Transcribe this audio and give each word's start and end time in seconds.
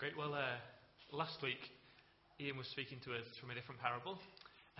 Great. 0.00 0.16
Well, 0.16 0.32
uh, 0.32 0.56
last 1.12 1.42
week 1.42 1.60
Ian 2.40 2.56
was 2.56 2.64
speaking 2.72 2.96
to 3.04 3.12
us 3.12 3.28
from 3.36 3.52
a 3.52 3.54
different 3.54 3.84
parable, 3.84 4.16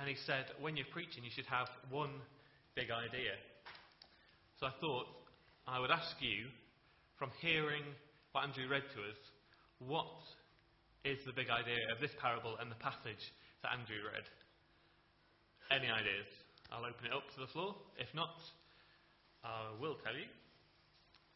and 0.01 0.09
he 0.09 0.17
said 0.25 0.49
when 0.65 0.81
you're 0.81 0.89
preaching, 0.97 1.21
you 1.21 1.29
should 1.29 1.45
have 1.45 1.69
one 1.93 2.25
big 2.73 2.89
idea. 2.89 3.37
So 4.57 4.65
I 4.65 4.73
thought 4.81 5.05
I 5.69 5.77
would 5.77 5.91
ask 5.93 6.17
you, 6.25 6.49
from 7.21 7.29
hearing 7.37 7.85
what 8.33 8.49
Andrew 8.49 8.65
read 8.65 8.89
to 8.97 9.01
us, 9.13 9.21
what 9.85 10.25
is 11.05 11.21
the 11.29 11.37
big 11.37 11.53
idea 11.53 11.85
of 11.93 12.01
this 12.01 12.17
parable 12.17 12.57
and 12.57 12.73
the 12.73 12.81
passage 12.81 13.21
that 13.61 13.77
Andrew 13.77 14.01
read? 14.01 14.25
Any 15.69 15.93
ideas? 15.93 16.33
I'll 16.73 16.89
open 16.89 17.05
it 17.05 17.13
up 17.13 17.29
to 17.37 17.45
the 17.45 17.53
floor. 17.53 17.77
If 18.01 18.09
not, 18.17 18.41
I 19.45 19.69
will 19.77 20.01
tell 20.01 20.17
you. 20.17 20.33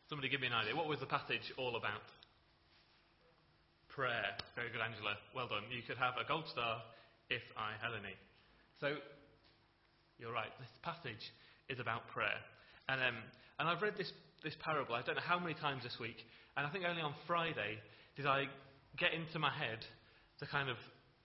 Somebody 0.08 0.32
give 0.32 0.40
me 0.40 0.48
an 0.48 0.56
idea. 0.56 0.72
What 0.72 0.88
was 0.88 1.04
the 1.04 1.12
passage 1.12 1.52
all 1.60 1.76
about? 1.76 2.08
Prayer. 3.94 4.34
Very 4.58 4.74
good, 4.74 4.82
Angela. 4.82 5.14
Well 5.34 5.46
done. 5.46 5.62
You 5.70 5.86
could 5.86 5.96
have 6.02 6.18
a 6.18 6.26
gold 6.26 6.50
star 6.50 6.82
if 7.30 7.42
I 7.54 7.78
had 7.78 7.94
any. 7.94 8.18
So, 8.82 8.98
you're 10.18 10.34
right. 10.34 10.50
This 10.58 10.74
passage 10.82 11.30
is 11.70 11.78
about 11.78 12.10
prayer. 12.10 12.42
And, 12.90 13.00
um, 13.00 13.16
and 13.62 13.70
I've 13.70 13.80
read 13.80 13.94
this, 13.96 14.10
this 14.42 14.58
parable, 14.58 14.98
I 14.98 15.02
don't 15.02 15.14
know 15.14 15.24
how 15.24 15.38
many 15.38 15.54
times 15.54 15.86
this 15.86 15.96
week, 16.02 16.18
and 16.58 16.66
I 16.66 16.70
think 16.70 16.84
only 16.84 17.02
on 17.02 17.14
Friday 17.26 17.78
did 18.18 18.26
I 18.26 18.50
get 18.98 19.14
into 19.14 19.38
my 19.38 19.50
head 19.50 19.86
the 20.40 20.46
kind 20.46 20.68
of 20.68 20.76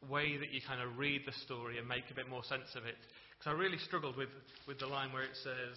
way 0.08 0.38
that 0.38 0.53
you 0.53 0.62
kind 0.62 0.81
of 0.81 0.97
read 0.97 1.25
the 1.25 1.34
story 1.44 1.78
and 1.78 1.88
make 1.88 2.06
a 2.09 2.16
bit 2.16 2.29
more 2.29 2.44
sense 2.46 2.69
of 2.78 2.85
it. 2.85 2.96
Because 3.35 3.52
I 3.52 3.58
really 3.58 3.78
struggled 3.81 4.16
with, 4.16 4.29
with 4.68 4.79
the 4.79 4.88
line 4.88 5.12
where 5.12 5.24
it 5.24 5.35
says, 5.44 5.75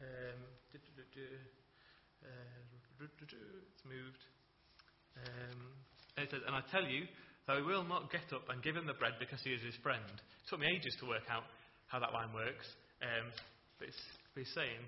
um, 0.00 0.38
uh, 2.22 2.44
it's 3.00 3.84
moved. 3.84 4.22
Um, 5.26 5.58
it 6.16 6.30
says, 6.30 6.42
And 6.46 6.54
I 6.54 6.62
tell 6.70 6.84
you, 6.84 7.06
though 7.46 7.58
he 7.58 7.66
will 7.66 7.84
not 7.84 8.12
get 8.12 8.28
up 8.34 8.46
and 8.52 8.62
give 8.62 8.76
him 8.76 8.86
the 8.86 8.98
bread 8.98 9.16
because 9.18 9.40
he 9.42 9.50
is 9.50 9.62
his 9.62 9.76
friend. 9.82 10.04
It 10.04 10.46
took 10.50 10.60
me 10.60 10.68
ages 10.68 10.94
to 11.00 11.08
work 11.08 11.26
out 11.32 11.48
how 11.88 11.98
that 11.98 12.12
line 12.12 12.30
works. 12.36 12.66
Um, 13.00 13.32
but, 13.78 13.88
it's, 13.88 14.02
he's 14.36 14.52
saying, 14.54 14.82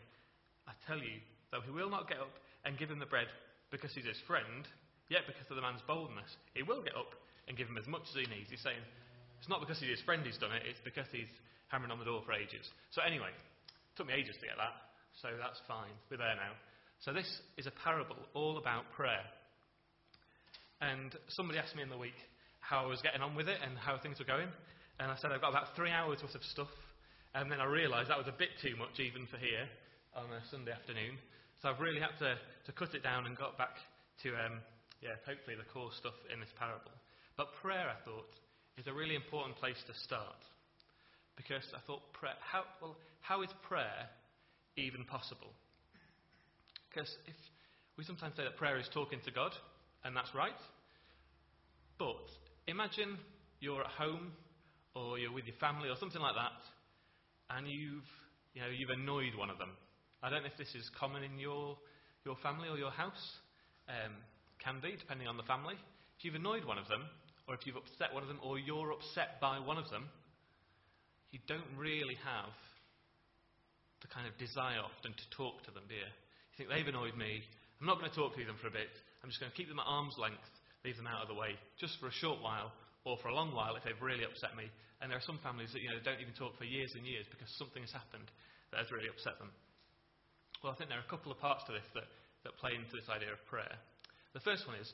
I 0.68 0.76
tell 0.86 0.98
you, 0.98 1.18
though 1.50 1.64
he 1.64 1.72
will 1.72 1.90
not 1.90 2.06
get 2.06 2.20
up 2.20 2.34
and 2.64 2.76
give 2.76 2.90
him 2.90 3.00
the 3.00 3.08
bread 3.08 3.26
because 3.72 3.90
he's 3.94 4.06
his 4.06 4.20
friend, 4.26 4.66
yet 5.08 5.26
because 5.26 5.46
of 5.48 5.56
the 5.56 5.64
man's 5.64 5.82
boldness, 5.86 6.30
he 6.54 6.62
will 6.62 6.82
get 6.82 6.94
up 6.94 7.14
and 7.48 7.56
give 7.56 7.66
him 7.66 7.78
as 7.78 7.88
much 7.88 8.04
as 8.06 8.14
he 8.14 8.26
needs. 8.28 8.50
He's 8.50 8.62
saying, 8.62 8.82
it's 9.40 9.48
not 9.48 9.64
because 9.64 9.80
he's 9.80 9.96
his 9.96 10.04
friend 10.04 10.20
he's 10.22 10.38
done 10.38 10.52
it, 10.52 10.62
it's 10.68 10.82
because 10.84 11.08
he's 11.10 11.30
hammering 11.72 11.90
on 11.90 11.98
the 11.98 12.04
door 12.04 12.20
for 12.26 12.36
ages. 12.36 12.66
So, 12.92 13.00
anyway, 13.00 13.32
it 13.32 13.94
took 13.96 14.06
me 14.06 14.14
ages 14.14 14.36
to 14.36 14.46
get 14.46 14.58
that, 14.60 14.76
so 15.22 15.32
that's 15.40 15.58
fine. 15.64 15.94
We're 16.10 16.20
there 16.20 16.36
now. 16.36 16.52
So, 17.00 17.16
this 17.16 17.26
is 17.56 17.66
a 17.66 17.74
parable 17.82 18.20
all 18.34 18.58
about 18.58 18.90
prayer. 18.92 19.24
And 20.80 21.14
somebody 21.28 21.58
asked 21.58 21.76
me 21.76 21.82
in 21.82 21.88
the 21.88 21.98
week 21.98 22.16
how 22.60 22.84
I 22.84 22.86
was 22.86 23.00
getting 23.02 23.20
on 23.20 23.34
with 23.34 23.48
it 23.48 23.58
and 23.62 23.76
how 23.76 23.98
things 23.98 24.18
were 24.18 24.24
going. 24.24 24.48
And 24.98 25.10
I 25.10 25.16
said, 25.16 25.32
I've 25.32 25.40
got 25.40 25.50
about 25.50 25.76
three 25.76 25.90
hours 25.90 26.20
worth 26.22 26.34
of 26.34 26.44
stuff. 26.44 26.72
And 27.34 27.50
then 27.50 27.60
I 27.60 27.64
realised 27.64 28.10
that 28.10 28.18
was 28.18 28.28
a 28.28 28.36
bit 28.36 28.50
too 28.60 28.76
much 28.76 28.98
even 29.00 29.26
for 29.28 29.36
here 29.36 29.68
on 30.16 30.26
a 30.32 30.40
Sunday 30.50 30.72
afternoon. 30.72 31.16
So 31.62 31.68
I've 31.68 31.80
really 31.80 32.00
had 32.00 32.16
to, 32.18 32.36
to 32.36 32.72
cut 32.72 32.94
it 32.94 33.02
down 33.02 33.26
and 33.26 33.36
got 33.36 33.56
back 33.56 33.76
to, 34.24 34.28
um, 34.34 34.60
yeah, 35.00 35.20
hopefully 35.26 35.56
the 35.56 35.68
core 35.72 35.92
stuff 35.96 36.16
in 36.32 36.40
this 36.40 36.52
parable. 36.58 36.92
But 37.36 37.52
prayer, 37.60 37.88
I 37.88 37.96
thought, 38.04 38.28
is 38.76 38.86
a 38.86 38.92
really 38.92 39.14
important 39.14 39.56
place 39.56 39.78
to 39.86 39.94
start. 40.04 40.40
Because 41.36 41.64
I 41.76 41.80
thought, 41.86 42.00
prayer, 42.12 42.36
how, 42.40 42.64
well, 42.80 42.96
how 43.20 43.42
is 43.42 43.50
prayer 43.68 44.08
even 44.76 45.04
possible? 45.04 45.52
Because 46.88 47.08
if 47.26 47.36
we 47.96 48.04
sometimes 48.04 48.36
say 48.36 48.44
that 48.44 48.56
prayer 48.56 48.78
is 48.78 48.88
talking 48.92 49.20
to 49.24 49.30
God, 49.30 49.52
and 50.04 50.16
that's 50.16 50.34
right. 50.34 50.56
But 51.98 52.26
imagine 52.66 53.18
you're 53.60 53.80
at 53.80 53.90
home 53.90 54.32
or 54.94 55.18
you're 55.18 55.32
with 55.32 55.46
your 55.46 55.56
family 55.56 55.88
or 55.88 55.96
something 56.00 56.20
like 56.20 56.34
that, 56.34 57.56
and 57.56 57.66
you've, 57.68 58.08
you 58.54 58.62
know, 58.62 58.68
you've 58.68 58.90
annoyed 58.90 59.34
one 59.36 59.50
of 59.50 59.58
them. 59.58 59.70
I 60.22 60.30
don't 60.30 60.42
know 60.42 60.50
if 60.50 60.58
this 60.58 60.74
is 60.74 60.90
common 60.98 61.22
in 61.22 61.38
your, 61.38 61.76
your 62.24 62.36
family 62.42 62.68
or 62.68 62.76
your 62.76 62.90
house. 62.90 63.38
Um, 63.88 64.12
can 64.62 64.78
be, 64.84 64.94
depending 64.96 65.26
on 65.26 65.36
the 65.36 65.48
family. 65.48 65.74
If 66.18 66.24
you've 66.24 66.36
annoyed 66.36 66.64
one 66.64 66.76
of 66.76 66.86
them, 66.86 67.08
or 67.48 67.56
if 67.56 67.64
you've 67.64 67.80
upset 67.80 68.12
one 68.12 68.22
of 68.22 68.28
them, 68.28 68.38
or 68.44 68.60
you're 68.60 68.92
upset 68.92 69.40
by 69.40 69.58
one 69.58 69.80
of 69.80 69.88
them, 69.88 70.04
you 71.32 71.40
don't 71.48 71.66
really 71.76 72.16
have 72.22 72.52
the 74.04 74.08
kind 74.08 74.28
of 74.28 74.36
desire 74.36 74.80
often 74.84 75.12
to 75.16 75.26
talk 75.36 75.64
to 75.64 75.72
them, 75.72 75.84
do 75.88 75.96
you? 75.96 76.04
You 76.04 76.54
think 76.56 76.68
they've 76.68 76.92
annoyed 76.92 77.16
me, 77.16 77.40
I'm 77.80 77.88
not 77.88 77.98
going 77.98 78.12
to 78.12 78.16
talk 78.16 78.36
to 78.36 78.44
them 78.44 78.60
for 78.60 78.68
a 78.68 78.74
bit, 78.74 78.92
I'm 79.22 79.28
just 79.28 79.40
going 79.40 79.52
to 79.52 79.58
keep 79.58 79.68
them 79.68 79.80
at 79.80 79.88
arm's 79.88 80.16
length, 80.16 80.48
leave 80.84 80.96
them 80.96 81.08
out 81.08 81.20
of 81.20 81.28
the 81.28 81.36
way, 81.36 81.56
just 81.76 82.00
for 82.00 82.08
a 82.08 82.20
short 82.24 82.40
while, 82.40 82.72
or 83.04 83.20
for 83.20 83.28
a 83.28 83.36
long 83.36 83.52
while 83.52 83.76
if 83.76 83.84
they've 83.84 84.00
really 84.00 84.24
upset 84.24 84.56
me. 84.56 84.68
And 85.00 85.08
there 85.08 85.16
are 85.16 85.28
some 85.28 85.40
families 85.40 85.72
that 85.72 85.80
you 85.80 85.88
know 85.88 86.00
don't 86.04 86.20
even 86.20 86.36
talk 86.36 86.56
for 86.56 86.68
years 86.68 86.92
and 86.96 87.04
years 87.04 87.24
because 87.28 87.48
something 87.56 87.80
has 87.80 87.92
happened 87.92 88.28
that 88.72 88.84
has 88.84 88.92
really 88.92 89.08
upset 89.08 89.40
them. 89.40 89.52
Well, 90.60 90.72
I 90.72 90.76
think 90.76 90.92
there 90.92 91.00
are 91.00 91.08
a 91.08 91.12
couple 91.12 91.32
of 91.32 91.40
parts 91.40 91.64
to 91.68 91.72
this 91.72 91.88
that, 91.96 92.08
that 92.44 92.60
play 92.60 92.76
into 92.76 92.92
this 92.92 93.08
idea 93.08 93.32
of 93.32 93.40
prayer. 93.48 93.80
The 94.36 94.44
first 94.44 94.68
one 94.68 94.76
is 94.76 94.92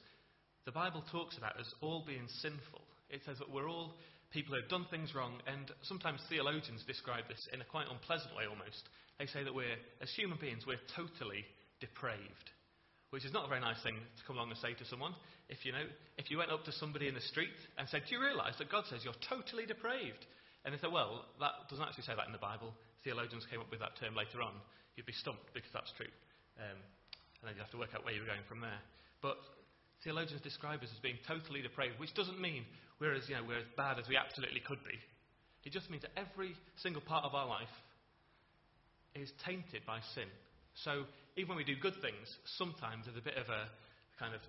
the 0.63 0.75
Bible 0.75 1.03
talks 1.11 1.39
about 1.39 1.59
us 1.59 1.67
all 1.83 2.07
being 2.07 2.27
sinful. 2.43 2.83
It 3.11 3.23
says 3.27 3.39
that 3.39 3.51
we're 3.51 3.71
all 3.71 3.99
people 4.31 4.55
who 4.55 4.63
have 4.63 4.71
done 4.71 4.87
things 4.91 5.15
wrong, 5.15 5.39
and 5.47 5.71
sometimes 5.83 6.23
theologians 6.31 6.87
describe 6.87 7.27
this 7.27 7.43
in 7.55 7.63
a 7.63 7.67
quite 7.67 7.91
unpleasant 7.91 8.35
way 8.35 8.47
almost. 8.47 8.87
They 9.19 9.27
say 9.27 9.43
that 9.43 9.55
we're, 9.55 9.79
as 10.03 10.11
human 10.15 10.39
beings, 10.39 10.67
we're 10.67 10.83
totally 10.95 11.47
depraved 11.79 12.51
which 13.17 13.25
is 13.25 13.33
not 13.33 13.49
a 13.49 13.49
very 13.49 13.65
nice 13.65 13.81
thing 13.81 13.97
to 13.97 14.23
come 14.29 14.37
along 14.37 14.53
and 14.53 14.61
say 14.61 14.77
to 14.77 14.85
someone. 14.93 15.17
If 15.49 15.65
you 15.65 15.73
know, 15.73 15.89
if 16.21 16.29
you 16.29 16.37
went 16.37 16.53
up 16.53 16.69
to 16.69 16.73
somebody 16.77 17.09
in 17.09 17.17
the 17.17 17.25
street 17.33 17.57
and 17.81 17.89
said, 17.89 18.05
"Do 18.05 18.13
you 18.13 18.21
realise 18.21 18.61
that 18.61 18.69
God 18.69 18.85
says 18.93 19.01
you're 19.09 19.17
totally 19.25 19.65
depraved?" 19.65 20.21
and 20.69 20.77
they 20.77 20.77
said, 20.77 20.93
"Well, 20.93 21.25
that 21.41 21.65
doesn't 21.73 21.81
actually 21.81 22.05
say 22.05 22.13
that 22.13 22.29
in 22.29 22.37
the 22.37 22.45
Bible." 22.45 22.77
Theologians 23.09 23.49
came 23.49 23.65
up 23.65 23.73
with 23.73 23.81
that 23.81 23.97
term 23.97 24.13
later 24.13 24.45
on. 24.45 24.53
You'd 25.01 25.09
be 25.09 25.17
stumped 25.17 25.49
because 25.57 25.73
that's 25.73 25.89
true, 25.97 26.13
um, 26.61 26.77
and 27.41 27.45
then 27.49 27.57
you 27.57 27.65
have 27.65 27.73
to 27.73 27.81
work 27.81 27.97
out 27.97 28.05
where 28.05 28.13
you're 28.13 28.29
going 28.29 28.45
from 28.53 28.61
there. 28.61 28.85
But 29.25 29.41
theologians 30.05 30.45
describe 30.45 30.85
us 30.85 30.93
as 30.93 31.01
being 31.01 31.17
totally 31.25 31.65
depraved, 31.65 31.97
which 31.97 32.13
doesn't 32.13 32.37
mean 32.37 32.69
we're 33.01 33.17
as, 33.17 33.25
you 33.33 33.41
know, 33.41 33.49
we're 33.49 33.65
as 33.65 33.73
bad 33.81 33.97
as 33.97 34.05
we 34.13 34.21
absolutely 34.21 34.61
could 34.61 34.85
be. 34.85 35.01
It 35.65 35.73
just 35.73 35.89
means 35.89 36.05
that 36.05 36.13
every 36.21 36.53
single 36.85 37.01
part 37.01 37.25
of 37.25 37.33
our 37.33 37.49
life 37.49 37.73
is 39.17 39.33
tainted 39.41 39.89
by 39.89 40.05
sin. 40.13 40.29
So 40.85 41.05
even 41.37 41.57
when 41.57 41.61
we 41.61 41.65
do 41.65 41.77
good 41.81 41.97
things, 42.01 42.29
sometimes 42.59 43.07
there's 43.07 43.17
a 43.17 43.25
bit 43.25 43.41
of 43.41 43.49
a 43.49 43.69
kind 44.21 44.35
of 44.35 44.41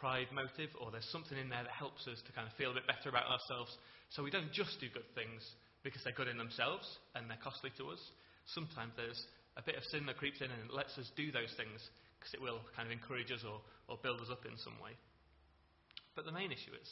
pride 0.00 0.28
motive, 0.32 0.72
or 0.80 0.90
there's 0.90 1.08
something 1.12 1.38
in 1.38 1.48
there 1.48 1.62
that 1.62 1.72
helps 1.72 2.06
us 2.08 2.20
to 2.26 2.32
kind 2.32 2.48
of 2.48 2.54
feel 2.56 2.72
a 2.72 2.78
bit 2.78 2.86
better 2.86 3.08
about 3.08 3.30
ourselves. 3.30 3.70
So 4.10 4.22
we 4.22 4.32
don't 4.32 4.52
just 4.52 4.80
do 4.80 4.88
good 4.92 5.08
things 5.14 5.40
because 5.86 6.02
they're 6.02 6.16
good 6.16 6.28
in 6.28 6.40
themselves 6.40 6.84
and 7.14 7.28
they're 7.28 7.40
costly 7.40 7.70
to 7.78 7.92
us. 7.92 8.00
Sometimes 8.52 8.92
there's 8.96 9.20
a 9.56 9.62
bit 9.62 9.76
of 9.76 9.84
sin 9.88 10.04
that 10.06 10.18
creeps 10.18 10.40
in 10.40 10.50
and 10.50 10.72
lets 10.72 10.96
us 10.98 11.08
do 11.14 11.30
those 11.30 11.52
things 11.56 11.78
because 12.18 12.34
it 12.34 12.42
will 12.42 12.60
kind 12.74 12.88
of 12.88 12.92
encourage 12.92 13.30
us 13.30 13.44
or, 13.44 13.60
or 13.86 14.00
build 14.02 14.20
us 14.20 14.32
up 14.32 14.42
in 14.48 14.56
some 14.58 14.76
way. 14.82 14.96
But 16.16 16.24
the 16.24 16.34
main 16.34 16.50
issue 16.50 16.74
is 16.74 16.88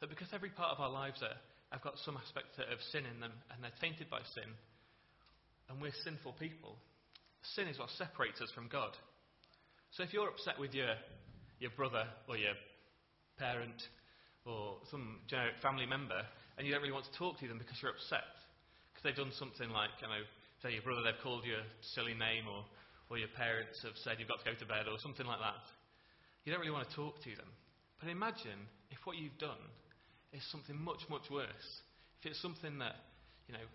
that 0.00 0.10
because 0.10 0.32
every 0.32 0.50
part 0.50 0.72
of 0.72 0.80
our 0.80 0.90
lives 0.90 1.22
are, 1.22 1.36
have 1.70 1.84
got 1.84 2.00
some 2.04 2.16
aspect 2.16 2.56
of 2.58 2.78
sin 2.92 3.04
in 3.06 3.20
them 3.20 3.32
and 3.52 3.62
they're 3.62 3.80
tainted 3.80 4.08
by 4.08 4.20
sin, 4.34 4.50
and 5.68 5.82
we're 5.82 5.94
sinful 6.04 6.34
people, 6.38 6.78
Sin 7.54 7.68
is 7.68 7.78
what 7.78 7.90
separates 7.96 8.40
us 8.40 8.50
from 8.54 8.68
God. 8.68 8.90
So 9.92 10.02
if 10.02 10.12
you're 10.12 10.28
upset 10.28 10.58
with 10.58 10.74
your, 10.74 10.92
your 11.60 11.70
brother 11.76 12.04
or 12.28 12.36
your 12.36 12.54
parent 13.38 13.80
or 14.44 14.76
some 14.90 15.20
generic 15.28 15.54
family 15.62 15.86
member 15.86 16.20
and 16.58 16.66
you 16.66 16.72
don't 16.72 16.82
really 16.82 16.92
want 16.92 17.06
to 17.06 17.18
talk 17.18 17.38
to 17.40 17.48
them 17.48 17.58
because 17.58 17.76
you're 17.80 17.92
upset, 17.92 18.28
because 18.92 19.04
they've 19.04 19.16
done 19.16 19.32
something 19.38 19.70
like, 19.70 19.90
you 20.02 20.08
know, 20.08 20.24
say 20.62 20.72
your 20.72 20.82
brother, 20.82 21.04
they've 21.04 21.22
called 21.22 21.44
you 21.44 21.54
a 21.54 21.64
silly 21.94 22.14
name 22.14 22.48
or, 22.48 22.64
or 23.08 23.18
your 23.18 23.30
parents 23.36 23.78
have 23.84 23.96
said 24.02 24.18
you've 24.18 24.28
got 24.28 24.42
to 24.42 24.48
go 24.48 24.56
to 24.56 24.66
bed 24.66 24.90
or 24.90 24.98
something 24.98 25.26
like 25.26 25.40
that, 25.40 25.64
you 26.44 26.52
don't 26.52 26.60
really 26.60 26.74
want 26.74 26.88
to 26.88 26.96
talk 26.96 27.20
to 27.22 27.32
them. 27.36 27.48
But 28.00 28.08
imagine 28.10 28.68
if 28.90 28.98
what 29.04 29.16
you've 29.16 29.38
done 29.38 29.60
is 30.32 30.42
something 30.50 30.76
much, 30.76 31.04
much 31.08 31.30
worse. 31.30 31.68
If 32.20 32.32
it's 32.32 32.42
something 32.42 32.78
that, 32.78 32.96
you 33.48 33.54
know, 33.54 33.66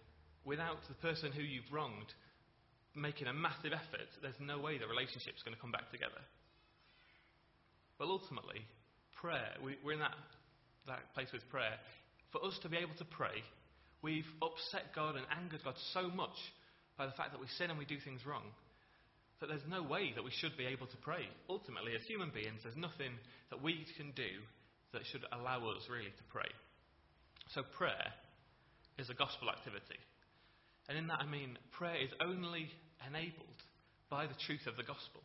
without 0.43 0.81
the 0.87 0.97
person 1.01 1.31
who 1.31 1.41
you've 1.41 1.69
wronged 1.71 2.13
making 2.95 3.27
a 3.27 3.33
massive 3.33 3.73
effort, 3.73 4.09
there's 4.21 4.39
no 4.39 4.59
way 4.59 4.77
the 4.77 4.87
relationship's 4.87 5.43
going 5.43 5.55
to 5.55 5.61
come 5.61 5.71
back 5.71 5.91
together. 5.91 6.19
But 7.97 8.07
ultimately, 8.07 8.65
prayer, 9.19 9.55
we, 9.63 9.77
are 9.79 9.93
in 9.93 9.99
that, 9.99 10.17
that 10.87 11.13
place 11.13 11.29
with 11.31 11.47
prayer. 11.49 11.77
For 12.31 12.43
us 12.43 12.57
to 12.63 12.69
be 12.69 12.77
able 12.77 12.95
to 12.97 13.05
pray, 13.05 13.43
we've 14.01 14.29
upset 14.41 14.95
God 14.95 15.15
and 15.15 15.25
angered 15.31 15.63
God 15.63 15.75
so 15.93 16.09
much 16.09 16.35
by 16.97 17.05
the 17.05 17.13
fact 17.13 17.31
that 17.31 17.41
we 17.41 17.47
sin 17.57 17.69
and 17.69 17.79
we 17.79 17.85
do 17.85 17.99
things 18.03 18.25
wrong 18.25 18.51
that 19.41 19.49
there's 19.49 19.65
no 19.67 19.81
way 19.81 20.13
that 20.13 20.23
we 20.23 20.29
should 20.29 20.55
be 20.55 20.69
able 20.69 20.85
to 20.85 20.97
pray. 21.01 21.25
Ultimately, 21.49 21.93
as 21.97 22.05
human 22.05 22.29
beings, 22.29 22.61
there's 22.61 22.77
nothing 22.77 23.11
that 23.49 23.61
we 23.61 23.85
can 23.97 24.13
do 24.13 24.29
that 24.93 25.01
should 25.09 25.25
allow 25.33 25.57
us 25.73 25.89
really 25.89 26.13
to 26.13 26.25
pray. 26.29 26.47
So, 27.53 27.63
prayer 27.75 28.13
is 28.99 29.09
a 29.09 29.17
gospel 29.17 29.49
activity. 29.49 29.97
And 30.89 30.97
in 30.97 31.07
that, 31.07 31.19
I 31.21 31.25
mean, 31.25 31.57
prayer 31.71 31.97
is 32.01 32.11
only 32.19 32.69
enabled 33.07 33.59
by 34.09 34.27
the 34.27 34.37
truth 34.45 34.67
of 34.67 34.75
the 34.75 34.83
gospel. 34.83 35.21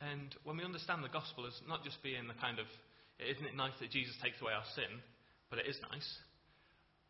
And 0.00 0.34
when 0.42 0.56
we 0.56 0.64
understand 0.64 1.04
the 1.04 1.12
gospel 1.12 1.46
as 1.46 1.54
not 1.68 1.84
just 1.84 2.02
being 2.02 2.26
the 2.26 2.34
kind 2.40 2.58
of 2.58 2.66
Isn't 3.18 3.46
it 3.46 3.54
nice 3.54 3.74
that 3.78 3.90
Jesus 3.90 4.14
takes 4.22 4.40
away 4.42 4.52
our 4.52 4.66
sin? 4.74 4.90
But 5.50 5.60
it 5.60 5.70
is 5.70 5.78
nice. 5.92 6.08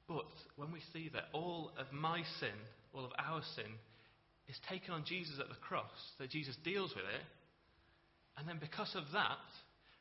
But 0.06 0.28
when 0.56 0.70
we 0.70 0.80
see 0.92 1.08
that 1.14 1.32
all 1.32 1.72
of 1.80 1.88
my 1.92 2.20
sin, 2.40 2.56
all 2.92 3.04
of 3.04 3.12
our 3.16 3.40
sin, 3.56 3.72
is 4.48 4.60
taken 4.68 4.92
on 4.92 5.04
Jesus 5.08 5.40
at 5.40 5.48
the 5.48 5.56
cross, 5.64 5.96
that 6.18 6.28
Jesus 6.28 6.56
deals 6.62 6.92
with 6.94 7.08
it, 7.08 7.24
and 8.36 8.44
then 8.46 8.58
because 8.60 8.92
of 8.94 9.04
that, 9.12 9.48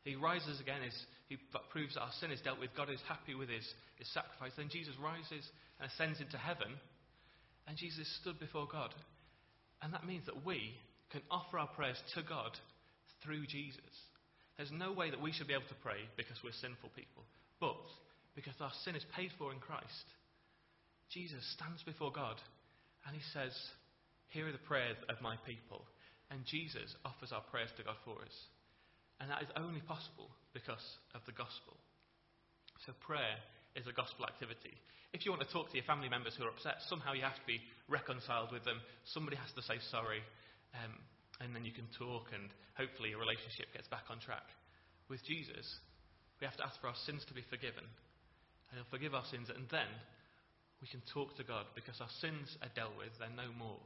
he 0.04 0.16
rises 0.16 0.60
again, 0.60 0.84
is, 0.84 0.98
he 1.30 1.38
proves 1.72 1.96
that 1.96 2.02
our 2.02 2.16
sin 2.20 2.32
is 2.32 2.42
dealt 2.42 2.60
with, 2.60 2.76
God 2.76 2.90
is 2.90 3.00
happy 3.08 3.36
with 3.36 3.48
his, 3.48 3.64
his 3.96 4.12
sacrifice, 4.12 4.52
then 4.58 4.68
Jesus 4.68 4.96
rises 5.00 5.48
and 5.80 5.88
ascends 5.88 6.20
into 6.20 6.36
heaven, 6.36 6.76
and 7.68 7.78
Jesus 7.78 8.08
stood 8.22 8.40
before 8.40 8.68
God. 8.70 8.94
And 9.82 9.94
that 9.94 10.08
means 10.08 10.26
that 10.26 10.46
we 10.46 10.76
can 11.12 11.22
offer 11.30 11.60
our 11.60 11.68
prayers 11.68 12.02
to 12.16 12.22
God 12.24 12.52
through 13.24 13.46
Jesus. 13.48 13.94
There's 14.58 14.72
no 14.72 14.92
way 14.92 15.10
that 15.10 15.22
we 15.22 15.32
should 15.32 15.48
be 15.48 15.54
able 15.54 15.70
to 15.70 15.84
pray 15.84 16.06
because 16.18 16.38
we're 16.44 16.56
sinful 16.62 16.92
people. 16.96 17.24
But 17.60 17.84
because 18.36 18.54
our 18.62 18.72
sin 18.84 18.96
is 18.96 19.06
paid 19.16 19.32
for 19.38 19.52
in 19.52 19.60
Christ, 19.60 20.08
Jesus 21.10 21.44
stands 21.54 21.84
before 21.84 22.12
God 22.12 22.38
and 23.06 23.16
he 23.16 23.22
says, 23.34 23.54
Here 24.30 24.48
are 24.48 24.52
the 24.52 24.70
prayers 24.70 24.98
of 25.10 25.22
my 25.22 25.36
people. 25.46 25.86
And 26.32 26.46
Jesus 26.46 26.96
offers 27.06 27.32
our 27.32 27.46
prayers 27.52 27.70
to 27.78 27.84
God 27.84 27.98
for 28.06 28.18
us. 28.22 28.38
And 29.20 29.30
that 29.30 29.44
is 29.44 29.54
only 29.56 29.82
possible 29.82 30.34
because 30.54 30.84
of 31.14 31.22
the 31.26 31.38
gospel. 31.38 31.78
So 32.86 32.94
prayer 33.06 33.38
is 33.76 33.86
a 33.86 33.94
gospel 33.94 34.26
activity. 34.26 34.74
If 35.14 35.26
you 35.26 35.32
want 35.32 35.46
to 35.46 35.54
talk 35.54 35.70
to 35.70 35.78
your 35.78 35.86
family 35.86 36.10
members 36.10 36.34
who 36.36 36.44
are 36.44 36.54
upset, 36.54 36.82
somehow 36.90 37.14
you 37.14 37.22
have 37.22 37.38
to 37.38 37.48
be 37.48 37.62
reconciled 37.88 38.52
with 38.52 38.66
them. 38.66 38.82
Somebody 39.14 39.38
has 39.38 39.54
to 39.54 39.62
say 39.62 39.78
sorry. 39.94 40.26
Um, 40.74 40.98
and 41.42 41.54
then 41.54 41.66
you 41.66 41.72
can 41.72 41.86
talk, 41.98 42.34
and 42.34 42.50
hopefully 42.74 43.14
your 43.14 43.22
relationship 43.22 43.70
gets 43.74 43.88
back 43.88 44.10
on 44.10 44.18
track. 44.18 44.46
With 45.10 45.22
Jesus, 45.26 45.66
we 46.42 46.50
have 46.50 46.58
to 46.58 46.66
ask 46.66 46.82
for 46.82 46.90
our 46.90 46.98
sins 47.06 47.22
to 47.30 47.34
be 47.38 47.46
forgiven 47.50 47.86
and 48.74 48.82
He'll 48.82 48.90
forgive 48.90 49.14
our 49.14 49.26
sins, 49.30 49.54
and 49.54 49.70
then 49.70 49.86
we 50.82 50.90
can 50.90 51.06
talk 51.14 51.38
to 51.38 51.46
God 51.46 51.70
because 51.78 52.02
our 52.02 52.10
sins 52.18 52.58
are 52.66 52.74
dealt 52.74 52.98
with, 52.98 53.14
they're 53.22 53.30
no 53.38 53.54
more. 53.54 53.78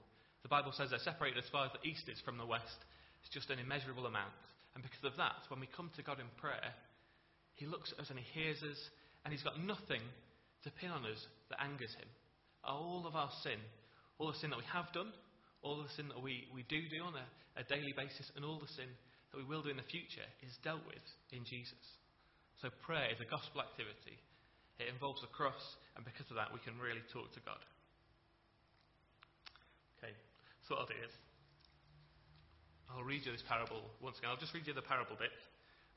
The 0.47 0.47
Bible 0.47 0.71
says 0.71 0.95
they're 0.95 1.03
separated 1.03 1.43
as 1.43 1.51
far 1.51 1.67
as 1.67 1.75
the 1.75 1.83
east 1.83 2.07
is 2.07 2.23
from 2.23 2.39
the 2.39 2.47
west. 2.47 2.79
It's 3.19 3.35
just 3.35 3.51
an 3.51 3.59
immeasurable 3.59 4.07
amount. 4.07 4.31
And 4.73 4.79
because 4.79 5.03
of 5.03 5.19
that, 5.19 5.43
when 5.51 5.59
we 5.59 5.67
come 5.67 5.91
to 5.99 6.07
God 6.07 6.23
in 6.23 6.31
prayer, 6.39 6.71
He 7.59 7.67
looks 7.67 7.91
at 7.91 7.99
us 7.99 8.07
and 8.07 8.15
He 8.15 8.23
hears 8.31 8.63
us, 8.63 8.79
and 9.27 9.35
He's 9.35 9.43
got 9.43 9.59
nothing 9.59 9.99
to 10.67 10.79
pin 10.83 10.91
on 10.91 11.07
us 11.07 11.23
that 11.49 11.63
angers 11.63 11.95
Him. 11.95 12.11
All 12.67 13.07
of 13.07 13.15
our 13.15 13.31
sin, 13.41 13.59
all 14.19 14.27
the 14.27 14.39
sin 14.43 14.51
that 14.51 14.59
we 14.59 14.67
have 14.67 14.91
done, 14.91 15.15
all 15.63 15.79
the 15.79 15.93
sin 15.95 16.11
that 16.11 16.19
we, 16.19 16.45
we 16.51 16.67
do 16.67 16.83
do 16.91 16.99
on 17.07 17.15
a, 17.15 17.27
a 17.55 17.63
daily 17.71 17.95
basis, 17.95 18.27
and 18.35 18.43
all 18.43 18.59
the 18.59 18.75
sin 18.75 18.91
that 19.31 19.39
we 19.39 19.47
will 19.47 19.63
do 19.63 19.71
in 19.71 19.79
the 19.79 19.91
future 19.91 20.27
is 20.43 20.51
dealt 20.61 20.83
with 20.83 21.03
in 21.31 21.47
Jesus. 21.47 21.79
So 22.59 22.67
prayer 22.83 23.07
is 23.07 23.23
a 23.23 23.29
gospel 23.29 23.63
activity 23.63 24.19
it 24.77 24.93
involves 24.93 25.25
a 25.25 25.29
cross, 25.33 25.61
and 25.97 26.05
because 26.05 26.29
of 26.29 26.37
that, 26.37 26.53
we 26.53 26.61
can 26.61 26.77
really 26.77 27.01
talk 27.09 27.33
to 27.33 27.41
God. 27.41 27.61
Okay, 29.97 30.13
so 30.65 30.77
what 30.77 30.85
I'll 30.85 30.93
do 30.93 31.01
is 31.01 31.13
I'll 32.93 33.05
read 33.05 33.25
you 33.25 33.33
this 33.33 33.45
parable 33.49 33.81
once 34.05 34.21
again. 34.21 34.29
I'll 34.29 34.37
just 34.37 34.53
read 34.53 34.69
you 34.69 34.77
the 34.77 34.85
parable 34.85 35.17
bit, 35.17 35.33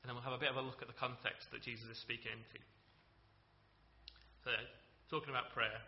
and 0.01 0.09
then 0.09 0.17
we'll 0.17 0.25
have 0.25 0.33
a 0.33 0.41
bit 0.41 0.49
of 0.49 0.57
a 0.57 0.65
look 0.65 0.81
at 0.81 0.89
the 0.89 0.97
context 0.97 1.45
that 1.53 1.61
Jesus 1.61 1.85
is 1.93 2.01
speaking 2.01 2.33
into. 2.33 2.57
So, 4.43 4.51
talking 5.09 5.29
about 5.29 5.53
prayer, 5.53 5.79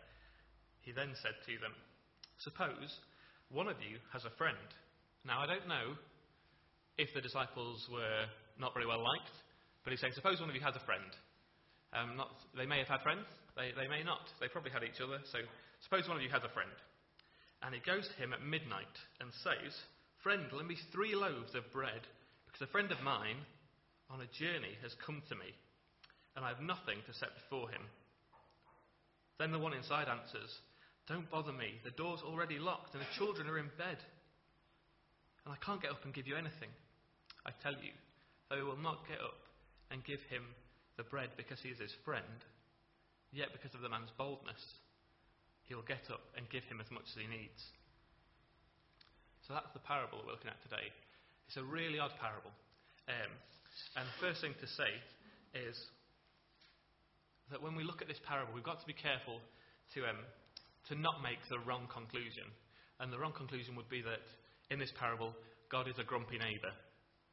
he 0.80 0.92
then 0.92 1.12
said 1.22 1.34
to 1.46 1.54
them, 1.58 1.74
Suppose 2.38 3.00
one 3.50 3.68
of 3.68 3.76
you 3.82 3.98
has 4.12 4.24
a 4.24 4.36
friend. 4.38 4.68
Now, 5.24 5.40
I 5.40 5.46
don't 5.46 5.66
know 5.66 5.96
if 6.98 7.12
the 7.14 7.20
disciples 7.20 7.88
were 7.90 8.26
not 8.58 8.74
very 8.74 8.86
well 8.86 9.02
liked, 9.02 9.34
but 9.82 9.90
he's 9.90 10.00
saying, 10.00 10.14
Suppose 10.14 10.40
one 10.40 10.50
of 10.50 10.54
you 10.54 10.62
has 10.62 10.76
a 10.76 10.86
friend. 10.86 11.10
Um, 11.94 12.16
not, 12.16 12.30
they 12.56 12.66
may 12.66 12.78
have 12.78 12.90
had 12.90 13.02
friends, 13.02 13.26
they, 13.56 13.70
they 13.78 13.86
may 13.86 14.02
not. 14.02 14.26
They 14.40 14.50
probably 14.50 14.74
had 14.74 14.82
each 14.82 15.00
other. 15.00 15.22
So 15.30 15.38
suppose 15.86 16.08
one 16.08 16.18
of 16.18 16.22
you 16.22 16.30
has 16.34 16.42
a 16.42 16.50
friend, 16.50 16.74
and 17.62 17.74
he 17.74 17.80
goes 17.80 18.06
to 18.08 18.18
him 18.18 18.34
at 18.34 18.42
midnight 18.42 18.98
and 19.22 19.30
says, 19.46 19.72
Friend, 20.22 20.42
lend 20.50 20.68
me 20.68 20.76
three 20.90 21.14
loaves 21.14 21.54
of 21.54 21.70
bread, 21.70 22.02
because 22.46 22.66
a 22.66 22.72
friend 22.72 22.90
of 22.90 23.02
mine 23.02 23.38
on 24.10 24.20
a 24.20 24.34
journey 24.34 24.74
has 24.82 24.96
come 25.06 25.22
to 25.28 25.38
me, 25.38 25.54
and 26.34 26.44
I 26.44 26.48
have 26.50 26.60
nothing 26.60 26.98
to 27.06 27.14
set 27.14 27.30
before 27.38 27.70
him. 27.70 27.82
Then 29.38 29.52
the 29.52 29.58
one 29.58 29.74
inside 29.74 30.08
answers, 30.08 30.50
Don't 31.08 31.30
bother 31.30 31.52
me. 31.52 31.80
The 31.84 31.90
door's 31.90 32.22
already 32.22 32.58
locked, 32.58 32.94
and 32.94 33.02
the 33.02 33.16
children 33.18 33.48
are 33.48 33.58
in 33.58 33.70
bed. 33.76 33.98
And 35.44 35.52
I 35.52 35.58
can't 35.64 35.82
get 35.82 35.90
up 35.90 36.04
and 36.04 36.14
give 36.14 36.26
you 36.26 36.36
anything. 36.36 36.70
I 37.44 37.50
tell 37.62 37.74
you, 37.74 37.92
they 38.48 38.62
will 38.62 38.80
not 38.80 39.08
get 39.08 39.20
up 39.20 39.40
and 39.90 40.04
give 40.04 40.20
him 40.30 40.44
the 40.96 41.04
bread 41.04 41.30
because 41.36 41.60
he 41.60 41.68
is 41.68 41.78
his 41.78 41.92
friend, 42.04 42.40
yet 43.32 43.52
because 43.52 43.74
of 43.74 43.82
the 43.82 43.90
man's 43.90 44.14
boldness, 44.16 44.62
he 45.64 45.74
will 45.74 45.84
get 45.84 46.08
up 46.08 46.22
and 46.36 46.48
give 46.48 46.64
him 46.64 46.80
as 46.80 46.90
much 46.90 47.04
as 47.10 47.20
he 47.20 47.28
needs. 47.28 47.60
So 49.44 49.52
that's 49.52 49.72
the 49.76 49.84
parable 49.84 50.18
that 50.18 50.26
we're 50.26 50.36
looking 50.38 50.52
at 50.52 50.62
today. 50.64 50.88
It's 51.48 51.60
a 51.60 51.64
really 51.64 51.98
odd 52.00 52.16
parable. 52.16 52.52
Um, 53.08 53.32
and 54.00 54.04
the 54.08 54.18
first 54.20 54.40
thing 54.40 54.56
to 54.60 54.68
say 54.68 54.92
is 55.52 55.76
that 57.50 57.62
when 57.62 57.76
we 57.76 57.84
look 57.84 58.00
at 58.00 58.08
this 58.08 58.20
parable, 58.24 58.54
we've 58.54 58.64
got 58.64 58.80
to 58.80 58.88
be 58.88 58.96
careful 58.96 59.40
to, 59.94 60.04
um, 60.08 60.20
to 60.88 60.94
not 60.94 61.20
make 61.22 61.40
the 61.48 61.60
wrong 61.64 61.88
conclusion. 61.92 62.48
And 63.00 63.12
the 63.12 63.18
wrong 63.18 63.34
conclusion 63.36 63.76
would 63.76 63.88
be 63.90 64.00
that 64.02 64.24
in 64.70 64.78
this 64.78 64.92
parable, 64.96 65.34
God 65.68 65.88
is 65.88 65.98
a 65.98 66.06
grumpy 66.06 66.38
neighbour. 66.38 66.72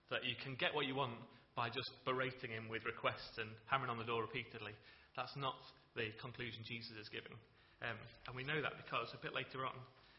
That 0.09 0.27
you 0.27 0.35
can 0.43 0.59
get 0.59 0.75
what 0.75 0.85
you 0.85 0.95
want 0.95 1.15
by 1.55 1.71
just 1.71 1.91
berating 2.03 2.51
him 2.51 2.67
with 2.67 2.83
requests 2.83 3.39
and 3.39 3.47
hammering 3.67 3.91
on 3.91 3.99
the 3.99 4.07
door 4.07 4.23
repeatedly. 4.23 4.75
That's 5.15 5.35
not 5.35 5.55
the 5.95 6.11
conclusion 6.19 6.63
Jesus 6.63 6.95
is 6.99 7.07
giving. 7.11 7.35
Um, 7.83 7.97
and 8.27 8.33
we 8.35 8.43
know 8.43 8.59
that 8.61 8.75
because 8.79 9.11
a 9.15 9.21
bit 9.23 9.33
later 9.35 9.63
on, 9.63 9.75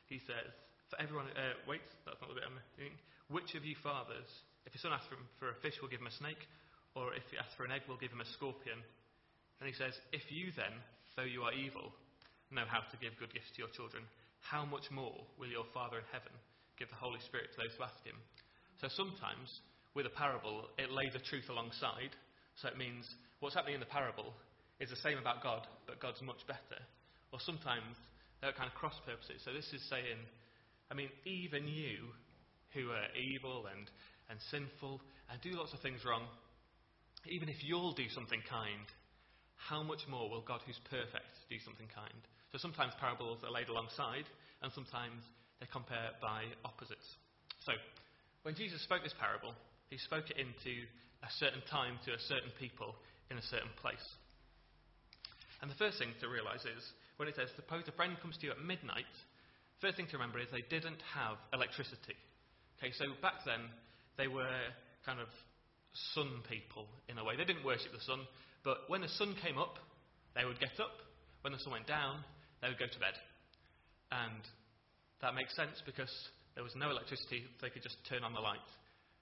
he 0.09 0.21
says, 0.25 0.51
For 0.91 1.01
everyone, 1.01 1.29
uh, 1.33 1.57
wait, 1.69 1.85
that's 2.05 2.21
not 2.21 2.29
the 2.29 2.37
bit 2.37 2.49
I'm 2.49 2.59
reading. 2.77 2.97
Which 3.29 3.57
of 3.57 3.65
you 3.65 3.77
fathers, 3.81 4.29
if 4.69 4.77
your 4.77 4.83
son 4.83 4.93
asks 4.93 5.09
for, 5.09 5.17
for 5.41 5.49
a 5.53 5.59
fish, 5.65 5.79
will 5.81 5.89
give 5.89 6.01
him 6.01 6.11
a 6.11 6.19
snake? 6.21 6.41
Or 6.93 7.17
if 7.17 7.25
he 7.33 7.41
asks 7.41 7.57
for 7.57 7.65
an 7.65 7.73
egg, 7.73 7.89
will 7.89 8.01
give 8.01 8.13
him 8.13 8.21
a 8.21 8.29
scorpion? 8.37 8.77
And 9.63 9.71
he 9.71 9.79
says, 9.79 9.95
If 10.11 10.27
you 10.27 10.51
then, 10.59 10.75
though 11.15 11.23
you 11.23 11.47
are 11.47 11.55
evil, 11.55 11.95
know 12.51 12.67
how 12.67 12.83
to 12.83 12.99
give 12.99 13.15
good 13.23 13.31
gifts 13.31 13.55
to 13.55 13.63
your 13.63 13.71
children, 13.71 14.03
how 14.43 14.67
much 14.67 14.91
more 14.91 15.23
will 15.39 15.47
your 15.47 15.71
Father 15.71 16.03
in 16.03 16.09
heaven 16.11 16.35
give 16.83 16.91
the 16.91 16.99
Holy 16.99 17.23
Spirit 17.31 17.55
to 17.55 17.63
those 17.63 17.71
who 17.79 17.87
ask 17.87 18.03
him? 18.03 18.19
So 18.83 18.91
sometimes 18.91 19.63
with 19.95 20.11
a 20.11 20.19
parable, 20.19 20.67
it 20.83 20.91
lays 20.91 21.15
a 21.15 21.23
truth 21.23 21.47
alongside. 21.47 22.11
So 22.59 22.75
it 22.75 22.77
means 22.77 23.07
what's 23.39 23.55
happening 23.55 23.79
in 23.79 23.85
the 23.87 23.95
parable 23.95 24.35
is 24.83 24.91
the 24.91 24.99
same 24.99 25.15
about 25.15 25.47
God, 25.47 25.63
but 25.87 26.03
God's 26.03 26.19
much 26.27 26.43
better. 26.51 26.83
Or 27.31 27.39
sometimes 27.39 27.95
they're 28.43 28.59
kind 28.59 28.67
of 28.67 28.75
cross 28.75 28.99
purposes. 29.07 29.47
So 29.47 29.55
this 29.55 29.71
is 29.71 29.79
saying, 29.87 30.19
I 30.91 30.99
mean, 30.99 31.15
even 31.23 31.71
you 31.71 32.11
who 32.75 32.91
are 32.91 33.15
evil 33.15 33.71
and, 33.71 33.87
and 34.27 34.43
sinful 34.51 34.99
and 35.31 35.39
do 35.39 35.55
lots 35.55 35.71
of 35.71 35.79
things 35.87 36.03
wrong, 36.03 36.27
even 37.31 37.47
if 37.47 37.63
you'll 37.63 37.95
do 37.95 38.11
something 38.11 38.43
kind, 38.51 38.91
how 39.69 39.83
much 39.83 40.03
more 40.11 40.29
will 40.29 40.43
God, 40.43 40.61
who's 40.67 40.81
perfect, 40.91 41.33
do 41.49 41.57
something 41.63 41.87
kind? 41.95 42.23
So 42.51 42.59
sometimes 42.59 42.93
parables 42.99 43.41
are 43.47 43.51
laid 43.51 43.69
alongside, 43.69 44.27
and 44.61 44.73
sometimes 44.75 45.23
they 45.61 45.67
compare 45.71 46.13
by 46.21 46.51
opposites. 46.65 47.07
So, 47.65 47.73
when 48.43 48.59
Jesus 48.59 48.83
spoke 48.83 49.07
this 49.07 49.15
parable, 49.15 49.55
he 49.89 49.99
spoke 49.99 50.27
it 50.31 50.37
into 50.37 50.85
a 51.23 51.31
certain 51.39 51.63
time 51.71 52.03
to 52.05 52.13
a 52.13 52.21
certain 52.27 52.51
people 52.59 52.99
in 53.31 53.39
a 53.39 53.47
certain 53.47 53.71
place. 53.79 54.03
And 55.63 55.71
the 55.71 55.79
first 55.79 55.99
thing 56.03 56.11
to 56.19 56.27
realize 56.27 56.67
is 56.67 56.83
when 57.17 57.31
it 57.31 57.39
says, 57.39 57.55
suppose 57.55 57.87
a 57.87 57.95
friend 57.95 58.19
comes 58.19 58.35
to 58.43 58.47
you 58.47 58.53
at 58.53 58.59
midnight, 58.59 59.07
first 59.79 59.95
thing 59.95 60.11
to 60.11 60.19
remember 60.19 60.43
is 60.43 60.51
they 60.51 60.67
didn't 60.67 60.99
have 61.15 61.39
electricity. 61.55 62.19
Okay, 62.83 62.91
so 62.99 63.15
back 63.23 63.47
then 63.47 63.71
they 64.19 64.27
were 64.27 64.59
kind 65.07 65.23
of 65.23 65.31
sun 66.15 66.43
people 66.51 66.91
in 67.07 67.19
a 67.19 67.25
way. 67.25 67.39
They 67.39 67.47
didn't 67.47 67.65
worship 67.65 67.95
the 67.95 68.03
sun, 68.03 68.27
but 68.65 68.87
when 68.89 69.03
the 69.03 69.13
sun 69.19 69.35
came 69.43 69.59
up, 69.59 69.79
they 70.35 70.45
would 70.45 70.61
get 70.61 70.79
up. 70.79 70.95
When 71.43 71.53
the 71.53 71.59
sun 71.59 71.73
went 71.73 71.87
down, 71.87 72.23
they 72.63 72.69
would 72.69 72.79
go 72.79 72.87
to 72.87 73.01
bed. 73.03 73.15
And 74.11 74.43
that 75.21 75.35
makes 75.35 75.55
sense 75.57 75.83
because 75.85 76.11
there 76.55 76.63
was 76.63 76.75
no 76.77 76.91
electricity, 76.91 77.45
they 77.61 77.71
could 77.71 77.83
just 77.83 77.97
turn 78.09 78.23
on 78.23 78.33
the 78.33 78.41
light 78.41 78.63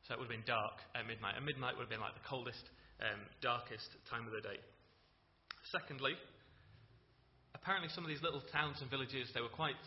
so 0.04 0.14
it 0.14 0.18
would 0.18 0.32
have 0.32 0.36
been 0.36 0.48
dark 0.48 0.80
at 0.96 1.04
midnight. 1.04 1.36
And 1.36 1.44
midnight 1.44 1.76
would 1.76 1.88
have 1.88 1.92
been 1.92 2.02
like 2.02 2.16
the 2.16 2.24
coldest, 2.24 2.64
um, 3.04 3.20
darkest 3.44 3.88
time 4.08 4.24
of 4.24 4.32
the 4.32 4.40
day. 4.40 4.56
Secondly, 5.68 6.16
apparently 7.52 7.92
some 7.92 8.04
of 8.04 8.10
these 8.10 8.24
little 8.24 8.40
towns 8.48 8.80
and 8.80 8.88
villages, 8.88 9.28
they 9.36 9.44
were 9.44 9.52
quite 9.52 9.78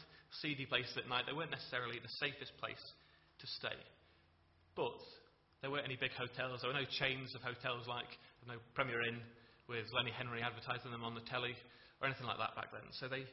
seedy 0.41 0.65
places 0.69 0.93
at 0.97 1.09
night. 1.09 1.25
They 1.25 1.33
weren't 1.33 1.53
necessarily 1.53 1.97
the 1.97 2.13
safest 2.21 2.53
place 2.61 2.81
to 3.41 3.45
stay. 3.57 3.77
But 4.77 5.01
there 5.61 5.73
weren't 5.73 5.89
any 5.89 5.97
big 5.97 6.13
hotels. 6.13 6.61
There 6.61 6.69
were 6.69 6.77
no 6.77 6.89
chains 7.01 7.33
of 7.33 7.41
hotels 7.41 7.89
like 7.89 8.09
no 8.45 8.61
Premier 8.77 9.01
Inn 9.01 9.17
with 9.67 9.87
Lenny 9.93 10.11
Henry 10.11 10.41
advertising 10.41 10.91
them 10.91 11.03
on 11.03 11.15
the 11.15 11.25
telly 11.27 11.55
or 12.01 12.07
anything 12.07 12.27
like 12.27 12.37
that 12.37 12.55
back 12.55 12.71
then. 12.71 12.83
So 12.99 13.07
they, 13.07 13.23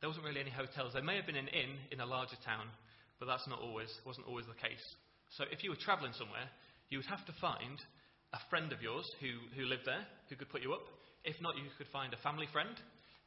there 0.00 0.08
wasn't 0.08 0.24
really 0.24 0.40
any 0.40 0.52
hotels. 0.52 0.92
There 0.92 1.04
may 1.04 1.16
have 1.16 1.26
been 1.28 1.40
an 1.40 1.52
inn 1.52 1.76
in 1.92 2.00
a 2.00 2.08
larger 2.08 2.38
town, 2.44 2.68
but 3.20 3.26
that's 3.26 3.46
not 3.48 3.60
always 3.60 3.92
wasn't 4.04 4.26
always 4.26 4.46
the 4.46 4.56
case. 4.56 4.82
So 5.36 5.44
if 5.50 5.64
you 5.64 5.70
were 5.70 5.80
travelling 5.80 6.14
somewhere, 6.16 6.48
you 6.88 6.98
would 6.98 7.10
have 7.12 7.24
to 7.26 7.34
find 7.40 7.80
a 8.32 8.40
friend 8.50 8.72
of 8.72 8.82
yours 8.82 9.06
who, 9.20 9.30
who 9.54 9.66
lived 9.66 9.86
there, 9.86 10.04
who 10.28 10.36
could 10.36 10.50
put 10.50 10.62
you 10.62 10.72
up. 10.72 10.86
If 11.24 11.40
not, 11.42 11.56
you 11.56 11.66
could 11.78 11.90
find 11.90 12.14
a 12.14 12.20
family 12.22 12.46
friend 12.52 12.76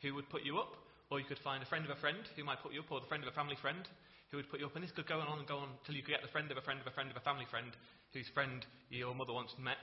who 0.02 0.16
would 0.16 0.30
put 0.30 0.44
you 0.44 0.58
up, 0.58 0.72
or 1.12 1.20
you 1.20 1.26
could 1.28 1.42
find 1.44 1.62
a 1.62 1.68
friend 1.68 1.84
of 1.84 1.92
a 1.92 2.00
friend 2.00 2.20
who 2.36 2.44
might 2.44 2.64
put 2.64 2.74
you 2.74 2.80
up, 2.80 2.92
or 2.92 3.02
the 3.02 3.12
friend 3.12 3.24
of 3.24 3.30
a 3.30 3.36
family 3.36 3.58
friend 3.60 3.84
who 4.32 4.38
would 4.38 4.50
put 4.50 4.60
you 4.60 4.66
up. 4.68 4.76
And 4.76 4.84
this 4.84 4.96
could 4.96 5.08
go 5.10 5.20
on 5.20 5.40
and 5.40 5.48
go 5.48 5.58
on 5.58 5.70
until 5.82 5.96
you 5.96 6.04
could 6.04 6.14
get 6.16 6.22
the 6.22 6.32
friend 6.32 6.50
of 6.52 6.58
a 6.58 6.62
friend 6.62 6.80
of 6.80 6.88
a 6.88 6.96
friend 6.96 7.10
of 7.12 7.18
a 7.18 7.26
family 7.26 7.46
friend 7.50 7.74
whose 8.14 8.30
friend 8.34 8.66
your 8.90 9.14
mother 9.14 9.34
once 9.34 9.52
met. 9.60 9.82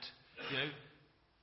You 0.51 0.57
know, 0.57 0.69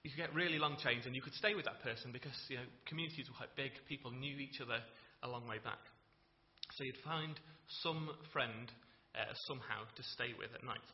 you 0.04 0.12
could 0.12 0.20
get 0.20 0.34
really 0.36 0.60
long 0.60 0.76
chains, 0.84 1.08
and 1.08 1.16
you 1.16 1.24
could 1.24 1.32
stay 1.34 1.56
with 1.56 1.64
that 1.64 1.80
person 1.80 2.12
because 2.12 2.36
you 2.52 2.60
know 2.60 2.68
communities 2.84 3.24
were 3.26 3.40
quite 3.40 3.56
big. 3.56 3.72
People 3.88 4.12
knew 4.12 4.36
each 4.36 4.60
other 4.60 4.78
a 5.24 5.28
long 5.28 5.48
way 5.48 5.56
back. 5.64 5.80
So 6.76 6.84
you'd 6.84 7.00
find 7.00 7.32
some 7.80 8.12
friend 8.32 8.68
uh, 9.16 9.32
somehow 9.48 9.88
to 9.96 10.02
stay 10.12 10.36
with 10.36 10.52
at 10.52 10.60
night. 10.60 10.84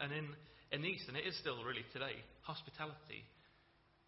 And 0.00 0.12
in, 0.12 0.26
in 0.72 0.82
the 0.82 0.88
East, 0.92 1.08
and 1.08 1.16
it 1.16 1.24
is 1.24 1.36
still 1.40 1.64
really 1.64 1.86
today, 1.92 2.20
hospitality 2.42 3.24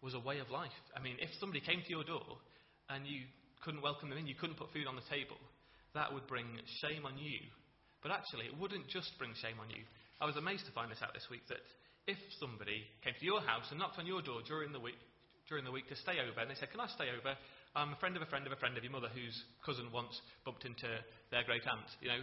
was 0.01 0.13
a 0.13 0.21
way 0.21 0.37
of 0.39 0.53
life. 0.53 0.75
I 0.93 1.01
mean, 1.01 1.17
if 1.17 1.33
somebody 1.39 1.63
came 1.65 1.81
to 1.81 1.89
your 1.89 2.03
door 2.05 2.37
and 2.93 3.07
you 3.07 3.25
couldn't 3.65 3.81
welcome 3.81 4.09
them 4.13 4.21
in, 4.21 4.27
you 4.27 4.37
couldn't 4.37 4.61
put 4.61 4.69
food 4.73 4.85
on 4.85 4.95
the 4.95 5.07
table, 5.09 5.41
that 5.97 6.13
would 6.13 6.27
bring 6.29 6.45
shame 6.85 7.05
on 7.05 7.17
you. 7.17 7.41
But 8.03 8.13
actually, 8.13 8.45
it 8.45 8.55
wouldn't 8.59 8.85
just 8.93 9.09
bring 9.17 9.33
shame 9.41 9.57
on 9.57 9.73
you. 9.73 9.81
I 10.21 10.29
was 10.29 10.37
amazed 10.37 10.69
to 10.69 10.73
find 10.77 10.91
this 10.91 11.01
out 11.01 11.17
this 11.17 11.25
week 11.31 11.47
that 11.49 11.63
if 12.07 12.17
somebody 12.39 12.87
came 13.03 13.13
to 13.19 13.25
your 13.25 13.41
house 13.41 13.67
and 13.69 13.79
knocked 13.79 13.99
on 13.99 14.07
your 14.07 14.21
door 14.21 14.39
during 14.47 14.71
the 14.71 14.79
week, 14.79 14.99
during 15.47 15.63
the 15.63 15.71
week 15.71 15.87
to 15.89 15.95
stay 15.95 16.19
over, 16.19 16.39
and 16.39 16.49
they 16.49 16.55
said, 16.55 16.71
"Can 16.71 16.79
I 16.79 16.87
stay 16.87 17.11
over? 17.11 17.37
I'm 17.75 17.93
a 17.93 17.99
friend 18.01 18.15
of 18.15 18.23
a 18.23 18.29
friend 18.31 18.47
of 18.47 18.51
a 18.51 18.57
friend 18.57 18.73
of 18.77 18.83
your 18.83 18.91
mother 18.91 19.09
whose 19.13 19.37
cousin 19.61 19.91
once 19.93 20.19
bumped 20.43 20.65
into 20.65 20.87
their 21.29 21.43
great 21.43 21.61
aunt, 21.67 21.85
you 22.01 22.07
know. 22.07 22.21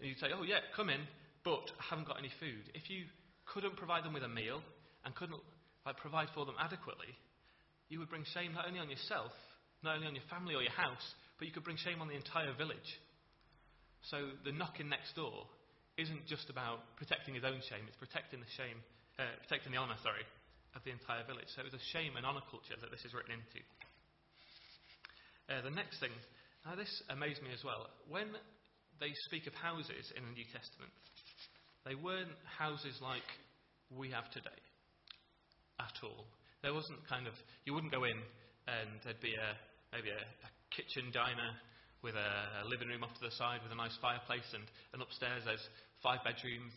And 0.00 0.08
you'd 0.08 0.18
say, 0.18 0.32
oh, 0.34 0.42
yeah, 0.42 0.64
come 0.74 0.88
in, 0.88 1.00
but 1.44 1.68
I 1.76 1.84
haven't 1.90 2.08
got 2.08 2.18
any 2.18 2.32
food. 2.40 2.72
If 2.72 2.88
you 2.88 3.04
couldn't 3.52 3.76
provide 3.76 4.04
them 4.04 4.14
with 4.14 4.24
a 4.24 4.32
meal 4.32 4.62
and 5.04 5.14
couldn't 5.14 5.38
like, 5.84 5.98
provide 5.98 6.28
for 6.34 6.46
them 6.46 6.56
adequately, 6.58 7.12
you 7.88 7.98
would 8.00 8.08
bring 8.08 8.24
shame 8.32 8.54
not 8.54 8.66
only 8.66 8.80
on 8.80 8.88
yourself, 8.88 9.32
not 9.84 9.96
only 9.96 10.08
on 10.08 10.14
your 10.14 10.24
family 10.32 10.54
or 10.54 10.62
your 10.62 10.72
house, 10.72 11.04
but 11.38 11.46
you 11.46 11.52
could 11.52 11.64
bring 11.64 11.76
shame 11.76 12.00
on 12.00 12.08
the 12.08 12.16
entire 12.16 12.56
village. 12.56 12.88
So 14.08 14.32
the 14.44 14.52
knocking 14.52 14.88
next 14.88 15.12
door 15.14 15.44
isn't 16.00 16.26
just 16.26 16.48
about 16.48 16.80
protecting 16.96 17.34
his 17.34 17.44
own 17.44 17.60
shame, 17.68 17.84
it's 17.86 18.00
protecting 18.00 18.40
the 18.40 18.52
shame, 18.56 18.80
uh, 19.18 19.30
protecting 19.46 19.72
the 19.72 19.78
honour, 19.78 19.98
sorry, 20.02 20.26
of 20.74 20.82
the 20.82 20.90
entire 20.90 21.22
village. 21.24 21.46
So 21.54 21.62
it 21.62 21.70
was 21.70 21.78
a 21.78 21.86
shame 21.94 22.18
and 22.18 22.26
honour 22.26 22.42
culture 22.50 22.74
that 22.78 22.90
this 22.90 23.04
is 23.06 23.14
written 23.14 23.38
into. 23.38 23.62
Uh, 25.46 25.62
the 25.62 25.74
next 25.74 26.00
thing, 26.00 26.14
now 26.66 26.74
this 26.74 26.90
amazed 27.12 27.42
me 27.44 27.52
as 27.52 27.62
well. 27.62 27.86
When 28.08 28.32
they 28.98 29.12
speak 29.28 29.46
of 29.46 29.54
houses 29.54 30.10
in 30.16 30.24
the 30.24 30.34
New 30.34 30.48
Testament, 30.50 30.90
they 31.84 31.94
weren't 31.94 32.34
houses 32.48 32.96
like 33.04 33.26
we 33.92 34.10
have 34.10 34.26
today 34.32 34.60
at 35.78 35.94
all. 36.02 36.24
There 36.64 36.72
wasn't 36.72 37.04
kind 37.06 37.28
of, 37.28 37.34
you 37.68 37.76
wouldn't 37.76 37.92
go 37.92 38.08
in 38.08 38.16
and 38.66 38.88
there'd 39.04 39.20
be 39.20 39.36
a, 39.36 39.50
maybe 39.92 40.08
a, 40.08 40.22
a 40.24 40.48
kitchen 40.72 41.12
diner 41.12 41.52
with 42.00 42.16
a, 42.16 42.64
a, 42.64 42.68
living 42.68 42.88
room 42.88 43.04
off 43.04 43.12
to 43.20 43.24
the 43.24 43.34
side 43.36 43.60
with 43.60 43.72
a 43.72 43.76
nice 43.76 43.96
fireplace, 44.00 44.48
and, 44.52 44.64
and 44.92 45.00
upstairs 45.00 45.44
there's 45.44 45.64
five 46.00 46.20
bedrooms 46.24 46.72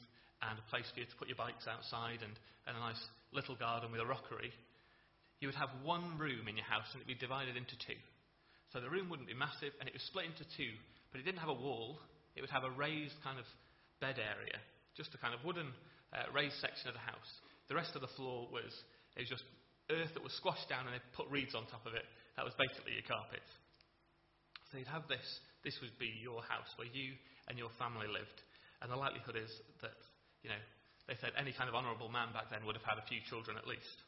and 0.46 0.60
a 0.60 0.70
place 0.70 0.86
for 0.94 1.02
you 1.02 1.08
to 1.10 1.18
put 1.18 1.28
your 1.28 1.40
bikes 1.40 1.66
outside 1.66 2.22
and, 2.22 2.36
and 2.70 2.78
a 2.78 2.82
nice 2.82 3.02
little 3.34 3.56
garden 3.56 3.92
with 3.92 4.02
a 4.02 4.06
rockery. 4.06 4.54
You 5.40 5.48
would 5.48 5.60
have 5.60 5.70
one 5.82 6.18
room 6.18 6.50
in 6.50 6.58
your 6.58 6.66
house 6.66 6.90
and 6.94 7.02
it'd 7.02 7.10
be 7.10 7.18
divided 7.18 7.58
into 7.58 7.78
two. 7.82 7.98
So 8.74 8.84
the 8.84 8.92
room 8.92 9.08
wouldn't 9.08 9.32
be 9.32 9.38
massive, 9.38 9.72
and 9.80 9.88
it 9.88 9.96
was 9.96 10.04
split 10.12 10.28
into 10.28 10.44
two, 10.60 10.74
but 11.12 11.24
it 11.24 11.26
didn't 11.26 11.40
have 11.40 11.54
a 11.54 11.56
wall. 11.56 12.00
It 12.36 12.44
would 12.44 12.52
have 12.52 12.68
a 12.68 12.74
raised 12.76 13.16
kind 13.24 13.40
of 13.40 13.48
bed 14.04 14.20
area, 14.20 14.60
just 14.94 15.16
a 15.16 15.20
kind 15.24 15.32
of 15.32 15.40
wooden 15.48 15.72
uh, 16.12 16.28
raised 16.36 16.60
section 16.60 16.92
of 16.92 16.96
the 16.96 17.08
house. 17.08 17.32
The 17.72 17.80
rest 17.80 17.96
of 17.96 18.04
the 18.04 18.12
floor 18.20 18.48
was 18.52 18.72
it 19.16 19.24
was 19.24 19.32
just 19.32 19.48
earth 19.90 20.12
that 20.14 20.24
was 20.24 20.36
squashed 20.36 20.68
down, 20.68 20.84
and 20.84 20.94
they 20.94 21.04
put 21.16 21.32
reeds 21.32 21.56
on 21.56 21.64
top 21.72 21.88
of 21.88 21.96
it. 21.96 22.04
That 22.36 22.44
was 22.44 22.54
basically 22.60 22.94
your 22.94 23.08
carpet. 23.08 23.44
So 24.70 24.78
you'd 24.78 24.92
have 24.92 25.08
this. 25.08 25.24
This 25.64 25.80
would 25.80 25.96
be 25.96 26.12
your 26.20 26.44
house 26.44 26.70
where 26.76 26.92
you 26.92 27.16
and 27.48 27.56
your 27.56 27.72
family 27.80 28.08
lived, 28.12 28.40
and 28.84 28.92
the 28.92 29.00
likelihood 29.00 29.40
is 29.40 29.52
that 29.80 29.96
you 30.48 30.52
know 30.56 30.64
they 31.12 31.20
said 31.20 31.36
any 31.36 31.52
kind 31.52 31.68
of 31.68 31.76
honourable 31.76 32.08
man 32.08 32.32
back 32.32 32.48
then 32.48 32.64
would 32.64 32.80
have 32.80 32.88
had 32.88 32.96
a 32.96 33.06
few 33.12 33.20
children 33.28 33.60
at 33.60 33.68
least. 33.68 34.00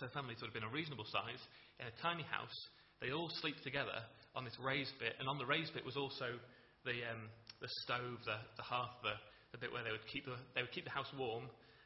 So 0.00 0.08
families 0.16 0.40
would 0.40 0.48
have 0.48 0.56
been 0.56 0.64
a 0.64 0.72
reasonable 0.72 1.08
size 1.08 1.40
in 1.76 1.84
a 1.84 1.94
tiny 2.00 2.24
house 2.24 2.56
they 3.00 3.12
all 3.12 3.28
sleep 3.40 3.60
together 3.62 4.00
on 4.34 4.44
this 4.44 4.56
raised 4.60 4.92
bit, 4.98 5.16
and 5.20 5.28
on 5.28 5.38
the 5.38 5.44
raised 5.44 5.74
bit 5.74 5.84
was 5.84 5.96
also 5.96 6.40
the, 6.84 7.04
um, 7.12 7.28
the 7.60 7.68
stove, 7.84 8.20
the, 8.24 8.40
the 8.56 8.62
hearth, 8.62 8.92
the, 9.02 9.16
the 9.52 9.58
bit 9.58 9.72
where 9.72 9.84
they 9.84 9.92
would, 9.92 10.06
keep 10.08 10.24
the, 10.24 10.36
they 10.54 10.62
would 10.62 10.72
keep 10.72 10.84
the 10.84 10.96
house 10.96 11.08
warm. 11.18 11.44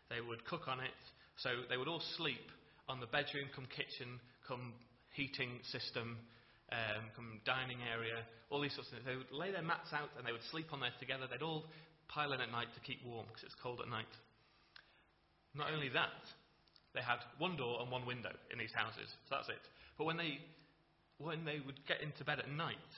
They 0.08 0.20
would 0.20 0.44
cook 0.46 0.66
on 0.66 0.78
it. 0.80 0.94
So 1.38 1.50
they 1.68 1.76
would 1.76 1.88
all 1.88 2.02
sleep 2.18 2.42
on 2.88 3.00
the 3.00 3.06
bedroom, 3.06 3.50
come 3.54 3.66
kitchen, 3.70 4.18
come 4.46 4.74
heating 5.14 5.58
system, 5.70 6.18
um, 6.70 7.10
come 7.14 7.40
dining 7.46 7.78
area, 7.86 8.22
all 8.50 8.60
these 8.60 8.74
sorts 8.74 8.90
of 8.90 8.98
things. 8.98 9.06
They 9.06 9.18
would 9.18 9.34
lay 9.34 9.50
their 9.50 9.66
mats 9.66 9.90
out 9.94 10.10
and 10.18 10.26
they 10.26 10.34
would 10.34 10.46
sleep 10.50 10.70
on 10.70 10.82
there 10.82 10.94
together. 10.98 11.26
They'd 11.30 11.42
all 11.42 11.66
pile 12.12 12.32
in 12.32 12.40
at 12.40 12.50
night 12.50 12.68
to 12.74 12.80
keep 12.80 13.00
warm 13.06 13.26
because 13.26 13.44
it's 13.44 13.56
cold 13.62 13.80
at 13.80 13.88
night. 13.88 14.10
Not 15.54 15.72
only 15.72 15.88
that, 15.90 16.22
they 16.94 17.00
had 17.00 17.22
one 17.38 17.56
door 17.56 17.80
and 17.80 17.90
one 17.90 18.06
window 18.06 18.34
in 18.52 18.58
these 18.58 18.74
houses. 18.74 19.08
So 19.30 19.38
that's 19.38 19.48
it. 19.48 19.62
But 19.96 20.04
when 20.04 20.16
they 20.16 20.38
when 21.18 21.44
they 21.44 21.60
would 21.60 21.78
get 21.86 22.00
into 22.00 22.24
bed 22.24 22.40
at 22.40 22.48
night, 22.48 22.90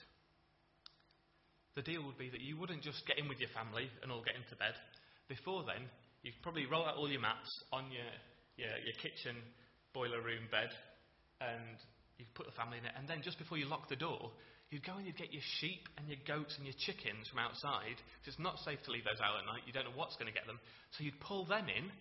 the 1.75 1.83
deal 1.83 2.04
would 2.07 2.19
be 2.19 2.31
that 2.31 2.40
you 2.40 2.57
wouldn't 2.57 2.83
just 2.83 3.02
get 3.07 3.19
in 3.19 3.28
with 3.28 3.40
your 3.40 3.50
family 3.50 3.90
and 4.02 4.12
all 4.12 4.23
get 4.23 4.37
into 4.38 4.54
bed. 4.57 4.78
Before 5.26 5.64
then, 5.66 5.88
you'd 6.23 6.38
probably 6.42 6.66
roll 6.66 6.87
out 6.87 6.97
all 6.97 7.11
your 7.11 7.21
mats 7.21 7.50
on 7.73 7.90
your, 7.90 8.12
your, 8.54 8.71
your 8.87 8.95
kitchen 9.02 9.35
boiler 9.92 10.23
room 10.23 10.47
bed 10.54 10.71
and 11.40 11.76
you'd 12.19 12.33
put 12.35 12.47
the 12.47 12.54
family 12.54 12.78
in 12.78 12.87
it. 12.87 12.95
And 12.95 13.09
then 13.09 13.26
just 13.26 13.38
before 13.38 13.59
you 13.59 13.66
lock 13.66 13.88
the 13.88 13.99
door, 13.99 14.31
you'd 14.73 14.85
go 14.88 14.97
and 14.97 15.05
you'd 15.05 15.21
get 15.21 15.33
your 15.33 15.45
sheep 15.61 15.85
and 16.00 16.09
your 16.09 16.19
goats 16.25 16.57
and 16.57 16.64
your 16.64 16.75
chickens 16.81 17.29
from 17.29 17.38
outside 17.38 18.00
it's 18.25 18.41
not 18.41 18.57
safe 18.64 18.81
to 18.88 18.91
leave 18.91 19.05
those 19.05 19.21
out 19.21 19.37
at 19.37 19.45
night. 19.45 19.69
You 19.69 19.76
don't 19.76 19.85
know 19.85 19.99
what's 19.99 20.17
going 20.17 20.33
to 20.33 20.33
get 20.33 20.49
them. 20.49 20.57
So 20.97 21.05
you'd 21.05 21.21
pull 21.21 21.45
them 21.45 21.69
in. 21.69 21.93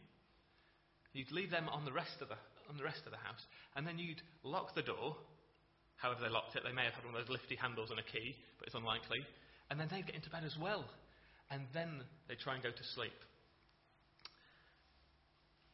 You'd 1.12 1.32
leave 1.36 1.52
them 1.52 1.68
on 1.68 1.84
the 1.84 1.92
rest 1.92 2.24
of 2.24 2.32
the, 2.32 2.40
on 2.72 2.80
the 2.80 2.88
rest 2.88 3.04
of 3.04 3.12
the 3.12 3.20
house. 3.20 3.44
And 3.76 3.84
then 3.84 4.00
you'd 4.00 4.24
lock 4.48 4.72
the 4.74 4.86
door 4.86 5.20
however 6.00 6.24
they 6.24 6.32
locked 6.32 6.56
it. 6.56 6.64
They 6.64 6.72
may 6.72 6.88
have 6.88 6.96
had 6.96 7.04
one 7.04 7.14
of 7.14 7.20
those 7.22 7.30
lifty 7.30 7.60
handles 7.60 7.92
and 7.92 8.00
a 8.00 8.08
key, 8.08 8.34
but 8.58 8.72
it's 8.72 8.78
unlikely. 8.80 9.22
And 9.70 9.76
then 9.76 9.92
they'd 9.92 10.08
get 10.08 10.16
into 10.16 10.32
bed 10.32 10.48
as 10.48 10.56
well. 10.56 10.88
And 11.52 11.68
then 11.76 12.02
they'd 12.32 12.40
try 12.40 12.56
and 12.56 12.64
go 12.64 12.72
to 12.72 12.86
sleep. 12.96 13.18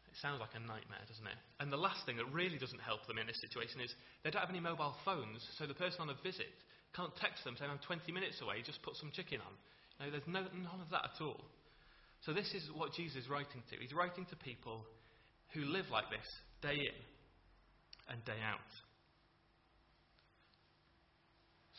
It 0.10 0.18
sounds 0.18 0.42
like 0.42 0.58
a 0.58 0.64
nightmare, 0.64 1.06
doesn't 1.06 1.30
it? 1.30 1.40
And 1.62 1.70
the 1.70 1.78
last 1.80 2.02
thing 2.10 2.18
that 2.18 2.28
really 2.34 2.58
doesn't 2.58 2.82
help 2.82 3.06
them 3.06 3.22
in 3.22 3.30
this 3.30 3.40
situation 3.40 3.80
is 3.80 3.94
they 4.26 4.34
don't 4.34 4.42
have 4.42 4.50
any 4.50 4.64
mobile 4.64 4.98
phones, 5.06 5.46
so 5.62 5.70
the 5.70 5.78
person 5.78 6.02
on 6.02 6.10
a 6.10 6.18
visit 6.26 6.50
can't 6.98 7.16
text 7.22 7.46
them 7.46 7.56
saying, 7.58 7.70
I'm 7.70 7.80
20 7.86 8.12
minutes 8.12 8.42
away, 8.42 8.66
just 8.66 8.82
put 8.82 8.98
some 8.98 9.12
chicken 9.14 9.38
on. 9.40 9.54
No, 10.02 10.10
there's 10.10 10.26
no, 10.26 10.42
none 10.42 10.82
of 10.82 10.90
that 10.90 11.14
at 11.14 11.22
all. 11.22 11.46
So 12.26 12.34
this 12.34 12.52
is 12.54 12.66
what 12.74 12.94
Jesus 12.94 13.24
is 13.24 13.30
writing 13.30 13.62
to. 13.70 13.78
He's 13.78 13.94
writing 13.94 14.26
to 14.34 14.36
people 14.36 14.82
who 15.54 15.62
live 15.62 15.86
like 15.92 16.10
this 16.10 16.26
day 16.62 16.74
in 16.74 16.98
and 18.10 18.26
day 18.26 18.42
out. 18.42 18.66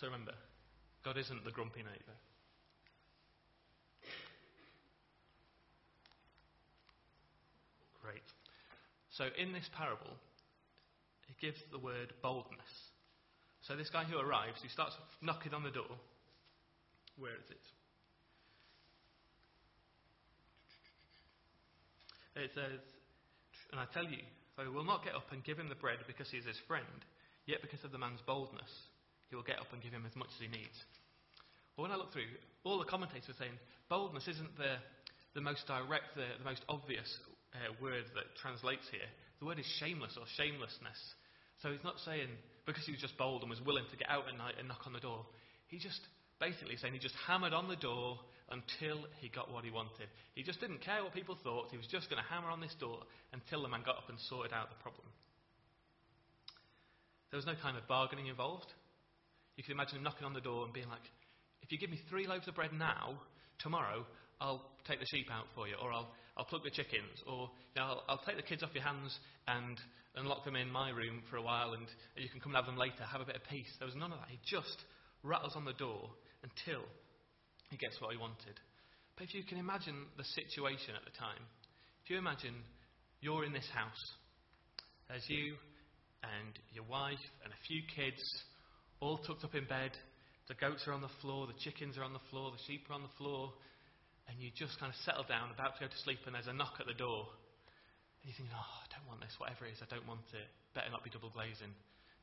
So 0.00 0.06
remember, 0.06 0.32
God 1.04 1.18
isn't 1.18 1.44
the 1.44 1.50
grumpy 1.50 1.80
neighbour. 1.80 2.18
Great. 8.02 8.22
So 9.10 9.26
in 9.36 9.52
this 9.52 9.68
parable, 9.76 10.14
he 11.26 11.34
gives 11.44 11.58
the 11.72 11.78
word 11.78 12.12
boldness. 12.22 12.87
So 13.68 13.76
this 13.76 13.92
guy 13.92 14.04
who 14.04 14.16
arrives, 14.16 14.56
he 14.64 14.72
starts 14.72 14.96
knocking 15.20 15.52
on 15.52 15.62
the 15.62 15.70
door. 15.70 15.92
Where 17.20 17.36
is 17.36 17.50
it? 17.52 17.64
It 22.40 22.50
says, 22.54 22.80
And 23.70 23.80
I 23.80 23.84
tell 23.92 24.08
you, 24.08 24.24
though 24.56 24.64
he 24.64 24.72
will 24.72 24.88
not 24.88 25.04
get 25.04 25.14
up 25.14 25.28
and 25.32 25.44
give 25.44 25.58
him 25.58 25.68
the 25.68 25.76
bread 25.76 25.98
because 26.06 26.30
he 26.30 26.38
is 26.38 26.48
his 26.48 26.56
friend, 26.64 27.04
yet 27.44 27.60
because 27.60 27.84
of 27.84 27.92
the 27.92 28.00
man's 28.00 28.24
boldness, 28.24 28.72
he 29.28 29.36
will 29.36 29.44
get 29.44 29.60
up 29.60 29.68
and 29.74 29.82
give 29.82 29.92
him 29.92 30.08
as 30.08 30.16
much 30.16 30.32
as 30.32 30.40
he 30.40 30.48
needs. 30.48 30.78
Well, 31.76 31.84
when 31.84 31.92
I 31.92 32.00
look 32.00 32.12
through, 32.16 32.32
all 32.64 32.78
the 32.78 32.88
commentators 32.88 33.28
are 33.28 33.36
saying 33.36 33.58
boldness 33.90 34.28
isn't 34.32 34.56
the, 34.56 34.80
the 35.34 35.44
most 35.44 35.66
direct, 35.68 36.16
the, 36.16 36.24
the 36.40 36.48
most 36.48 36.64
obvious 36.70 37.10
uh, 37.52 37.76
word 37.82 38.08
that 38.16 38.32
translates 38.40 38.88
here. 38.88 39.08
The 39.40 39.46
word 39.46 39.58
is 39.58 39.68
shameless 39.76 40.16
or 40.16 40.24
shamelessness. 40.40 40.96
So 41.62 41.70
he's 41.70 41.84
not 41.84 41.98
saying 42.04 42.28
because 42.66 42.84
he 42.84 42.92
was 42.92 43.00
just 43.00 43.16
bold 43.16 43.42
and 43.42 43.50
was 43.50 43.60
willing 43.64 43.84
to 43.90 43.96
get 43.96 44.08
out 44.10 44.28
at 44.28 44.36
night 44.36 44.54
and 44.58 44.68
knock 44.68 44.86
on 44.86 44.92
the 44.92 45.00
door. 45.00 45.26
He 45.66 45.78
just 45.78 46.00
basically 46.38 46.76
saying 46.76 46.94
he 46.94 47.00
just 47.00 47.16
hammered 47.26 47.52
on 47.52 47.68
the 47.68 47.76
door 47.76 48.18
until 48.50 49.04
he 49.20 49.28
got 49.28 49.50
what 49.52 49.64
he 49.64 49.70
wanted. 49.70 50.08
He 50.34 50.42
just 50.42 50.60
didn't 50.60 50.80
care 50.80 51.02
what 51.02 51.12
people 51.12 51.36
thought. 51.42 51.68
He 51.70 51.76
was 51.76 51.86
just 51.86 52.08
going 52.08 52.22
to 52.22 52.28
hammer 52.28 52.48
on 52.48 52.60
this 52.60 52.74
door 52.80 53.00
until 53.32 53.62
the 53.62 53.68
man 53.68 53.82
got 53.84 53.98
up 53.98 54.08
and 54.08 54.18
sorted 54.28 54.52
out 54.52 54.70
the 54.70 54.80
problem. 54.82 55.06
There 57.30 57.36
was 57.36 57.46
no 57.46 57.54
kind 57.60 57.76
of 57.76 57.86
bargaining 57.86 58.28
involved. 58.28 58.72
You 59.56 59.64
can 59.64 59.72
imagine 59.72 59.98
him 59.98 60.04
knocking 60.04 60.24
on 60.24 60.32
the 60.32 60.40
door 60.40 60.64
and 60.64 60.72
being 60.72 60.88
like, 60.88 61.04
if 61.60 61.72
you 61.72 61.78
give 61.78 61.90
me 61.90 62.00
three 62.08 62.26
loaves 62.26 62.48
of 62.48 62.54
bread 62.54 62.72
now, 62.72 63.20
tomorrow, 63.58 64.06
I'll 64.40 64.64
take 64.86 65.00
the 65.00 65.06
sheep 65.10 65.26
out 65.30 65.44
for 65.54 65.68
you, 65.68 65.74
or 65.82 65.92
I'll, 65.92 66.08
I'll 66.38 66.44
plug 66.44 66.62
the 66.62 66.70
chickens, 66.70 67.18
or 67.26 67.50
you 67.74 67.82
know, 67.82 67.86
I'll, 67.86 68.02
I'll 68.08 68.22
take 68.24 68.36
the 68.36 68.46
kids 68.46 68.62
off 68.62 68.70
your 68.72 68.84
hands 68.84 69.18
and, 69.48 69.76
and 70.14 70.28
lock 70.28 70.44
them 70.44 70.54
in 70.54 70.70
my 70.70 70.90
room 70.90 71.22
for 71.28 71.36
a 71.36 71.42
while, 71.42 71.72
and, 71.74 71.82
and 72.14 72.22
you 72.22 72.30
can 72.30 72.38
come 72.40 72.54
and 72.54 72.62
have 72.62 72.66
them 72.70 72.78
later. 72.78 73.02
Have 73.02 73.20
a 73.20 73.26
bit 73.26 73.36
of 73.36 73.42
peace. 73.50 73.68
There 73.78 73.86
was 73.86 73.96
none 73.96 74.12
of 74.12 74.18
that. 74.22 74.30
He 74.30 74.38
just 74.46 74.78
rattles 75.24 75.54
on 75.56 75.64
the 75.64 75.74
door 75.74 76.10
until 76.46 76.86
he 77.70 77.76
gets 77.76 78.00
what 78.00 78.12
he 78.12 78.18
wanted. 78.18 78.54
But 79.16 79.26
if 79.26 79.34
you 79.34 79.42
can 79.42 79.58
imagine 79.58 80.06
the 80.16 80.24
situation 80.24 80.94
at 80.94 81.02
the 81.02 81.18
time, 81.18 81.42
if 82.04 82.10
you 82.10 82.18
imagine 82.18 82.54
you're 83.20 83.44
in 83.44 83.52
this 83.52 83.68
house, 83.74 83.98
there's 85.08 85.26
you 85.26 85.58
and 86.22 86.54
your 86.70 86.84
wife 86.84 87.18
and 87.42 87.52
a 87.52 87.66
few 87.66 87.82
kids, 87.94 88.22
all 89.00 89.18
tucked 89.18 89.42
up 89.42 89.54
in 89.54 89.66
bed. 89.66 89.90
The 90.46 90.54
goats 90.54 90.86
are 90.86 90.92
on 90.92 91.02
the 91.02 91.12
floor, 91.20 91.46
the 91.46 91.58
chickens 91.60 91.98
are 91.98 92.04
on 92.04 92.12
the 92.12 92.24
floor, 92.30 92.52
the 92.52 92.62
sheep 92.66 92.86
are 92.88 92.94
on 92.94 93.02
the 93.02 93.16
floor, 93.18 93.52
and 94.28 94.36
you 94.36 94.52
just 94.52 94.76
kind 94.76 94.92
of 94.92 94.98
settle 95.02 95.24
down, 95.24 95.50
about 95.50 95.80
to 95.80 95.84
go 95.84 95.88
to 95.88 96.00
sleep, 96.04 96.20
and 96.28 96.36
there's 96.36 96.48
a 96.48 96.56
knock 96.56 96.76
at 96.78 96.86
the 96.86 96.96
door. 96.96 97.26
And 98.20 98.28
you 98.28 98.34
think, 98.36 98.52
oh, 98.52 98.74
I 98.84 98.86
don't 98.92 99.08
want 99.08 99.24
this, 99.24 99.32
whatever 99.40 99.64
it 99.64 99.74
is, 99.74 99.80
I 99.80 99.88
don't 99.88 100.04
want 100.04 100.28
it. 100.36 100.48
Better 100.76 100.92
not 100.92 101.02
be 101.02 101.10
double 101.10 101.32
glazing. 101.32 101.72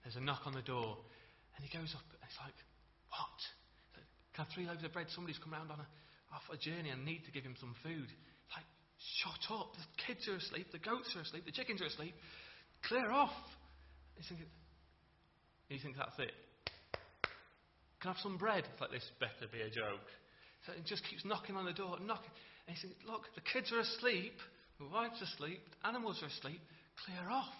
There's 0.06 0.16
a 0.16 0.24
knock 0.24 0.46
on 0.46 0.54
the 0.54 0.66
door, 0.66 1.02
and 1.58 1.66
he 1.66 1.70
goes 1.74 1.90
up, 1.98 2.06
and 2.14 2.22
it's 2.22 2.38
like, 2.38 2.56
what? 3.10 3.40
Can 4.38 4.44
I 4.44 4.46
have 4.46 4.54
three 4.54 4.68
loaves 4.68 4.84
of 4.84 4.92
bread? 4.92 5.08
Somebody's 5.16 5.40
come 5.40 5.56
round 5.56 5.72
on 5.72 5.80
a, 5.80 5.88
off 6.36 6.44
a 6.52 6.60
journey 6.60 6.92
and 6.92 7.08
need 7.08 7.24
to 7.26 7.32
give 7.32 7.48
him 7.48 7.56
some 7.58 7.74
food. 7.82 8.06
It's 8.06 8.54
like, 8.54 8.68
shut 9.24 9.44
up. 9.56 9.72
The 9.80 9.88
kids 10.04 10.28
are 10.28 10.36
asleep. 10.36 10.68
The 10.76 10.84
goats 10.84 11.08
are 11.16 11.24
asleep. 11.24 11.48
The 11.48 11.56
chickens 11.56 11.82
are 11.82 11.88
asleep. 11.88 12.14
Clear 12.84 13.10
off. 13.10 13.34
You 14.20 14.24
think, 14.28 14.42
you 15.72 15.80
think 15.80 15.96
that's 15.96 16.20
it. 16.20 16.36
Can 18.04 18.12
I 18.12 18.14
have 18.14 18.22
some 18.22 18.36
bread? 18.38 18.68
It's 18.68 18.82
like, 18.82 18.92
this 18.92 19.08
better 19.24 19.48
be 19.48 19.64
a 19.64 19.72
joke. 19.72 20.04
So 20.66 20.74
just 20.86 21.04
keeps 21.10 21.24
knocking 21.26 21.56
on 21.56 21.66
the 21.66 21.74
door, 21.74 21.98
knocking. 22.02 22.32
And 22.68 22.76
he 22.76 22.82
says, 22.82 22.92
look, 23.06 23.24
the 23.36 23.42
kids 23.42 23.72
are 23.72 23.80
asleep. 23.80 24.34
The 24.80 24.88
wife's 24.88 25.22
asleep. 25.22 25.62
The 25.82 25.88
animals 25.88 26.20
are 26.24 26.28
asleep. 26.28 26.62
Clear 27.06 27.30
off. 27.30 27.54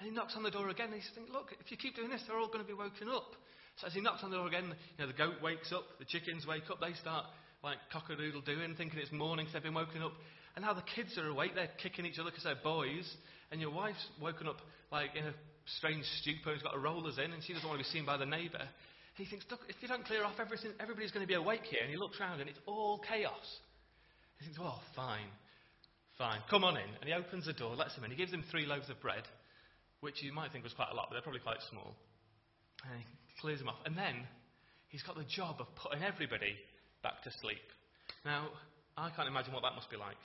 And 0.00 0.08
he 0.08 0.14
knocks 0.14 0.34
on 0.36 0.42
the 0.42 0.50
door 0.50 0.68
again. 0.70 0.86
And 0.86 0.96
he's 0.96 1.10
thinking, 1.14 1.32
look, 1.32 1.52
if 1.60 1.70
you 1.70 1.76
keep 1.76 1.96
doing 1.96 2.10
this, 2.10 2.22
they're 2.26 2.38
all 2.38 2.48
going 2.48 2.64
to 2.64 2.66
be 2.66 2.74
woken 2.74 3.08
up. 3.08 3.36
So 3.80 3.88
as 3.88 3.94
he 3.94 4.00
knocks 4.00 4.22
on 4.22 4.30
the 4.30 4.36
door 4.36 4.46
again, 4.46 4.72
you 4.96 4.98
know, 4.98 5.06
the 5.06 5.18
goat 5.18 5.42
wakes 5.42 5.72
up, 5.72 5.84
the 5.98 6.04
chickens 6.04 6.46
wake 6.46 6.70
up, 6.70 6.80
they 6.80 6.94
start 6.94 7.26
like 7.62 7.78
cock-a-doodle 7.92 8.42
doing, 8.42 8.74
thinking 8.76 9.00
it's 9.00 9.10
morning, 9.10 9.46
so 9.46 9.54
they've 9.54 9.64
been 9.64 9.74
woken 9.74 10.02
up. 10.02 10.12
And 10.54 10.64
now 10.64 10.74
the 10.74 10.84
kids 10.94 11.18
are 11.18 11.26
awake, 11.26 11.52
they're 11.54 11.70
kicking 11.82 12.06
each 12.06 12.18
other 12.18 12.30
because 12.30 12.44
they're 12.44 12.54
boys, 12.62 13.10
and 13.50 13.60
your 13.60 13.70
wife's 13.70 14.06
woken 14.22 14.46
up 14.46 14.58
like 14.92 15.10
in 15.16 15.24
a 15.24 15.34
strange 15.78 16.04
stupor, 16.20 16.54
she's 16.54 16.62
got 16.62 16.74
her 16.74 16.80
rollers 16.80 17.18
in, 17.18 17.32
and 17.32 17.42
she 17.42 17.52
doesn't 17.52 17.66
want 17.66 17.80
to 17.80 17.84
be 17.84 17.90
seen 17.90 18.06
by 18.06 18.16
the 18.16 18.26
neighbour. 18.26 18.68
He 19.14 19.24
thinks, 19.26 19.46
look, 19.50 19.60
if 19.68 19.76
you 19.80 19.86
don't 19.86 20.04
clear 20.04 20.24
off 20.24 20.40
everything, 20.40 20.72
everybody's 20.80 21.12
going 21.12 21.22
to 21.22 21.30
be 21.30 21.38
awake 21.38 21.62
here. 21.70 21.80
And 21.82 21.90
he 21.90 21.96
looks 21.96 22.18
round, 22.18 22.40
and 22.40 22.50
it's 22.50 22.58
all 22.66 22.98
chaos. 22.98 23.46
He 24.38 24.46
thinks, 24.46 24.58
oh, 24.60 24.80
fine, 24.96 25.30
fine, 26.18 26.40
come 26.50 26.64
on 26.64 26.76
in. 26.76 26.90
And 27.00 27.06
he 27.06 27.14
opens 27.14 27.46
the 27.46 27.52
door, 27.52 27.76
lets 27.76 27.94
him 27.94 28.02
in. 28.02 28.10
He 28.10 28.16
gives 28.16 28.32
him 28.32 28.42
three 28.50 28.66
loaves 28.66 28.90
of 28.90 29.00
bread, 29.00 29.22
which 30.00 30.22
you 30.22 30.32
might 30.32 30.50
think 30.50 30.64
was 30.64 30.74
quite 30.74 30.90
a 30.90 30.96
lot, 30.96 31.06
but 31.08 31.14
they're 31.14 31.22
probably 31.22 31.46
quite 31.46 31.62
small. 31.70 31.94
And 32.82 32.98
he 32.98 33.06
clears 33.40 33.60
them 33.60 33.68
off. 33.68 33.78
And 33.86 33.96
then 33.96 34.26
he's 34.88 35.02
got 35.02 35.14
the 35.14 35.24
job 35.30 35.62
of 35.62 35.70
putting 35.78 36.02
everybody 36.02 36.58
back 37.02 37.22
to 37.22 37.30
sleep. 37.40 37.62
Now, 38.24 38.50
I 38.98 39.10
can't 39.14 39.28
imagine 39.28 39.54
what 39.54 39.62
that 39.62 39.78
must 39.78 39.90
be 39.90 39.96
like. 39.96 40.18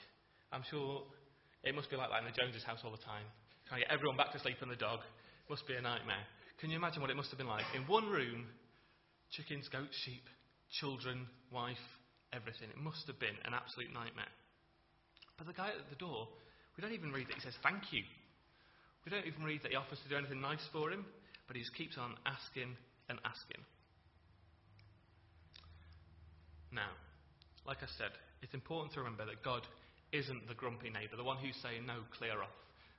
I'm 0.50 0.66
sure 0.68 1.06
it 1.62 1.74
must 1.74 1.90
be 1.90 1.96
like 1.96 2.10
that 2.10 2.26
in 2.26 2.26
the 2.26 2.34
Joneses' 2.34 2.66
house 2.66 2.82
all 2.82 2.90
the 2.90 3.06
time. 3.06 3.22
Trying 3.70 3.82
to 3.82 3.86
get 3.86 3.94
everyone 3.94 4.18
back 4.18 4.32
to 4.34 4.40
sleep 4.42 4.58
and 4.62 4.70
the 4.70 4.76
dog 4.76 4.98
must 5.48 5.62
be 5.66 5.78
a 5.78 5.80
nightmare. 5.80 6.26
Can 6.58 6.70
you 6.70 6.76
imagine 6.76 7.00
what 7.00 7.10
it 7.10 7.16
must 7.16 7.30
have 7.30 7.38
been 7.38 7.46
like? 7.46 7.64
In 7.74 7.86
one 7.86 8.10
room, 8.10 8.50
chickens, 9.30 9.68
goats, 9.68 9.96
sheep, 10.04 10.26
children, 10.80 11.26
wife, 11.50 11.82
everything. 12.32 12.70
It 12.70 12.78
must 12.78 13.06
have 13.06 13.18
been 13.18 13.36
an 13.44 13.54
absolute 13.54 13.92
nightmare. 13.92 14.30
But 15.38 15.46
the 15.46 15.56
guy 15.56 15.68
at 15.70 15.88
the 15.90 15.96
door, 15.96 16.28
we 16.76 16.82
don't 16.82 16.92
even 16.92 17.12
read 17.12 17.28
that 17.28 17.38
he 17.38 17.44
says 17.44 17.56
thank 17.62 17.92
you. 17.92 18.02
We 19.04 19.10
don't 19.10 19.26
even 19.26 19.42
read 19.42 19.62
that 19.62 19.72
he 19.72 19.78
offers 19.78 19.98
to 20.04 20.08
do 20.08 20.16
anything 20.16 20.40
nice 20.40 20.62
for 20.72 20.90
him, 20.90 21.06
but 21.46 21.56
he 21.56 21.62
just 21.62 21.74
keeps 21.74 21.96
on 21.96 22.14
asking 22.28 22.76
and 23.08 23.18
asking. 23.24 23.64
Now, 26.70 26.92
like 27.66 27.82
I 27.82 27.90
said, 27.98 28.12
it's 28.42 28.54
important 28.54 28.94
to 28.94 29.00
remember 29.00 29.26
that 29.26 29.42
God 29.42 29.66
isn't 30.12 30.46
the 30.46 30.54
grumpy 30.54 30.90
neighbour, 30.90 31.16
the 31.16 31.26
one 31.26 31.38
who's 31.38 31.56
saying, 31.62 31.86
no, 31.86 32.04
clear 32.18 32.42
off. 32.42 32.54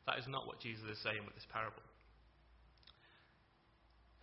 That 0.08 0.18
is 0.18 0.28
not 0.28 0.48
what 0.48 0.60
Jesus 0.60 0.84
is 0.90 1.00
saying 1.04 1.24
with 1.26 1.36
this 1.36 1.48
parable. 1.54 1.84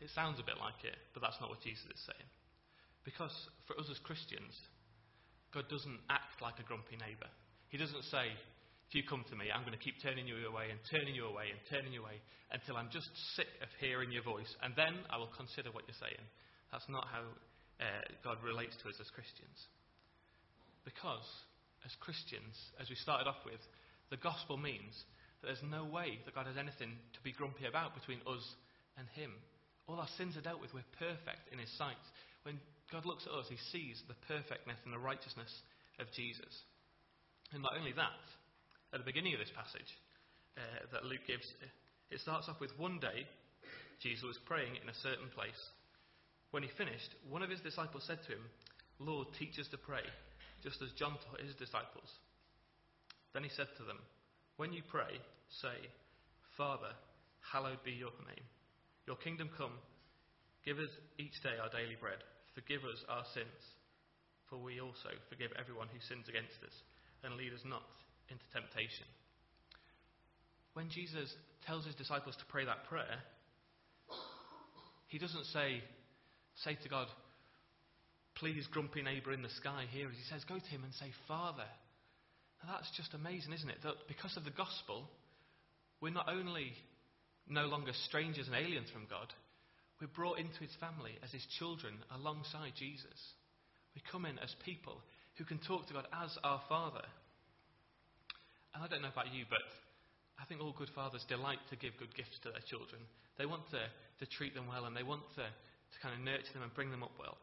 It 0.01 0.11
sounds 0.15 0.39
a 0.39 0.47
bit 0.47 0.59
like 0.63 0.79
it, 0.87 0.97
but 1.13 1.23
that's 1.23 1.39
not 1.43 1.51
what 1.51 1.63
Jesus 1.63 1.85
is 1.91 2.03
saying. 2.07 2.29
Because 3.03 3.35
for 3.67 3.75
us 3.79 3.89
as 3.91 3.99
Christians, 4.07 4.55
God 5.51 5.67
doesn't 5.73 6.01
act 6.13 6.39
like 6.39 6.61
a 6.61 6.67
grumpy 6.67 6.95
neighbour. 7.01 7.31
He 7.73 7.81
doesn't 7.81 8.05
say, 8.13 8.31
if 8.89 8.93
you 8.95 9.05
come 9.05 9.25
to 9.29 9.37
me, 9.37 9.53
I'm 9.53 9.67
going 9.67 9.77
to 9.77 9.81
keep 9.81 10.01
turning 10.01 10.25
you 10.25 10.41
away 10.49 10.73
and 10.73 10.81
turning 10.89 11.13
you 11.13 11.29
away 11.29 11.53
and 11.53 11.61
turning 11.69 11.93
you 11.93 12.01
away 12.01 12.21
until 12.53 12.81
I'm 12.81 12.89
just 12.89 13.09
sick 13.37 13.49
of 13.61 13.69
hearing 13.81 14.09
your 14.09 14.25
voice, 14.25 14.49
and 14.65 14.73
then 14.77 15.05
I 15.13 15.21
will 15.21 15.33
consider 15.37 15.69
what 15.73 15.85
you're 15.85 16.01
saying. 16.01 16.25
That's 16.73 16.89
not 16.89 17.05
how 17.13 17.25
uh, 17.81 18.05
God 18.25 18.41
relates 18.41 18.77
to 18.81 18.89
us 18.89 18.97
as 18.97 19.13
Christians. 19.13 19.57
Because, 20.89 21.29
as 21.85 21.93
Christians, 22.01 22.57
as 22.81 22.89
we 22.89 22.97
started 22.97 23.29
off 23.29 23.45
with, 23.45 23.61
the 24.09 24.21
gospel 24.21 24.57
means 24.57 24.97
that 25.41 25.53
there's 25.53 25.69
no 25.69 25.85
way 25.85 26.17
that 26.25 26.33
God 26.33 26.49
has 26.49 26.57
anything 26.57 26.97
to 27.13 27.21
be 27.21 27.37
grumpy 27.37 27.69
about 27.69 27.93
between 27.93 28.25
us 28.25 28.45
and 28.97 29.05
Him. 29.13 29.37
All 29.89 29.99
our 29.99 30.13
sins 30.17 30.37
are 30.37 30.45
dealt 30.45 30.61
with. 30.61 30.75
We're 30.75 30.97
perfect 31.01 31.49
in 31.51 31.59
His 31.59 31.73
sight. 31.81 31.97
When 32.45 32.61
God 32.93 33.07
looks 33.07 33.25
at 33.27 33.33
us, 33.33 33.49
He 33.49 33.59
sees 33.73 34.03
the 34.07 34.19
perfectness 34.29 34.79
and 34.85 34.93
the 34.93 35.01
righteousness 35.01 35.51
of 35.99 36.07
Jesus. 36.13 36.53
And 37.53 37.63
not 37.63 37.73
only 37.77 37.93
that, 37.97 38.23
at 38.93 39.01
the 39.01 39.09
beginning 39.09 39.33
of 39.33 39.41
this 39.41 39.53
passage 39.57 39.89
uh, 40.57 40.85
that 40.93 41.09
Luke 41.09 41.25
gives, 41.27 41.49
it 42.11 42.21
starts 42.21 42.49
off 42.49 42.61
with 42.61 42.77
one 42.77 43.01
day 43.01 43.25
Jesus 44.01 44.25
was 44.25 44.39
praying 44.47 44.77
in 44.77 44.89
a 44.89 45.03
certain 45.03 45.29
place. 45.35 45.59
When 46.51 46.63
he 46.63 46.71
finished, 46.79 47.13
one 47.29 47.43
of 47.43 47.51
his 47.51 47.61
disciples 47.61 48.05
said 48.07 48.21
to 48.25 48.33
him, 48.33 48.45
Lord, 48.99 49.29
teach 49.39 49.59
us 49.59 49.69
to 49.71 49.79
pray, 49.79 50.05
just 50.63 50.81
as 50.83 50.93
John 50.97 51.17
taught 51.25 51.41
his 51.45 51.55
disciples. 51.55 52.09
Then 53.35 53.45
he 53.45 53.51
said 53.51 53.69
to 53.77 53.85
them, 53.85 53.99
When 54.57 54.73
you 54.73 54.83
pray, 54.91 55.21
say, 55.61 55.77
Father, 56.57 56.93
hallowed 57.53 57.85
be 57.85 57.93
your 57.93 58.13
name. 58.27 58.47
Your 59.09 59.17
kingdom 59.17 59.49
come. 59.57 59.73
Give 60.69 60.77
us 60.77 60.93
each 61.17 61.41
day 61.41 61.57
our 61.57 61.73
daily 61.73 61.97
bread. 61.97 62.21
Forgive 62.53 62.85
us 62.85 63.01
our 63.09 63.25
sins, 63.33 63.63
for 64.53 64.61
we 64.61 64.85
also 64.85 65.09
forgive 65.33 65.49
everyone 65.57 65.89
who 65.89 65.97
sins 66.13 66.29
against 66.29 66.61
us. 66.61 66.77
And 67.25 67.41
lead 67.41 67.57
us 67.57 67.65
not 67.65 67.89
into 68.29 68.45
temptation. 68.53 69.09
When 70.77 70.93
Jesus 70.93 71.33
tells 71.65 71.89
his 71.89 71.97
disciples 71.97 72.37
to 72.37 72.53
pray 72.53 72.69
that 72.69 72.85
prayer, 72.85 73.25
he 75.09 75.17
doesn't 75.17 75.49
say, 75.57 75.81
say 76.69 76.77
to 76.77 76.89
God, 76.93 77.09
please, 78.37 78.69
grumpy 78.71 79.01
neighbour 79.01 79.33
in 79.33 79.41
the 79.41 79.57
sky, 79.57 79.89
here. 79.89 80.13
He 80.13 80.29
says, 80.29 80.45
go 80.45 80.61
to 80.61 80.71
him 80.71 80.85
and 80.85 80.93
say, 81.01 81.17
Father. 81.27 81.67
Now 82.61 82.77
that's 82.77 82.93
just 82.93 83.15
amazing, 83.15 83.57
isn't 83.57 83.71
it? 83.73 83.81
That 83.83 84.05
because 84.07 84.37
of 84.37 84.45
the 84.45 84.53
gospel, 84.53 85.09
we're 86.03 86.13
not 86.13 86.29
only 86.29 86.77
no 87.51 87.67
longer 87.67 87.93
strangers 88.07 88.47
and 88.47 88.57
aliens 88.57 88.91
from 88.93 89.07
God, 89.09 89.33
we're 90.01 90.15
brought 90.15 90.39
into 90.39 90.61
his 90.61 90.75
family 90.79 91.19
as 91.23 91.31
his 91.33 91.45
children 91.59 91.95
alongside 92.15 92.73
Jesus. 92.79 93.19
We 93.95 94.03
come 94.13 94.27
in 94.27 94.39
as 94.39 94.55
people 94.65 95.03
who 95.37 95.45
can 95.45 95.59
talk 95.59 95.87
to 95.89 95.95
God 95.95 96.07
as 96.13 96.31
our 96.45 96.61
Father. 96.69 97.03
And 98.75 98.85
I 98.85 98.87
don't 98.87 99.03
know 99.03 99.11
about 99.11 99.35
you, 99.35 99.43
but 99.51 99.65
I 100.39 100.47
think 100.47 100.63
all 100.63 100.75
good 100.77 100.93
fathers 100.95 101.27
delight 101.27 101.59
to 101.71 101.77
give 101.77 101.99
good 101.99 102.15
gifts 102.15 102.39
to 102.47 102.55
their 102.55 102.63
children. 102.71 103.03
They 103.39 103.47
want 103.47 103.67
to, 103.75 103.83
to 103.83 104.27
treat 104.39 104.55
them 104.55 104.71
well 104.71 104.87
and 104.87 104.95
they 104.95 105.03
want 105.03 105.27
to, 105.35 105.43
to 105.43 105.97
kind 106.03 106.15
of 106.15 106.23
nurture 106.23 106.55
them 106.55 106.63
and 106.63 106.75
bring 106.75 106.91
them 106.91 107.03
up 107.03 107.15
well. 107.19 107.39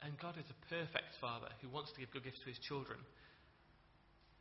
And 0.00 0.16
God 0.16 0.40
is 0.40 0.48
a 0.48 0.62
perfect 0.72 1.12
father 1.20 1.52
who 1.60 1.68
wants 1.68 1.92
to 1.92 2.00
give 2.00 2.12
good 2.12 2.24
gifts 2.24 2.40
to 2.40 2.48
his 2.48 2.60
children. 2.64 2.96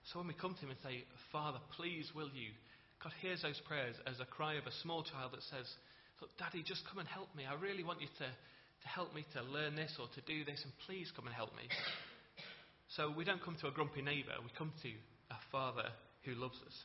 So 0.07 0.19
when 0.19 0.31
we 0.31 0.39
come 0.39 0.55
to 0.55 0.63
him 0.63 0.71
and 0.71 0.79
say, 0.79 1.03
Father, 1.35 1.59
please 1.75 2.07
will 2.15 2.31
you, 2.31 2.55
God 3.03 3.13
hears 3.21 3.41
those 3.41 3.59
prayers 3.67 3.95
as 4.05 4.19
a 4.19 4.25
cry 4.25 4.55
of 4.55 4.67
a 4.67 4.75
small 4.83 5.03
child 5.03 5.31
that 5.31 5.43
says, 5.47 5.67
Look, 6.19 6.35
Daddy, 6.35 6.63
just 6.67 6.83
come 6.91 6.99
and 6.99 7.07
help 7.07 7.31
me. 7.31 7.47
I 7.47 7.55
really 7.55 7.83
want 7.83 8.01
you 8.01 8.11
to, 8.19 8.27
to 8.27 8.87
help 8.87 9.15
me 9.15 9.23
to 9.33 9.41
learn 9.41 9.75
this 9.75 9.95
or 9.95 10.11
to 10.15 10.21
do 10.27 10.43
this, 10.43 10.59
and 10.67 10.73
please 10.83 11.07
come 11.15 11.27
and 11.27 11.35
help 11.35 11.55
me. 11.55 11.63
So 12.95 13.13
we 13.15 13.23
don't 13.23 13.39
come 13.43 13.55
to 13.61 13.67
a 13.67 13.71
grumpy 13.71 14.01
neighbour, 14.01 14.35
we 14.43 14.51
come 14.57 14.73
to 14.83 14.91
a 15.31 15.39
father 15.51 15.87
who 16.25 16.33
loves 16.35 16.57
us. 16.65 16.75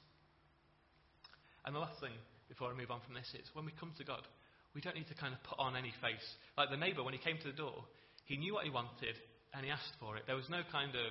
And 1.65 1.75
the 1.75 1.81
last 1.81 1.99
thing, 1.99 2.13
before 2.49 2.69
I 2.71 2.77
move 2.77 2.93
on 2.93 3.01
from 3.03 3.15
this, 3.15 3.27
is 3.35 3.49
when 3.55 3.65
we 3.65 3.73
come 3.81 3.91
to 3.97 4.05
God, 4.05 4.23
we 4.75 4.83
don't 4.83 4.95
need 4.95 5.09
to 5.09 5.17
kind 5.17 5.33
of 5.33 5.43
put 5.43 5.59
on 5.59 5.77
any 5.77 5.95
face. 6.03 6.27
Like 6.59 6.69
the 6.69 6.77
neighbour, 6.77 7.03
when 7.03 7.15
he 7.15 7.23
came 7.23 7.39
to 7.41 7.51
the 7.51 7.57
door, 7.57 7.83
he 8.27 8.37
knew 8.37 8.55
what 8.55 8.65
he 8.65 8.71
wanted 8.71 9.17
and 9.55 9.65
he 9.65 9.71
asked 9.71 9.97
for 9.99 10.17
it. 10.17 10.25
There 10.27 10.37
was 10.37 10.51
no 10.51 10.61
kind 10.71 10.93
of, 10.93 11.11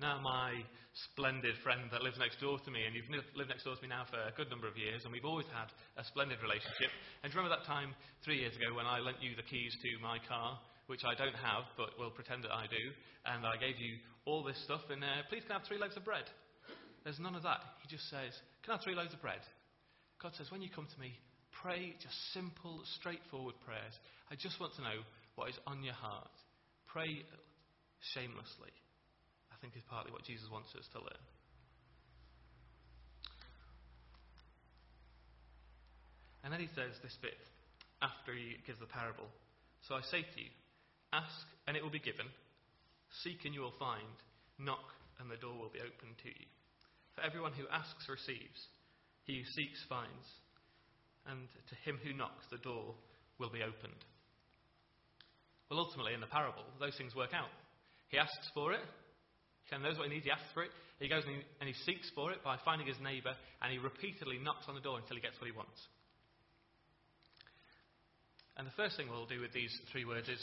now 0.00 0.18
my 0.18 0.64
splendid 1.12 1.54
friend 1.62 1.86
that 1.92 2.02
lives 2.02 2.18
next 2.18 2.40
door 2.40 2.58
to 2.58 2.70
me, 2.72 2.82
and 2.88 2.96
you've 2.96 3.08
lived 3.12 3.52
next 3.52 3.64
door 3.64 3.76
to 3.76 3.82
me 3.84 3.88
now 3.88 4.08
for 4.08 4.16
a 4.16 4.32
good 4.34 4.48
number 4.48 4.66
of 4.66 4.74
years, 4.76 5.04
and 5.04 5.12
we've 5.12 5.28
always 5.28 5.46
had 5.52 5.68
a 6.00 6.04
splendid 6.08 6.40
relationship. 6.42 6.90
And 7.22 7.28
do 7.28 7.36
you 7.36 7.38
remember 7.38 7.54
that 7.54 7.68
time 7.68 7.94
three 8.24 8.40
years 8.40 8.56
ago 8.56 8.72
when 8.74 8.88
I 8.88 8.98
lent 8.98 9.20
you 9.20 9.36
the 9.36 9.46
keys 9.46 9.76
to 9.76 9.90
my 10.02 10.18
car 10.24 10.58
which 10.90 11.06
I 11.06 11.14
don't 11.14 11.38
have, 11.38 11.70
but 11.78 11.94
we'll 11.94 12.10
pretend 12.10 12.42
that 12.42 12.50
I 12.50 12.66
do, 12.66 12.82
and 13.22 13.46
I 13.46 13.54
gave 13.54 13.78
you 13.78 14.02
all 14.26 14.42
this 14.42 14.58
stuff, 14.66 14.82
and 14.90 14.98
uh, 15.04 15.22
please 15.30 15.46
can 15.46 15.54
I 15.54 15.62
have 15.62 15.68
three 15.70 15.78
loaves 15.78 15.94
of 15.94 16.02
bread? 16.02 16.26
There's 17.06 17.22
none 17.22 17.38
of 17.38 17.46
that. 17.46 17.62
He 17.78 17.86
just 17.86 18.10
says, 18.10 18.34
Can 18.66 18.74
I 18.74 18.76
have 18.76 18.82
three 18.82 18.98
loaves 18.98 19.14
of 19.14 19.22
bread? 19.22 19.38
God 20.18 20.34
says, 20.34 20.50
When 20.50 20.60
you 20.60 20.68
come 20.68 20.90
to 20.90 21.00
me, 21.00 21.14
pray 21.62 21.94
just 22.02 22.18
simple, 22.34 22.82
straightforward 22.98 23.54
prayers. 23.62 23.94
I 24.30 24.34
just 24.34 24.58
want 24.58 24.74
to 24.76 24.82
know 24.82 24.98
what 25.38 25.48
is 25.48 25.58
on 25.64 25.86
your 25.86 25.94
heart. 25.94 26.34
Pray 26.90 27.22
shamelessly. 28.12 28.74
I 29.60 29.68
think 29.68 29.76
is 29.76 29.84
partly 29.92 30.08
what 30.08 30.24
Jesus 30.24 30.48
wants 30.48 30.72
us 30.72 30.88
to 30.96 31.04
learn. 31.04 31.24
And 36.40 36.48
then 36.48 36.64
he 36.64 36.72
says 36.72 36.96
this 37.04 37.12
bit 37.20 37.36
after 38.00 38.32
he 38.32 38.56
gives 38.64 38.80
the 38.80 38.88
parable. 38.88 39.28
So 39.84 39.92
I 39.92 40.00
say 40.08 40.24
to 40.24 40.38
you, 40.40 40.48
ask 41.12 41.44
and 41.68 41.76
it 41.76 41.84
will 41.84 41.92
be 41.92 42.00
given, 42.00 42.24
seek 43.20 43.44
and 43.44 43.52
you 43.52 43.60
will 43.60 43.76
find, 43.76 44.16
knock 44.56 44.96
and 45.20 45.28
the 45.28 45.36
door 45.36 45.52
will 45.52 45.68
be 45.68 45.84
opened 45.84 46.16
to 46.24 46.32
you. 46.32 46.46
For 47.12 47.20
everyone 47.20 47.52
who 47.52 47.68
asks 47.68 48.08
receives, 48.08 48.60
he 49.28 49.44
who 49.44 49.44
seeks 49.44 49.84
finds, 49.92 50.24
and 51.28 51.44
to 51.68 51.76
him 51.84 52.00
who 52.00 52.16
knocks 52.16 52.48
the 52.48 52.64
door 52.64 52.96
will 53.36 53.52
be 53.52 53.60
opened. 53.60 54.00
Well, 55.68 55.84
ultimately, 55.84 56.14
in 56.16 56.24
the 56.24 56.32
parable, 56.32 56.64
those 56.80 56.96
things 56.96 57.14
work 57.14 57.36
out. 57.36 57.52
He 58.08 58.18
asks 58.18 58.48
for 58.54 58.72
it, 58.72 58.80
he 59.78 59.84
knows 59.84 59.98
what 59.98 60.08
he 60.08 60.14
needs, 60.14 60.26
he 60.26 60.34
asks 60.34 60.50
for 60.52 60.64
it, 60.64 60.70
he 60.98 61.08
goes 61.08 61.22
and 61.24 61.36
he, 61.36 61.42
and 61.62 61.66
he 61.70 61.76
seeks 61.86 62.10
for 62.14 62.32
it 62.32 62.42
by 62.42 62.58
finding 62.64 62.86
his 62.86 62.98
neighbour, 62.98 63.32
and 63.62 63.70
he 63.70 63.78
repeatedly 63.78 64.38
knocks 64.42 64.66
on 64.68 64.74
the 64.74 64.84
door 64.84 64.98
until 64.98 65.16
he 65.16 65.22
gets 65.22 65.38
what 65.40 65.48
he 65.48 65.56
wants. 65.56 65.78
And 68.58 68.66
the 68.66 68.76
first 68.76 68.96
thing 68.96 69.08
we'll 69.08 69.30
do 69.30 69.40
with 69.40 69.54
these 69.56 69.72
three 69.92 70.04
words 70.04 70.28
is 70.28 70.42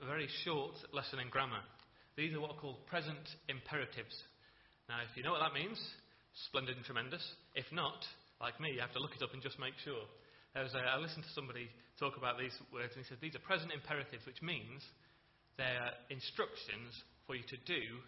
a 0.00 0.06
very 0.06 0.28
short 0.44 0.72
lesson 0.96 1.20
in 1.20 1.28
grammar. 1.28 1.60
These 2.16 2.32
are 2.32 2.40
what 2.40 2.56
are 2.56 2.62
called 2.62 2.86
present 2.86 3.20
imperatives. 3.52 4.16
Now, 4.88 5.04
if 5.04 5.12
you 5.12 5.22
know 5.22 5.36
what 5.36 5.44
that 5.44 5.52
means, 5.52 5.76
splendid 6.48 6.76
and 6.76 6.84
tremendous. 6.86 7.22
If 7.54 7.68
not, 7.68 8.00
like 8.40 8.56
me, 8.60 8.72
you 8.72 8.80
have 8.80 8.96
to 8.96 9.02
look 9.02 9.12
it 9.12 9.22
up 9.22 9.34
and 9.34 9.42
just 9.42 9.60
make 9.60 9.76
sure. 9.84 10.08
I 10.56 10.64
listened 10.96 11.28
to 11.28 11.34
somebody 11.36 11.68
talk 12.00 12.16
about 12.16 12.40
these 12.40 12.56
words, 12.72 12.96
and 12.96 13.04
he 13.04 13.08
said 13.08 13.20
these 13.20 13.36
are 13.36 13.44
present 13.44 13.70
imperatives, 13.70 14.24
which 14.24 14.40
means 14.40 14.80
they're 15.60 15.92
instructions 16.08 16.96
for 17.26 17.36
you 17.36 17.44
to 17.44 17.58
do 17.68 18.00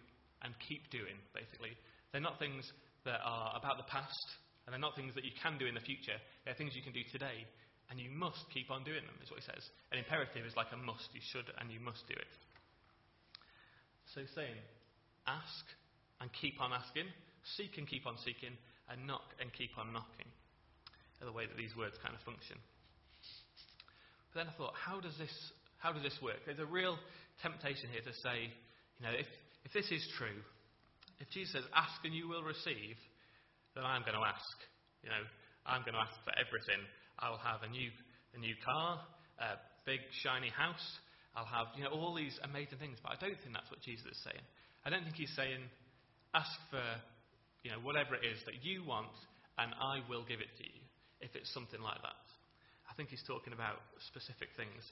and 0.43 0.53
keep 0.67 0.91
doing, 0.91 1.15
basically. 1.33 1.73
They're 2.11 2.23
not 2.23 2.37
things 2.37 2.67
that 3.03 3.19
are 3.23 3.55
about 3.55 3.77
the 3.79 3.87
past, 3.89 4.27
and 4.65 4.71
they're 4.71 4.83
not 4.83 4.95
things 4.95 5.15
that 5.15 5.25
you 5.25 5.35
can 5.41 5.57
do 5.57 5.65
in 5.65 5.75
the 5.75 5.83
future. 5.83 6.15
They're 6.45 6.55
things 6.55 6.75
you 6.75 6.83
can 6.83 6.93
do 6.93 7.03
today 7.11 7.47
and 7.91 7.99
you 7.99 8.09
must 8.09 8.41
keep 8.49 8.71
on 8.71 8.83
doing 8.83 9.03
them, 9.05 9.13
is 9.21 9.29
what 9.29 9.37
he 9.37 9.45
says. 9.45 9.61
An 9.91 9.99
imperative 9.99 10.45
is 10.47 10.55
like 10.55 10.71
a 10.71 10.79
must. 10.79 11.09
You 11.13 11.21
should 11.21 11.45
and 11.59 11.69
you 11.69 11.77
must 11.77 12.01
do 12.07 12.15
it. 12.15 12.31
So 14.13 14.21
he's 14.21 14.33
saying, 14.33 14.55
ask 15.27 15.65
and 16.21 16.29
keep 16.33 16.57
on 16.57 16.71
asking, 16.71 17.05
seek 17.57 17.77
and 17.77 17.85
keep 17.85 18.07
on 18.07 18.15
seeking, 18.23 18.55
and 18.89 19.05
knock 19.05 19.35
and 19.37 19.51
keep 19.53 19.77
on 19.77 19.91
knocking. 19.91 20.29
Are 21.21 21.29
the 21.29 21.35
way 21.35 21.45
that 21.45 21.55
these 21.55 21.75
words 21.77 21.95
kind 22.01 22.17
of 22.17 22.21
function. 22.25 22.59
But 24.31 24.43
then 24.43 24.47
I 24.49 24.53
thought, 24.57 24.73
how 24.75 24.99
does 24.99 25.15
this, 25.21 25.31
how 25.77 25.93
does 25.93 26.03
this 26.03 26.17
work? 26.19 26.41
There's 26.49 26.59
a 26.59 26.67
real 26.67 26.97
temptation 27.45 27.93
here 27.93 28.03
to 28.03 28.15
say, 28.25 28.51
you 28.97 29.03
know, 29.05 29.13
if, 29.13 29.29
if 29.63 29.71
this 29.73 29.89
is 29.91 30.03
true, 30.17 30.39
if 31.19 31.29
Jesus 31.31 31.53
says, 31.53 31.65
ask 31.75 32.03
and 32.03 32.13
you 32.13 32.27
will 32.27 32.43
receive, 32.43 32.99
then 33.75 33.83
I'm 33.87 34.03
going 34.03 34.17
to 34.17 34.25
ask. 34.25 34.57
You 35.03 35.09
know, 35.09 35.23
I'm 35.65 35.81
going 35.87 35.95
to 35.95 36.03
ask 36.03 36.15
for 36.27 36.35
everything. 36.35 36.83
I'll 37.19 37.39
have 37.39 37.63
a 37.63 37.69
new, 37.71 37.89
a 38.35 38.39
new 38.39 38.55
car, 38.63 38.99
a 39.39 39.57
big 39.85 40.03
shiny 40.23 40.49
house. 40.49 40.83
I'll 41.35 41.49
have 41.49 41.73
you 41.77 41.83
know, 41.87 41.95
all 41.95 42.13
these 42.13 42.35
amazing 42.43 42.77
things. 42.77 42.99
But 43.01 43.15
I 43.15 43.17
don't 43.17 43.39
think 43.39 43.55
that's 43.55 43.71
what 43.71 43.81
Jesus 43.81 44.05
is 44.05 44.19
saying. 44.21 44.43
I 44.85 44.91
don't 44.91 45.03
think 45.07 45.15
he's 45.15 45.33
saying, 45.33 45.63
ask 46.35 46.53
for 46.69 46.83
you 47.63 47.71
know, 47.71 47.79
whatever 47.79 48.19
it 48.19 48.27
is 48.27 48.43
that 48.45 48.59
you 48.61 48.83
want, 48.83 49.15
and 49.57 49.71
I 49.79 50.03
will 50.11 50.27
give 50.27 50.43
it 50.43 50.51
to 50.59 50.65
you, 50.67 50.81
if 51.23 51.31
it's 51.39 51.47
something 51.55 51.79
like 51.79 52.01
that. 52.03 52.23
I 52.89 52.93
think 52.99 53.09
he's 53.09 53.23
talking 53.23 53.55
about 53.55 53.79
specific 54.11 54.51
things 54.59 54.83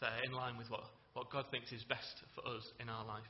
that 0.00 0.14
are 0.14 0.22
in 0.24 0.32
line 0.32 0.56
with 0.56 0.70
what, 0.70 0.86
what 1.12 1.28
God 1.34 1.50
thinks 1.50 1.72
is 1.74 1.82
best 1.84 2.22
for 2.32 2.46
us 2.46 2.64
in 2.78 2.88
our 2.88 3.04
life. 3.04 3.26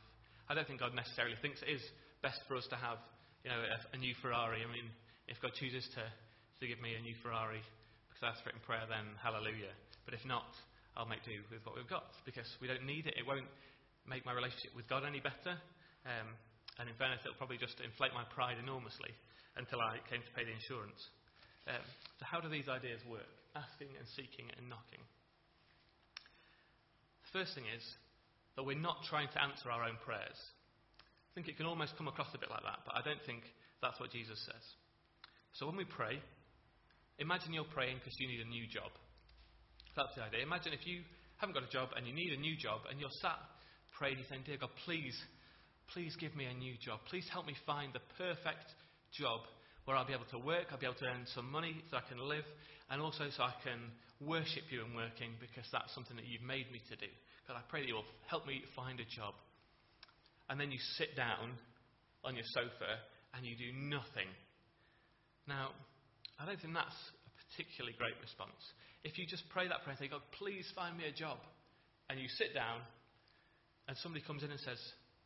I 0.50 0.58
don't 0.58 0.66
think 0.66 0.82
God 0.82 0.98
necessarily 0.98 1.38
thinks 1.38 1.62
it 1.62 1.70
is 1.70 1.84
best 2.26 2.42
for 2.50 2.58
us 2.58 2.66
to 2.74 2.76
have 2.76 2.98
you 3.46 3.54
know, 3.54 3.62
a, 3.62 3.78
a 3.94 3.98
new 4.02 4.18
Ferrari. 4.18 4.66
I 4.66 4.68
mean, 4.68 4.90
if 5.30 5.38
God 5.38 5.54
chooses 5.54 5.86
to, 5.94 6.02
to 6.02 6.64
give 6.66 6.82
me 6.82 6.98
a 6.98 7.02
new 7.06 7.14
Ferrari, 7.22 7.62
because 8.10 8.22
I 8.26 8.34
ask 8.34 8.42
for 8.42 8.50
it 8.50 8.58
in 8.58 8.64
prayer, 8.66 8.82
then 8.90 9.14
hallelujah. 9.22 9.70
But 10.02 10.18
if 10.18 10.26
not, 10.26 10.50
I'll 10.98 11.06
make 11.06 11.22
do 11.22 11.38
with 11.54 11.62
what 11.62 11.78
we've 11.78 11.86
got 11.86 12.10
because 12.26 12.50
we 12.58 12.66
don't 12.66 12.82
need 12.82 13.06
it. 13.06 13.14
It 13.14 13.22
won't 13.22 13.46
make 14.10 14.26
my 14.26 14.34
relationship 14.34 14.74
with 14.74 14.90
God 14.90 15.06
any 15.06 15.22
better. 15.22 15.54
Um, 16.02 16.34
and 16.82 16.90
in 16.90 16.98
fairness, 16.98 17.22
it'll 17.22 17.38
probably 17.38 17.62
just 17.62 17.78
inflate 17.78 18.10
my 18.10 18.26
pride 18.34 18.58
enormously 18.58 19.14
until 19.54 19.78
I 19.78 20.02
came 20.10 20.18
to 20.18 20.32
pay 20.34 20.42
the 20.42 20.50
insurance. 20.50 20.98
Um, 21.70 21.84
so, 22.18 22.26
how 22.26 22.42
do 22.42 22.50
these 22.50 22.66
ideas 22.66 22.98
work? 23.06 23.30
Asking 23.54 23.94
and 23.94 24.06
seeking 24.18 24.50
and 24.58 24.66
knocking. 24.66 25.02
The 27.30 27.38
first 27.38 27.54
thing 27.54 27.70
is 27.70 27.86
that 28.60 28.68
we're 28.68 28.76
not 28.76 29.00
trying 29.08 29.32
to 29.32 29.40
answer 29.40 29.72
our 29.72 29.88
own 29.88 29.96
prayers. 30.04 30.36
I 31.00 31.30
think 31.32 31.48
it 31.48 31.56
can 31.56 31.64
almost 31.64 31.96
come 31.96 32.12
across 32.12 32.28
a 32.36 32.38
bit 32.38 32.52
like 32.52 32.62
that, 32.68 32.84
but 32.84 32.92
I 32.92 33.00
don't 33.00 33.24
think 33.24 33.40
that's 33.80 33.96
what 33.96 34.12
Jesus 34.12 34.36
says. 34.44 34.64
So, 35.56 35.64
when 35.64 35.80
we 35.80 35.88
pray, 35.88 36.20
Imagine 37.20 37.52
you're 37.52 37.68
praying 37.68 38.00
because 38.00 38.16
you 38.18 38.26
need 38.26 38.40
a 38.40 38.48
new 38.48 38.64
job. 38.66 38.88
That's 39.94 40.16
the 40.16 40.24
idea. 40.24 40.40
Imagine 40.40 40.72
if 40.72 40.88
you 40.88 41.04
haven't 41.36 41.52
got 41.52 41.68
a 41.68 41.72
job 41.72 41.92
and 41.94 42.08
you 42.08 42.16
need 42.16 42.32
a 42.32 42.40
new 42.40 42.56
job 42.56 42.88
and 42.88 42.98
you're 42.98 43.12
sat 43.20 43.36
praying, 43.92 44.16
you're 44.16 44.28
saying, 44.32 44.48
Dear 44.48 44.56
God, 44.56 44.72
please, 44.88 45.12
please 45.92 46.16
give 46.16 46.32
me 46.32 46.48
a 46.48 46.56
new 46.56 46.80
job. 46.80 47.00
Please 47.12 47.28
help 47.28 47.44
me 47.44 47.52
find 47.68 47.92
the 47.92 48.00
perfect 48.16 48.64
job 49.12 49.44
where 49.84 49.96
I'll 49.96 50.06
be 50.06 50.14
able 50.14 50.30
to 50.30 50.38
work, 50.38 50.68
I'll 50.70 50.78
be 50.78 50.86
able 50.86 51.00
to 51.00 51.10
earn 51.10 51.26
some 51.34 51.50
money 51.50 51.82
so 51.90 51.96
I 51.96 52.04
can 52.08 52.20
live, 52.20 52.44
and 52.90 53.00
also 53.00 53.28
so 53.34 53.42
I 53.42 53.54
can 53.64 53.78
worship 54.20 54.68
you 54.70 54.84
in 54.84 54.94
working 54.94 55.32
because 55.40 55.64
that's 55.72 55.94
something 55.94 56.16
that 56.16 56.26
you've 56.26 56.44
made 56.44 56.70
me 56.70 56.80
to 56.92 56.96
do. 56.96 57.08
God, 57.48 57.56
I 57.56 57.64
pray 57.68 57.80
that 57.82 57.88
you 57.88 57.94
will 57.94 58.10
help 58.28 58.46
me 58.46 58.62
find 58.76 59.00
a 59.00 59.08
job. 59.08 59.34
And 60.48 60.60
then 60.60 60.70
you 60.70 60.78
sit 60.98 61.16
down 61.16 61.56
on 62.24 62.34
your 62.34 62.44
sofa 62.52 63.00
and 63.34 63.46
you 63.46 63.54
do 63.56 63.70
nothing. 63.88 64.28
Now, 65.46 65.72
I 66.38 66.44
don't 66.44 66.60
think 66.60 66.74
that's 66.74 67.00
a 67.26 67.32
particularly 67.48 67.96
great 67.96 68.18
response. 68.20 68.58
If 69.02 69.16
you 69.16 69.24
just 69.24 69.48
pray 69.50 69.68
that 69.68 69.82
prayer 69.82 69.96
and 69.96 70.00
say, 70.00 70.10
God, 70.12 70.22
please 70.36 70.68
find 70.76 70.96
me 70.96 71.08
a 71.08 71.14
job, 71.14 71.38
and 72.08 72.20
you 72.20 72.28
sit 72.36 72.52
down, 72.52 72.84
and 73.88 73.96
somebody 74.02 74.24
comes 74.24 74.42
in 74.42 74.50
and 74.50 74.60
says, 74.60 74.78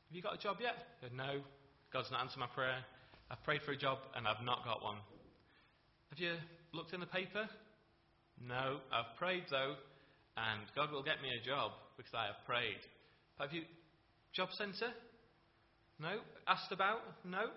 Have 0.08 0.14
you 0.14 0.22
got 0.22 0.34
a 0.34 0.40
job 0.40 0.58
yet? 0.60 0.76
Said, 1.00 1.12
no, 1.12 1.42
God's 1.92 2.10
not 2.10 2.22
answered 2.22 2.38
my 2.38 2.50
prayer. 2.54 2.80
I've 3.30 3.42
prayed 3.44 3.62
for 3.62 3.72
a 3.72 3.76
job 3.76 3.98
and 4.16 4.26
I've 4.26 4.44
not 4.44 4.64
got 4.64 4.82
one. 4.82 4.96
Have 6.10 6.18
you 6.18 6.34
looked 6.72 6.92
in 6.92 7.00
the 7.00 7.06
paper? 7.06 7.48
No, 8.40 8.78
I've 8.92 9.16
prayed 9.18 9.44
though, 9.50 9.74
and 10.37 10.62
God 10.74 10.92
will 10.92 11.02
get 11.02 11.22
me 11.22 11.30
a 11.30 11.44
job 11.44 11.72
because 11.96 12.12
I 12.14 12.26
have 12.26 12.44
prayed. 12.46 12.82
Have 13.38 13.52
you 13.52 13.62
job 14.32 14.48
centre? 14.58 14.92
No. 15.98 16.18
Asked 16.46 16.72
about? 16.72 17.00
No. 17.24 17.50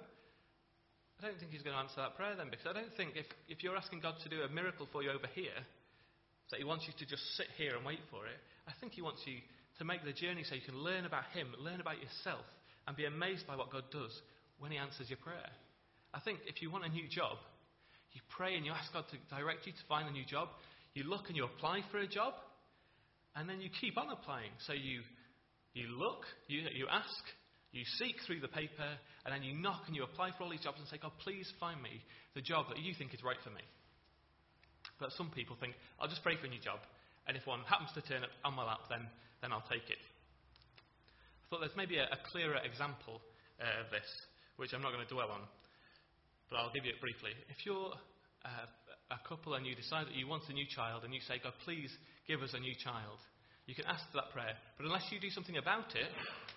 I 1.17 1.25
don't 1.25 1.39
think 1.39 1.51
he's 1.51 1.65
going 1.65 1.73
to 1.73 1.81
answer 1.81 1.97
that 1.97 2.15
prayer 2.15 2.37
then, 2.37 2.53
because 2.53 2.69
I 2.69 2.73
don't 2.77 2.93
think 2.93 3.17
if, 3.17 3.25
if 3.49 3.63
you're 3.65 3.75
asking 3.75 4.01
God 4.01 4.21
to 4.21 4.29
do 4.29 4.45
a 4.45 4.49
miracle 4.49 4.87
for 4.91 5.01
you 5.01 5.09
over 5.09 5.25
here, 5.33 5.65
that 6.51 6.61
he 6.61 6.63
wants 6.63 6.85
you 6.85 6.93
to 6.93 7.05
just 7.09 7.25
sit 7.35 7.47
here 7.57 7.75
and 7.75 7.83
wait 7.83 7.99
for 8.13 8.25
it. 8.29 8.37
I 8.69 8.73
think 8.79 8.93
he 8.93 9.01
wants 9.01 9.25
you 9.25 9.41
to 9.79 9.83
make 9.83 10.05
the 10.05 10.13
journey 10.13 10.45
so 10.45 10.53
you 10.53 10.61
can 10.61 10.77
learn 10.77 11.05
about 11.05 11.25
him, 11.33 11.49
learn 11.57 11.81
about 11.81 11.97
yourself, 11.97 12.45
and 12.85 12.95
be 12.95 13.05
amazed 13.05 13.47
by 13.47 13.57
what 13.57 13.73
God 13.73 13.89
does 13.91 14.13
when 14.59 14.71
he 14.71 14.77
answers 14.77 15.09
your 15.09 15.17
prayer. 15.17 15.49
I 16.13 16.19
think 16.19 16.39
if 16.47 16.61
you 16.61 16.71
want 16.71 16.85
a 16.85 16.89
new 16.89 17.07
job, 17.07 17.37
you 18.13 18.21
pray 18.35 18.55
and 18.55 18.65
you 18.65 18.71
ask 18.71 18.91
God 18.93 19.05
to 19.11 19.17
direct 19.35 19.67
you 19.67 19.73
to 19.73 19.85
find 19.87 20.07
a 20.07 20.11
new 20.11 20.25
job. 20.25 20.49
You 20.93 21.03
look 21.03 21.27
and 21.27 21.35
you 21.35 21.45
apply 21.45 21.81
for 21.91 21.99
a 21.99 22.07
job, 22.07 22.33
and 23.35 23.47
then 23.47 23.61
you 23.61 23.69
keep 23.69 23.97
on 23.97 24.09
applying. 24.09 24.49
So 24.65 24.73
you, 24.73 25.01
you 25.73 25.87
look, 25.93 26.25
you, 26.47 26.65
you 26.73 26.87
ask, 26.89 27.21
you 27.71 27.83
seek 27.99 28.15
through 28.25 28.39
the 28.39 28.47
paper, 28.47 28.89
and 29.25 29.29
then 29.29 29.43
you 29.43 29.53
knock 29.53 29.83
and 29.85 29.95
you 29.95 30.03
apply 30.03 30.31
for 30.33 30.43
all 30.43 30.49
these 30.49 30.65
jobs 30.65 30.79
and 30.79 30.87
say, 30.89 30.97
God, 30.97 31.11
please 31.21 31.45
find 31.59 31.77
me 31.81 32.01
the 32.33 32.41
job 32.41 32.65
that 32.69 32.79
you 32.79 32.95
think 32.97 33.13
is 33.13 33.21
right 33.21 33.37
for 33.43 33.51
me. 33.51 33.61
But 34.99 35.11
some 35.13 35.29
people 35.29 35.55
think, 35.59 35.75
I'll 36.01 36.09
just 36.09 36.23
pray 36.23 36.33
for 36.39 36.47
a 36.47 36.49
new 36.49 36.63
job, 36.63 36.79
and 37.27 37.37
if 37.37 37.45
one 37.45 37.61
happens 37.69 37.91
to 37.93 38.01
turn 38.01 38.23
up 38.23 38.33
on 38.41 38.55
my 38.55 38.65
lap, 38.65 38.89
then, 38.89 39.05
then 39.41 39.51
I'll 39.51 39.67
take 39.69 39.85
it. 39.85 40.01
I 40.01 41.43
thought 41.49 41.59
there's 41.61 41.77
maybe 41.77 42.01
a, 42.01 42.09
a 42.09 42.17
clearer 42.31 42.57
example 42.65 43.21
uh, 43.61 43.85
of 43.85 43.91
this, 43.93 44.09
which 44.57 44.73
I'm 44.73 44.81
not 44.81 44.91
going 44.91 45.05
to 45.05 45.13
dwell 45.13 45.31
on, 45.31 45.41
but 46.49 46.57
I'll 46.57 46.73
give 46.73 46.85
you 46.85 46.91
it 46.91 47.01
briefly. 47.01 47.31
If 47.49 47.65
you're 47.65 47.93
uh, 48.45 48.67
a 49.13 49.19
couple 49.27 49.55
and 49.55 49.65
you 49.65 49.73
decide 49.73 50.05
that 50.07 50.17
you 50.17 50.27
want 50.27 50.43
a 50.49 50.53
new 50.53 50.67
child, 50.67 51.05
and 51.05 51.13
you 51.13 51.21
say, 51.25 51.39
God, 51.41 51.53
please 51.63 51.89
give 52.27 52.41
us 52.41 52.53
a 52.53 52.59
new 52.59 52.75
child, 52.83 53.21
you 53.65 53.75
can 53.75 53.85
ask 53.85 54.03
for 54.11 54.23
that 54.23 54.31
prayer, 54.31 54.55
but 54.79 54.85
unless 54.85 55.07
you 55.11 55.19
do 55.19 55.29
something 55.29 55.57
about 55.57 55.91
it, 55.95 56.07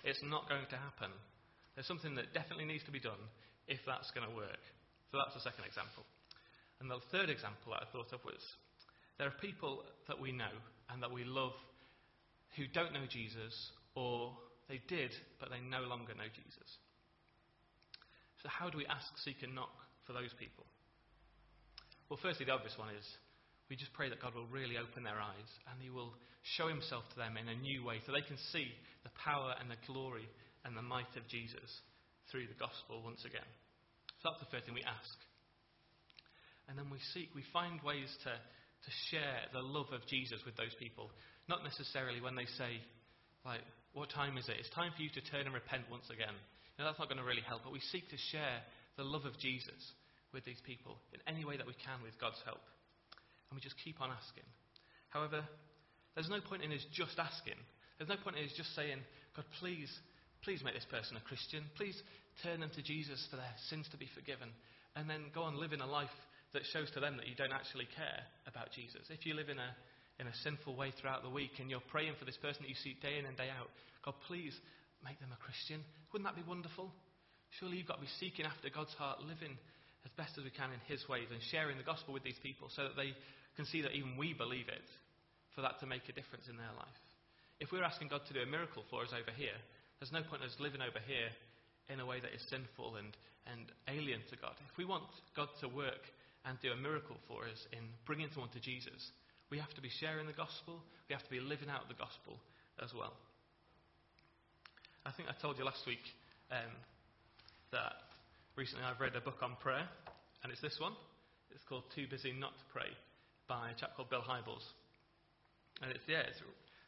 it's 0.03 0.21
not 0.23 0.47
going 0.47 0.65
to 0.69 0.77
happen. 0.79 1.11
There's 1.75 1.87
something 1.87 2.15
that 2.15 2.33
definitely 2.33 2.65
needs 2.65 2.83
to 2.87 2.95
be 2.95 3.03
done 3.03 3.19
if 3.67 3.79
that's 3.85 4.11
going 4.11 4.27
to 4.27 4.35
work. 4.35 4.63
So 5.11 5.19
that's 5.19 5.35
the 5.35 5.43
second 5.43 5.67
example. 5.67 6.07
And 6.79 6.89
the 6.89 7.03
third 7.11 7.29
example 7.29 7.75
that 7.75 7.83
I 7.83 7.91
thought 7.91 8.15
of 8.15 8.23
was 8.23 8.41
there 9.19 9.27
are 9.27 9.43
people 9.43 9.83
that 10.07 10.19
we 10.19 10.31
know 10.31 10.51
and 10.89 11.03
that 11.03 11.11
we 11.11 11.23
love 11.23 11.53
who 12.55 12.67
don't 12.73 12.91
know 12.91 13.07
Jesus, 13.07 13.53
or 13.95 14.35
they 14.67 14.81
did, 14.87 15.11
but 15.39 15.51
they 15.51 15.59
no 15.63 15.87
longer 15.87 16.15
know 16.15 16.27
Jesus. 16.31 16.67
So, 18.41 18.49
how 18.49 18.69
do 18.69 18.77
we 18.77 18.85
ask, 18.89 19.05
seek, 19.21 19.41
and 19.45 19.53
knock 19.53 19.73
for 20.05 20.13
those 20.13 20.33
people? 20.37 20.65
Well, 22.09 22.19
firstly, 22.21 22.45
the 22.45 22.57
obvious 22.57 22.75
one 22.75 22.89
is 22.97 23.05
we 23.69 23.79
just 23.79 23.93
pray 23.93 24.09
that 24.09 24.21
God 24.21 24.35
will 24.35 24.49
really 24.51 24.75
open 24.75 25.05
their 25.05 25.21
eyes 25.21 25.51
and 25.71 25.79
He 25.79 25.89
will 25.93 26.11
show 26.57 26.67
Himself 26.67 27.05
to 27.13 27.17
them 27.17 27.37
in 27.37 27.47
a 27.47 27.55
new 27.55 27.85
way 27.85 28.01
so 28.03 28.11
they 28.11 28.25
can 28.25 28.39
see 28.51 28.67
the 29.05 29.13
power 29.15 29.55
and 29.61 29.69
the 29.69 29.79
glory 29.87 30.27
and 30.65 30.75
the 30.75 30.83
might 30.83 31.13
of 31.15 31.23
Jesus 31.29 31.69
through 32.29 32.49
the 32.49 32.57
gospel 32.57 32.99
once 33.05 33.23
again. 33.23 33.47
So 34.19 34.29
that's 34.29 34.43
the 34.43 34.51
first 34.51 34.65
thing 34.65 34.75
we 34.75 34.85
ask. 34.85 35.17
And 36.69 36.77
then 36.77 36.89
we 36.89 36.99
seek, 37.13 37.33
we 37.33 37.43
find 37.51 37.81
ways 37.81 38.09
to, 38.27 38.33
to 38.33 38.91
share 39.09 39.49
the 39.53 39.61
love 39.61 39.89
of 39.93 40.05
Jesus 40.07 40.39
with 40.45 40.55
those 40.57 40.73
people. 40.77 41.09
Not 41.49 41.63
necessarily 41.63 42.21
when 42.21 42.35
they 42.35 42.47
say, 42.57 42.79
like, 43.43 43.65
what 43.93 44.09
time 44.11 44.37
is 44.37 44.47
it? 44.47 44.55
It's 44.59 44.71
time 44.71 44.93
for 44.95 45.01
you 45.01 45.09
to 45.15 45.23
turn 45.31 45.49
and 45.49 45.53
repent 45.53 45.89
once 45.91 46.07
again. 46.07 46.37
Know, 46.79 46.85
that's 46.85 46.99
not 46.99 47.09
going 47.09 47.21
to 47.21 47.27
really 47.27 47.45
help, 47.45 47.61
but 47.63 47.73
we 47.73 47.83
seek 47.91 48.09
to 48.09 48.17
share 48.31 48.63
the 48.97 49.03
love 49.03 49.25
of 49.25 49.37
Jesus 49.37 49.77
with 50.33 50.45
these 50.45 50.59
people 50.65 50.97
in 51.13 51.19
any 51.27 51.45
way 51.45 51.57
that 51.57 51.67
we 51.67 51.75
can 51.77 52.01
with 52.01 52.17
God's 52.19 52.39
help 52.45 52.63
and 53.51 53.59
we 53.59 53.61
just 53.61 53.75
keep 53.83 53.99
on 53.99 54.09
asking. 54.09 54.47
However, 55.11 55.43
there's 56.15 56.31
no 56.31 56.39
point 56.39 56.63
in 56.63 56.71
us 56.71 56.83
just 56.95 57.19
asking. 57.19 57.59
There's 57.99 58.09
no 58.09 58.15
point 58.23 58.39
in 58.39 58.47
us 58.47 58.55
just 58.55 58.71
saying, 58.79 59.03
God, 59.35 59.43
please, 59.59 59.91
please 60.39 60.63
make 60.63 60.73
this 60.73 60.87
person 60.87 61.19
a 61.19 61.27
Christian. 61.27 61.67
Please 61.75 61.99
turn 62.47 62.63
them 62.63 62.71
to 62.79 62.81
Jesus 62.81 63.19
for 63.27 63.35
their 63.35 63.55
sins 63.67 63.91
to 63.91 63.99
be 63.99 64.07
forgiven. 64.15 64.47
And 64.95 65.11
then 65.11 65.35
go 65.35 65.43
on 65.43 65.59
living 65.59 65.83
a 65.83 65.85
life 65.85 66.15
that 66.55 66.63
shows 66.71 66.87
to 66.95 67.03
them 67.03 67.19
that 67.19 67.27
you 67.27 67.35
don't 67.35 67.51
actually 67.51 67.91
care 67.91 68.23
about 68.47 68.71
Jesus. 68.71 69.03
If 69.11 69.27
you 69.27 69.35
live 69.35 69.51
in 69.51 69.59
a, 69.59 69.71
in 70.19 70.27
a 70.31 70.41
sinful 70.47 70.75
way 70.79 70.95
throughout 70.95 71.23
the 71.23 71.31
week 71.31 71.59
and 71.59 71.67
you're 71.67 71.83
praying 71.91 72.15
for 72.19 72.23
this 72.23 72.39
person 72.39 72.63
that 72.63 72.71
you 72.71 72.79
see 72.79 72.95
day 73.03 73.19
in 73.19 73.27
and 73.27 73.35
day 73.35 73.51
out, 73.51 73.67
God, 74.03 74.15
please 74.27 74.55
make 75.03 75.19
them 75.19 75.33
a 75.33 75.39
Christian. 75.43 75.81
Wouldn't 76.11 76.27
that 76.29 76.37
be 76.37 76.47
wonderful? 76.47 76.91
Surely 77.59 77.77
you've 77.77 77.89
got 77.89 77.99
to 77.99 78.07
be 78.07 78.17
seeking 78.19 78.45
after 78.45 78.69
God's 78.69 78.93
heart, 78.95 79.21
living 79.21 79.57
as 80.05 80.11
best 80.17 80.37
as 80.37 80.43
we 80.43 80.53
can 80.53 80.71
in 80.71 80.81
His 80.87 81.03
ways 81.09 81.27
and 81.29 81.41
sharing 81.51 81.77
the 81.77 81.87
gospel 81.87 82.13
with 82.13 82.23
these 82.23 82.39
people 82.41 82.69
so 82.71 82.87
that 82.87 82.95
they 82.95 83.13
can 83.55 83.65
see 83.65 83.81
that 83.83 83.93
even 83.93 84.15
we 84.15 84.33
believe 84.33 84.69
it 84.69 84.87
for 85.53 85.61
that 85.61 85.79
to 85.83 85.85
make 85.85 86.07
a 86.07 86.15
difference 86.15 86.47
in 86.47 86.55
their 86.55 86.73
life. 86.79 87.01
If 87.59 87.69
we're 87.69 87.85
asking 87.85 88.09
God 88.09 88.25
to 88.25 88.33
do 88.33 88.41
a 88.41 88.49
miracle 88.49 88.87
for 88.89 89.03
us 89.03 89.13
over 89.13 89.29
here, 89.35 89.57
there's 89.99 90.15
no 90.15 90.23
point 90.25 90.41
in 90.41 90.49
us 90.49 90.57
living 90.57 90.81
over 90.81 90.97
here 91.05 91.29
in 91.93 91.99
a 91.99 92.07
way 92.07 92.17
that 92.23 92.33
is 92.33 92.41
sinful 92.49 92.95
and, 92.97 93.13
and 93.45 93.69
alien 93.91 94.23
to 94.31 94.35
God. 94.39 94.55
If 94.65 94.77
we 94.79 94.87
want 94.87 95.05
God 95.35 95.51
to 95.61 95.67
work 95.67 96.01
and 96.45 96.57
do 96.63 96.71
a 96.71 96.79
miracle 96.79 97.17
for 97.27 97.45
us 97.45 97.59
in 97.75 97.85
bringing 98.07 98.31
someone 98.33 98.49
to 98.55 98.63
Jesus, 98.63 99.11
we 99.51 99.59
have 99.59 99.73
to 99.75 99.83
be 99.83 99.91
sharing 99.99 100.25
the 100.25 100.33
gospel, 100.33 100.79
we 101.05 101.13
have 101.13 101.23
to 101.27 101.29
be 101.29 101.43
living 101.43 101.69
out 101.69 101.85
the 101.91 101.99
gospel 101.99 102.39
as 102.81 102.89
well. 102.95 103.13
I 105.01 105.09
think 105.09 105.29
I 105.29 105.35
told 105.41 105.57
you 105.57 105.65
last 105.65 105.81
week 105.89 106.05
um, 106.53 106.69
that 107.73 108.05
recently 108.53 108.85
I've 108.85 109.01
read 109.01 109.17
a 109.17 109.21
book 109.21 109.41
on 109.41 109.57
prayer, 109.57 109.89
and 110.43 110.53
it's 110.53 110.61
this 110.61 110.77
one. 110.77 110.93
It's 111.49 111.65
called 111.65 111.89
Too 111.97 112.05
Busy 112.05 112.37
Not 112.37 112.53
to 112.53 112.65
Pray 112.69 112.93
by 113.49 113.73
a 113.73 113.75
chap 113.75 113.97
called 113.97 114.13
Bill 114.13 114.21
Hybels. 114.21 114.61
And 115.81 115.89
it's, 115.89 116.05
yeah, 116.05 116.21
it's 116.29 116.37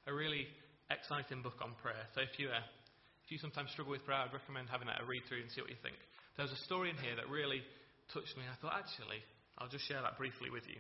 a 0.06 0.13
really 0.13 0.45
exciting 0.93 1.41
book 1.41 1.58
on 1.58 1.73
prayer. 1.82 2.06
So 2.13 2.21
if 2.21 2.38
you, 2.38 2.54
uh, 2.54 2.62
if 3.26 3.34
you 3.34 3.41
sometimes 3.41 3.73
struggle 3.73 3.97
with 3.97 4.06
prayer, 4.06 4.21
I'd 4.21 4.34
recommend 4.34 4.69
having 4.69 4.88
a 4.93 5.06
read 5.10 5.26
through 5.26 5.41
and 5.41 5.49
see 5.49 5.65
what 5.65 5.73
you 5.73 5.82
think. 5.82 5.97
There's 6.38 6.54
a 6.54 6.62
story 6.69 6.93
in 6.93 6.97
here 7.02 7.17
that 7.17 7.26
really 7.34 7.65
touched 8.13 8.38
me. 8.38 8.45
I 8.45 8.54
thought, 8.62 8.78
actually, 8.78 9.26
I'll 9.58 9.73
just 9.73 9.89
share 9.89 10.06
that 10.06 10.21
briefly 10.21 10.54
with 10.54 10.69
you. 10.69 10.78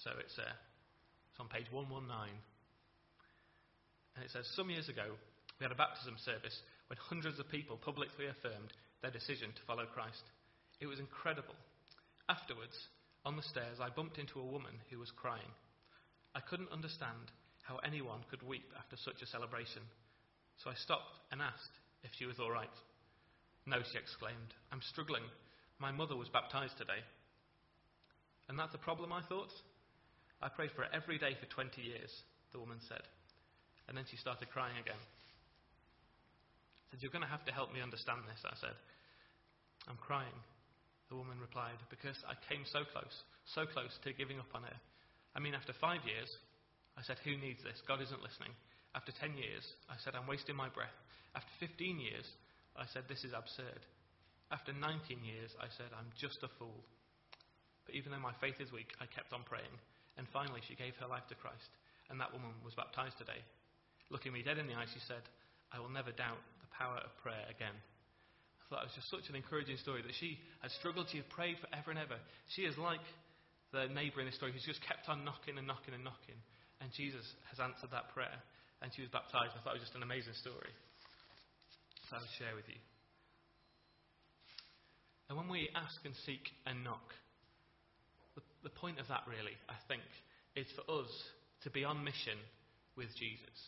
So 0.00 0.16
it's, 0.16 0.40
uh, 0.40 0.48
it's 0.48 1.40
on 1.44 1.52
page 1.52 1.68
119. 1.68 2.08
And 4.16 4.24
it 4.24 4.32
says, 4.32 4.48
Some 4.56 4.70
years 4.70 4.88
ago, 4.88 5.04
we 5.60 5.64
had 5.64 5.72
a 5.72 5.78
baptism 5.78 6.16
service 6.24 6.56
when 6.88 6.98
hundreds 6.98 7.38
of 7.38 7.48
people 7.52 7.76
publicly 7.76 8.26
affirmed 8.26 8.72
their 9.02 9.12
decision 9.12 9.52
to 9.52 9.66
follow 9.68 9.84
Christ. 9.84 10.24
It 10.80 10.86
was 10.86 10.98
incredible. 10.98 11.54
Afterwards, 12.28 12.76
on 13.24 13.36
the 13.36 13.42
stairs, 13.42 13.78
I 13.80 13.92
bumped 13.92 14.18
into 14.18 14.40
a 14.40 14.46
woman 14.46 14.72
who 14.90 14.98
was 14.98 15.12
crying. 15.14 15.52
I 16.34 16.40
couldn't 16.40 16.72
understand 16.72 17.32
how 17.62 17.76
anyone 17.84 18.24
could 18.30 18.42
weep 18.42 18.72
after 18.78 18.96
such 18.96 19.22
a 19.22 19.26
celebration, 19.26 19.82
so 20.62 20.70
I 20.70 20.74
stopped 20.74 21.16
and 21.32 21.40
asked 21.40 21.76
if 22.04 22.10
she 22.18 22.26
was 22.26 22.38
all 22.38 22.50
right. 22.50 22.72
No, 23.66 23.78
she 23.82 23.98
exclaimed. 23.98 24.54
I'm 24.70 24.82
struggling. 24.82 25.24
My 25.78 25.90
mother 25.90 26.16
was 26.16 26.28
baptized 26.28 26.78
today. 26.78 27.02
And 28.48 28.58
that's 28.58 28.74
a 28.74 28.78
problem, 28.78 29.12
I 29.12 29.22
thought. 29.22 29.50
I 30.40 30.48
prayed 30.48 30.70
for 30.76 30.84
it 30.84 30.94
every 30.94 31.18
day 31.18 31.34
for 31.40 31.46
20 31.50 31.82
years, 31.82 32.10
the 32.52 32.60
woman 32.60 32.78
said. 32.88 33.02
And 33.88 33.96
then 33.96 34.04
she 34.10 34.16
started 34.18 34.50
crying 34.50 34.76
again. 34.80 34.98
I 34.98 36.84
said, 36.90 37.02
You're 37.02 37.14
going 37.14 37.26
to 37.26 37.30
have 37.30 37.44
to 37.46 37.54
help 37.54 37.72
me 37.72 37.82
understand 37.82 38.26
this, 38.26 38.42
I 38.42 38.54
said. 38.58 38.74
I'm 39.86 39.98
crying. 40.02 40.34
The 41.08 41.18
woman 41.18 41.38
replied, 41.38 41.78
Because 41.90 42.18
I 42.26 42.34
came 42.50 42.66
so 42.66 42.82
close, 42.90 43.14
so 43.54 43.66
close 43.66 43.94
to 44.02 44.12
giving 44.12 44.42
up 44.42 44.50
on 44.54 44.66
her. 44.66 44.78
I 45.34 45.38
mean, 45.38 45.54
after 45.54 45.74
five 45.78 46.02
years, 46.02 46.30
I 46.98 47.02
said, 47.02 47.22
Who 47.22 47.38
needs 47.38 47.62
this? 47.62 47.78
God 47.86 48.02
isn't 48.02 48.22
listening. 48.22 48.54
After 48.94 49.12
10 49.12 49.36
years, 49.36 49.62
I 49.92 50.00
said, 50.00 50.16
I'm 50.16 50.26
wasting 50.26 50.56
my 50.56 50.72
breath. 50.72 50.94
After 51.36 51.52
15 51.60 52.00
years, 52.00 52.26
I 52.74 52.88
said, 52.90 53.04
This 53.06 53.22
is 53.22 53.36
absurd. 53.36 53.86
After 54.50 54.72
19 54.72 55.26
years, 55.26 55.54
I 55.58 55.66
said, 55.74 55.90
I'm 55.94 56.10
just 56.14 56.42
a 56.42 56.50
fool. 56.58 56.82
But 57.84 57.94
even 57.94 58.10
though 58.10 58.22
my 58.22 58.34
faith 58.42 58.58
is 58.58 58.74
weak, 58.74 58.94
I 58.98 59.06
kept 59.06 59.34
on 59.34 59.46
praying. 59.46 59.74
And 60.18 60.26
finally, 60.32 60.62
she 60.66 60.74
gave 60.74 60.94
her 60.98 61.06
life 61.06 61.26
to 61.28 61.38
Christ. 61.38 61.70
And 62.10 62.18
that 62.18 62.32
woman 62.32 62.54
was 62.64 62.74
baptized 62.74 63.18
today. 63.18 63.42
Looking 64.10 64.32
me 64.32 64.42
dead 64.42 64.58
in 64.58 64.66
the 64.66 64.74
eye, 64.74 64.86
she 64.92 65.02
said, 65.06 65.22
I 65.74 65.82
will 65.82 65.90
never 65.90 66.14
doubt 66.14 66.38
the 66.62 66.70
power 66.78 67.02
of 67.02 67.10
prayer 67.22 67.42
again. 67.50 67.74
I 67.74 68.64
thought 68.70 68.82
it 68.86 68.90
was 68.90 68.98
just 68.98 69.10
such 69.10 69.26
an 69.30 69.38
encouraging 69.38 69.78
story 69.78 70.02
that 70.02 70.14
she 70.18 70.38
had 70.62 70.70
struggled. 70.78 71.06
She 71.10 71.22
had 71.22 71.30
prayed 71.30 71.58
forever 71.62 71.94
and 71.94 71.98
ever. 72.02 72.18
She 72.54 72.66
is 72.66 72.74
like 72.78 73.02
the 73.70 73.86
neighbour 73.90 74.22
in 74.22 74.26
this 74.26 74.34
story 74.34 74.50
who's 74.50 74.66
just 74.66 74.82
kept 74.82 75.06
on 75.06 75.22
knocking 75.22 75.58
and 75.58 75.66
knocking 75.66 75.94
and 75.94 76.02
knocking. 76.02 76.38
And 76.82 76.90
Jesus 76.94 77.22
has 77.50 77.62
answered 77.62 77.94
that 77.94 78.10
prayer. 78.10 78.38
And 78.82 78.90
she 78.94 79.06
was 79.06 79.10
baptized. 79.14 79.54
I 79.54 79.62
thought 79.62 79.78
it 79.78 79.82
was 79.82 79.86
just 79.86 79.98
an 79.98 80.02
amazing 80.02 80.34
story. 80.42 80.74
So 82.10 82.18
I 82.18 82.20
would 82.22 82.34
share 82.38 82.54
with 82.58 82.66
you. 82.66 82.78
And 85.30 85.38
when 85.38 85.50
we 85.50 85.70
ask 85.74 85.98
and 86.04 86.14
seek 86.26 86.42
and 86.66 86.82
knock, 86.82 87.06
the, 88.34 88.42
the 88.62 88.74
point 88.74 88.98
of 88.98 89.08
that 89.08 89.26
really, 89.26 89.54
I 89.66 89.78
think, 89.90 90.06
is 90.54 90.66
for 90.74 90.86
us 91.02 91.10
to 91.64 91.70
be 91.70 91.82
on 91.82 92.04
mission 92.04 92.38
with 92.94 93.10
Jesus. 93.18 93.58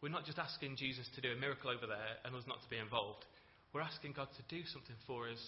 We're 0.00 0.14
not 0.14 0.24
just 0.24 0.38
asking 0.38 0.76
Jesus 0.76 1.06
to 1.14 1.20
do 1.20 1.34
a 1.34 1.40
miracle 1.40 1.70
over 1.70 1.86
there 1.86 2.22
and 2.24 2.34
us 2.34 2.46
not 2.46 2.62
to 2.62 2.70
be 2.70 2.78
involved. 2.78 3.26
We're 3.74 3.82
asking 3.82 4.14
God 4.14 4.28
to 4.38 4.44
do 4.46 4.62
something 4.70 4.96
for 5.06 5.28
us 5.28 5.42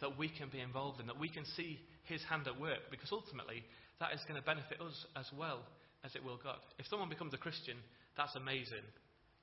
that 0.00 0.16
we 0.16 0.28
can 0.28 0.48
be 0.48 0.60
involved 0.60 1.00
in, 1.00 1.06
that 1.08 1.18
we 1.18 1.28
can 1.28 1.44
see 1.56 1.80
His 2.04 2.22
hand 2.28 2.46
at 2.46 2.60
work, 2.60 2.88
because 2.90 3.12
ultimately 3.12 3.64
that 4.00 4.12
is 4.12 4.20
going 4.28 4.40
to 4.40 4.44
benefit 4.44 4.80
us 4.80 4.96
as 5.16 5.28
well 5.36 5.64
as 6.04 6.14
it 6.16 6.24
will 6.24 6.40
God. 6.40 6.60
If 6.78 6.88
someone 6.88 7.08
becomes 7.08 7.32
a 7.32 7.40
Christian, 7.40 7.76
that's 8.16 8.36
amazing. 8.36 8.84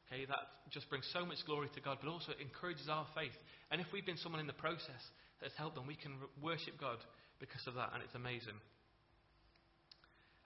Okay, 0.08 0.26
that 0.26 0.70
just 0.72 0.90
brings 0.90 1.06
so 1.12 1.26
much 1.26 1.42
glory 1.46 1.70
to 1.76 1.82
God, 1.82 1.98
but 2.02 2.10
also 2.10 2.32
it 2.32 2.42
encourages 2.42 2.88
our 2.90 3.06
faith. 3.14 3.36
And 3.70 3.82
if 3.82 3.88
we've 3.92 4.06
been 4.06 4.18
someone 4.18 4.40
in 4.42 4.48
the 4.48 4.58
process 4.58 5.04
that's 5.42 5.58
helped 5.58 5.76
them, 5.76 5.86
we 5.86 6.00
can 6.00 6.16
worship 6.42 6.80
God 6.80 6.98
because 7.42 7.66
of 7.68 7.76
that, 7.76 7.92
and 7.94 8.02
it's 8.02 8.16
amazing. 8.16 8.58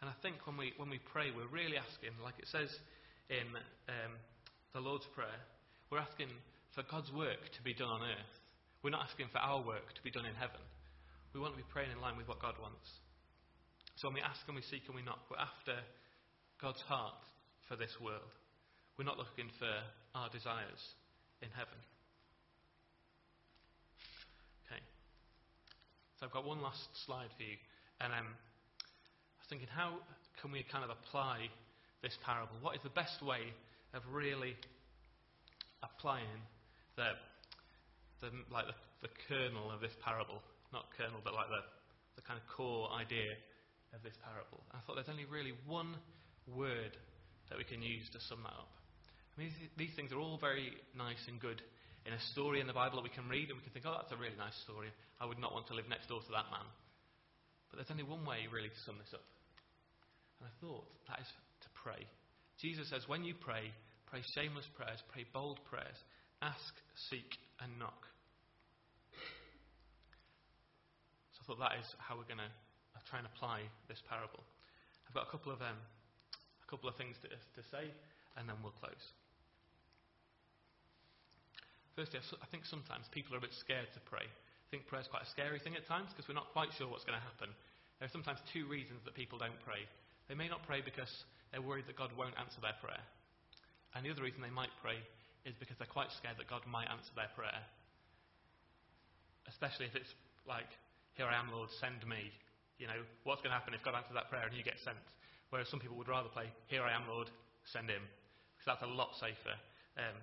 And 0.02 0.10
I 0.10 0.18
think 0.26 0.42
when 0.50 0.58
we 0.58 0.74
when 0.82 0.90
we 0.90 0.98
pray, 1.14 1.30
we're 1.30 1.52
really 1.54 1.78
asking, 1.78 2.18
like 2.26 2.42
it 2.42 2.50
says 2.50 2.74
in 3.32 3.48
um, 3.88 4.14
the 4.76 4.84
Lord's 4.84 5.08
Prayer, 5.16 5.40
we're 5.88 6.04
asking 6.04 6.28
for 6.76 6.84
God's 6.84 7.12
work 7.16 7.40
to 7.56 7.62
be 7.64 7.72
done 7.74 7.88
on 7.88 8.04
earth. 8.04 8.34
We're 8.84 8.92
not 8.92 9.08
asking 9.08 9.32
for 9.32 9.40
our 9.40 9.64
work 9.64 9.88
to 9.96 10.04
be 10.04 10.12
done 10.12 10.28
in 10.28 10.36
heaven. 10.36 10.60
We 11.32 11.40
want 11.40 11.56
to 11.56 11.62
be 11.64 11.72
praying 11.72 11.96
in 11.96 12.04
line 12.04 12.20
with 12.20 12.28
what 12.28 12.44
God 12.44 12.60
wants. 12.60 12.84
So 13.96 14.12
when 14.12 14.20
we 14.20 14.22
ask 14.22 14.44
and 14.48 14.56
we 14.56 14.68
seek 14.68 14.84
and 14.92 14.96
we 14.96 15.02
knock, 15.02 15.24
we're 15.32 15.40
after 15.40 15.80
God's 16.60 16.84
heart 16.84 17.24
for 17.72 17.80
this 17.80 17.96
world. 18.04 18.36
We're 19.00 19.08
not 19.08 19.16
looking 19.16 19.48
for 19.56 19.72
our 20.12 20.28
desires 20.28 20.84
in 21.40 21.48
heaven. 21.56 21.80
Okay. 24.68 24.84
So 26.20 26.28
I've 26.28 26.36
got 26.36 26.44
one 26.44 26.60
last 26.60 26.84
slide 27.08 27.32
for 27.40 27.44
you. 27.48 27.56
And 28.04 28.12
um, 28.12 28.28
I 28.28 29.40
was 29.40 29.48
thinking, 29.48 29.72
how 29.72 30.04
can 30.44 30.52
we 30.52 30.68
kind 30.68 30.84
of 30.84 30.92
apply 30.92 31.48
this 32.02 32.18
parable? 32.26 32.56
What 32.62 32.76
is 32.76 32.84
the 32.84 32.94
best 32.94 33.22
way 33.22 33.54
of 33.94 34.02
really 34.12 34.56
applying 35.84 36.42
the, 36.96 37.18
the 38.22 38.30
like 38.54 38.66
the, 38.70 38.78
the 39.02 39.12
kernel 39.28 39.70
of 39.74 39.82
this 39.82 39.94
parable. 40.06 40.42
Not 40.72 40.88
kernel, 40.96 41.20
but 41.24 41.34
like 41.34 41.50
the, 41.52 41.62
the 42.16 42.24
kind 42.24 42.40
of 42.40 42.46
core 42.48 42.88
idea 42.96 43.36
of 43.92 44.00
this 44.06 44.16
parable. 44.24 44.64
I 44.72 44.80
thought 44.86 44.96
there's 44.96 45.12
only 45.12 45.28
really 45.28 45.52
one 45.68 46.00
word 46.48 46.96
that 47.52 47.60
we 47.60 47.68
can 47.68 47.84
use 47.84 48.08
to 48.16 48.20
sum 48.32 48.40
that 48.48 48.56
up. 48.56 48.72
I 49.36 49.44
mean, 49.44 49.52
these 49.76 49.92
things 50.00 50.16
are 50.16 50.20
all 50.20 50.40
very 50.40 50.72
nice 50.96 51.20
and 51.28 51.40
good 51.40 51.60
in 52.08 52.16
a 52.16 52.22
story 52.32 52.64
in 52.64 52.68
the 52.68 52.76
Bible 52.76 53.04
that 53.04 53.08
we 53.08 53.12
can 53.12 53.28
read 53.28 53.52
and 53.52 53.60
we 53.60 53.64
can 53.64 53.76
think, 53.76 53.84
oh, 53.84 54.00
that's 54.00 54.16
a 54.16 54.20
really 54.20 54.38
nice 54.40 54.56
story. 54.64 54.88
I 55.20 55.28
would 55.28 55.40
not 55.40 55.52
want 55.52 55.68
to 55.68 55.76
live 55.76 55.92
next 55.92 56.08
door 56.08 56.24
to 56.24 56.32
that 56.32 56.48
man. 56.52 56.68
But 57.68 57.80
there's 57.80 57.92
only 57.92 58.08
one 58.08 58.24
way, 58.24 58.48
really, 58.48 58.72
to 58.72 58.82
sum 58.88 59.00
this 59.00 59.12
up. 59.12 59.24
And 60.40 60.48
I 60.48 60.54
thought, 60.64 60.88
that 61.12 61.20
is 61.20 61.30
pray. 61.84 62.06
Jesus 62.62 62.90
says, 62.90 63.10
when 63.10 63.24
you 63.24 63.34
pray, 63.34 63.74
pray 64.06 64.22
shameless 64.38 64.70
prayers, 64.78 65.02
pray 65.12 65.26
bold 65.34 65.60
prayers, 65.66 65.98
ask, 66.42 66.74
seek, 67.10 67.38
and 67.60 67.74
knock. 67.78 68.06
So 71.34 71.42
I 71.42 71.44
thought 71.50 71.60
that 71.60 71.80
is 71.82 71.90
how 71.98 72.16
we're 72.16 72.30
going 72.30 72.46
to 72.46 72.54
try 73.10 73.18
and 73.18 73.28
apply 73.28 73.66
this 73.90 74.00
parable. 74.06 74.46
I've 75.10 75.16
got 75.18 75.26
a 75.28 75.32
couple 75.34 75.52
of, 75.52 75.60
um, 75.60 75.76
a 75.76 76.68
couple 76.70 76.88
of 76.88 76.96
things 76.96 77.18
to, 77.26 77.28
to 77.28 77.62
say, 77.74 77.90
and 78.38 78.48
then 78.48 78.56
we'll 78.62 78.78
close. 78.78 79.04
Firstly, 81.98 82.24
I 82.40 82.48
think 82.48 82.64
sometimes 82.64 83.10
people 83.12 83.36
are 83.36 83.42
a 83.42 83.44
bit 83.44 83.58
scared 83.60 83.92
to 83.98 84.02
pray. 84.08 84.24
I 84.24 84.68
think 84.72 84.88
prayer 84.88 85.04
is 85.04 85.12
quite 85.12 85.28
a 85.28 85.32
scary 85.36 85.60
thing 85.60 85.76
at 85.76 85.84
times 85.90 86.16
because 86.16 86.32
we're 86.32 86.40
not 86.40 86.56
quite 86.56 86.72
sure 86.80 86.88
what's 86.88 87.04
going 87.04 87.20
to 87.20 87.28
happen. 87.28 87.52
There 88.00 88.08
are 88.08 88.16
sometimes 88.16 88.40
two 88.56 88.64
reasons 88.72 89.04
that 89.04 89.12
people 89.12 89.36
don't 89.36 89.60
pray. 89.68 89.84
They 90.32 90.38
may 90.40 90.48
not 90.48 90.64
pray 90.64 90.80
because 90.80 91.12
they're 91.52 91.62
worried 91.62 91.88
that 91.88 92.00
God 92.00 92.16
won't 92.16 92.36
answer 92.40 92.64
their 92.64 92.76
prayer. 92.80 93.04
And 93.94 94.08
the 94.08 94.12
other 94.12 94.24
reason 94.24 94.40
they 94.40 94.54
might 94.54 94.72
pray 94.80 94.96
is 95.44 95.56
because 95.60 95.76
they're 95.76 95.92
quite 95.92 96.12
scared 96.16 96.40
that 96.40 96.48
God 96.48 96.64
might 96.64 96.88
answer 96.88 97.12
their 97.16 97.32
prayer. 97.36 97.60
Especially 99.52 99.86
if 99.86 99.96
it's 99.96 100.12
like, 100.48 100.70
Here 101.20 101.28
I 101.28 101.36
am, 101.36 101.52
Lord, 101.52 101.68
send 101.84 102.08
me. 102.08 102.32
You 102.80 102.88
know, 102.88 103.04
what's 103.28 103.44
going 103.44 103.52
to 103.52 103.60
happen 103.60 103.76
if 103.76 103.84
God 103.84 104.00
answers 104.00 104.16
that 104.16 104.32
prayer 104.32 104.48
and 104.48 104.56
you 104.56 104.64
get 104.64 104.80
sent? 104.82 104.98
Whereas 105.52 105.68
some 105.68 105.84
people 105.84 106.00
would 106.00 106.08
rather 106.08 106.32
play, 106.32 106.48
Here 106.72 106.88
I 106.88 106.96
am, 106.96 107.04
Lord, 107.12 107.28
send 107.68 107.92
him. 107.92 108.02
Because 108.56 108.80
that's 108.80 108.88
a 108.88 108.94
lot 108.94 109.12
safer. 109.20 109.58
Um, 110.00 110.16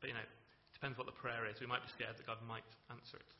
but, 0.00 0.08
you 0.08 0.16
know, 0.16 0.24
it 0.24 0.72
depends 0.72 0.96
what 0.96 1.04
the 1.04 1.18
prayer 1.20 1.44
is. 1.44 1.60
We 1.60 1.68
might 1.68 1.84
be 1.84 1.92
scared 1.92 2.16
that 2.16 2.24
God 2.24 2.40
might 2.48 2.64
answer 2.88 3.20
it. 3.20 3.30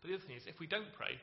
But 0.00 0.08
the 0.08 0.16
other 0.16 0.24
thing 0.24 0.38
is, 0.38 0.48
if 0.48 0.56
we 0.62 0.70
don't 0.70 0.88
pray, 0.96 1.20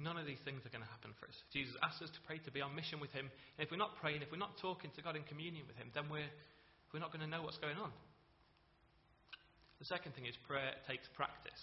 None 0.00 0.16
of 0.16 0.24
these 0.24 0.40
things 0.48 0.64
are 0.64 0.72
going 0.72 0.82
to 0.82 0.88
happen 0.88 1.12
for 1.20 1.28
us. 1.28 1.36
Jesus 1.52 1.76
asks 1.84 2.00
us 2.00 2.08
to 2.16 2.20
pray 2.24 2.40
to 2.48 2.50
be 2.50 2.64
on 2.64 2.72
mission 2.72 3.04
with 3.04 3.12
Him. 3.12 3.28
And 3.28 3.60
if 3.60 3.68
we're 3.68 3.80
not 3.80 4.00
praying, 4.00 4.24
if 4.24 4.32
we're 4.32 4.40
not 4.40 4.56
talking 4.56 4.88
to 4.96 5.04
God 5.04 5.12
in 5.12 5.28
communion 5.28 5.68
with 5.68 5.76
Him, 5.76 5.92
then 5.92 6.08
we're, 6.08 6.32
we're 6.90 7.04
not 7.04 7.12
going 7.12 7.20
to 7.20 7.28
know 7.28 7.44
what's 7.44 7.60
going 7.60 7.76
on. 7.76 7.92
The 9.76 9.84
second 9.84 10.16
thing 10.16 10.24
is 10.24 10.32
prayer 10.48 10.72
takes 10.88 11.04
practice. 11.12 11.60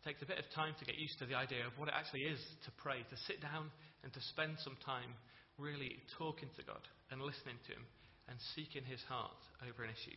It 0.00 0.02
takes 0.04 0.20
a 0.20 0.28
bit 0.28 0.36
of 0.36 0.44
time 0.52 0.76
to 0.80 0.84
get 0.84 1.00
used 1.00 1.16
to 1.20 1.26
the 1.26 1.36
idea 1.36 1.64
of 1.64 1.72
what 1.80 1.88
it 1.88 1.96
actually 1.96 2.28
is 2.28 2.40
to 2.68 2.70
pray, 2.76 3.00
to 3.08 3.16
sit 3.24 3.40
down 3.40 3.72
and 4.04 4.12
to 4.12 4.20
spend 4.36 4.60
some 4.60 4.76
time 4.84 5.16
really 5.56 5.96
talking 6.20 6.52
to 6.60 6.62
God 6.64 6.84
and 7.08 7.24
listening 7.24 7.56
to 7.68 7.70
Him 7.72 7.84
and 8.28 8.36
seeking 8.52 8.84
His 8.84 9.00
heart 9.08 9.40
over 9.64 9.80
an 9.80 9.96
issue. 9.96 10.16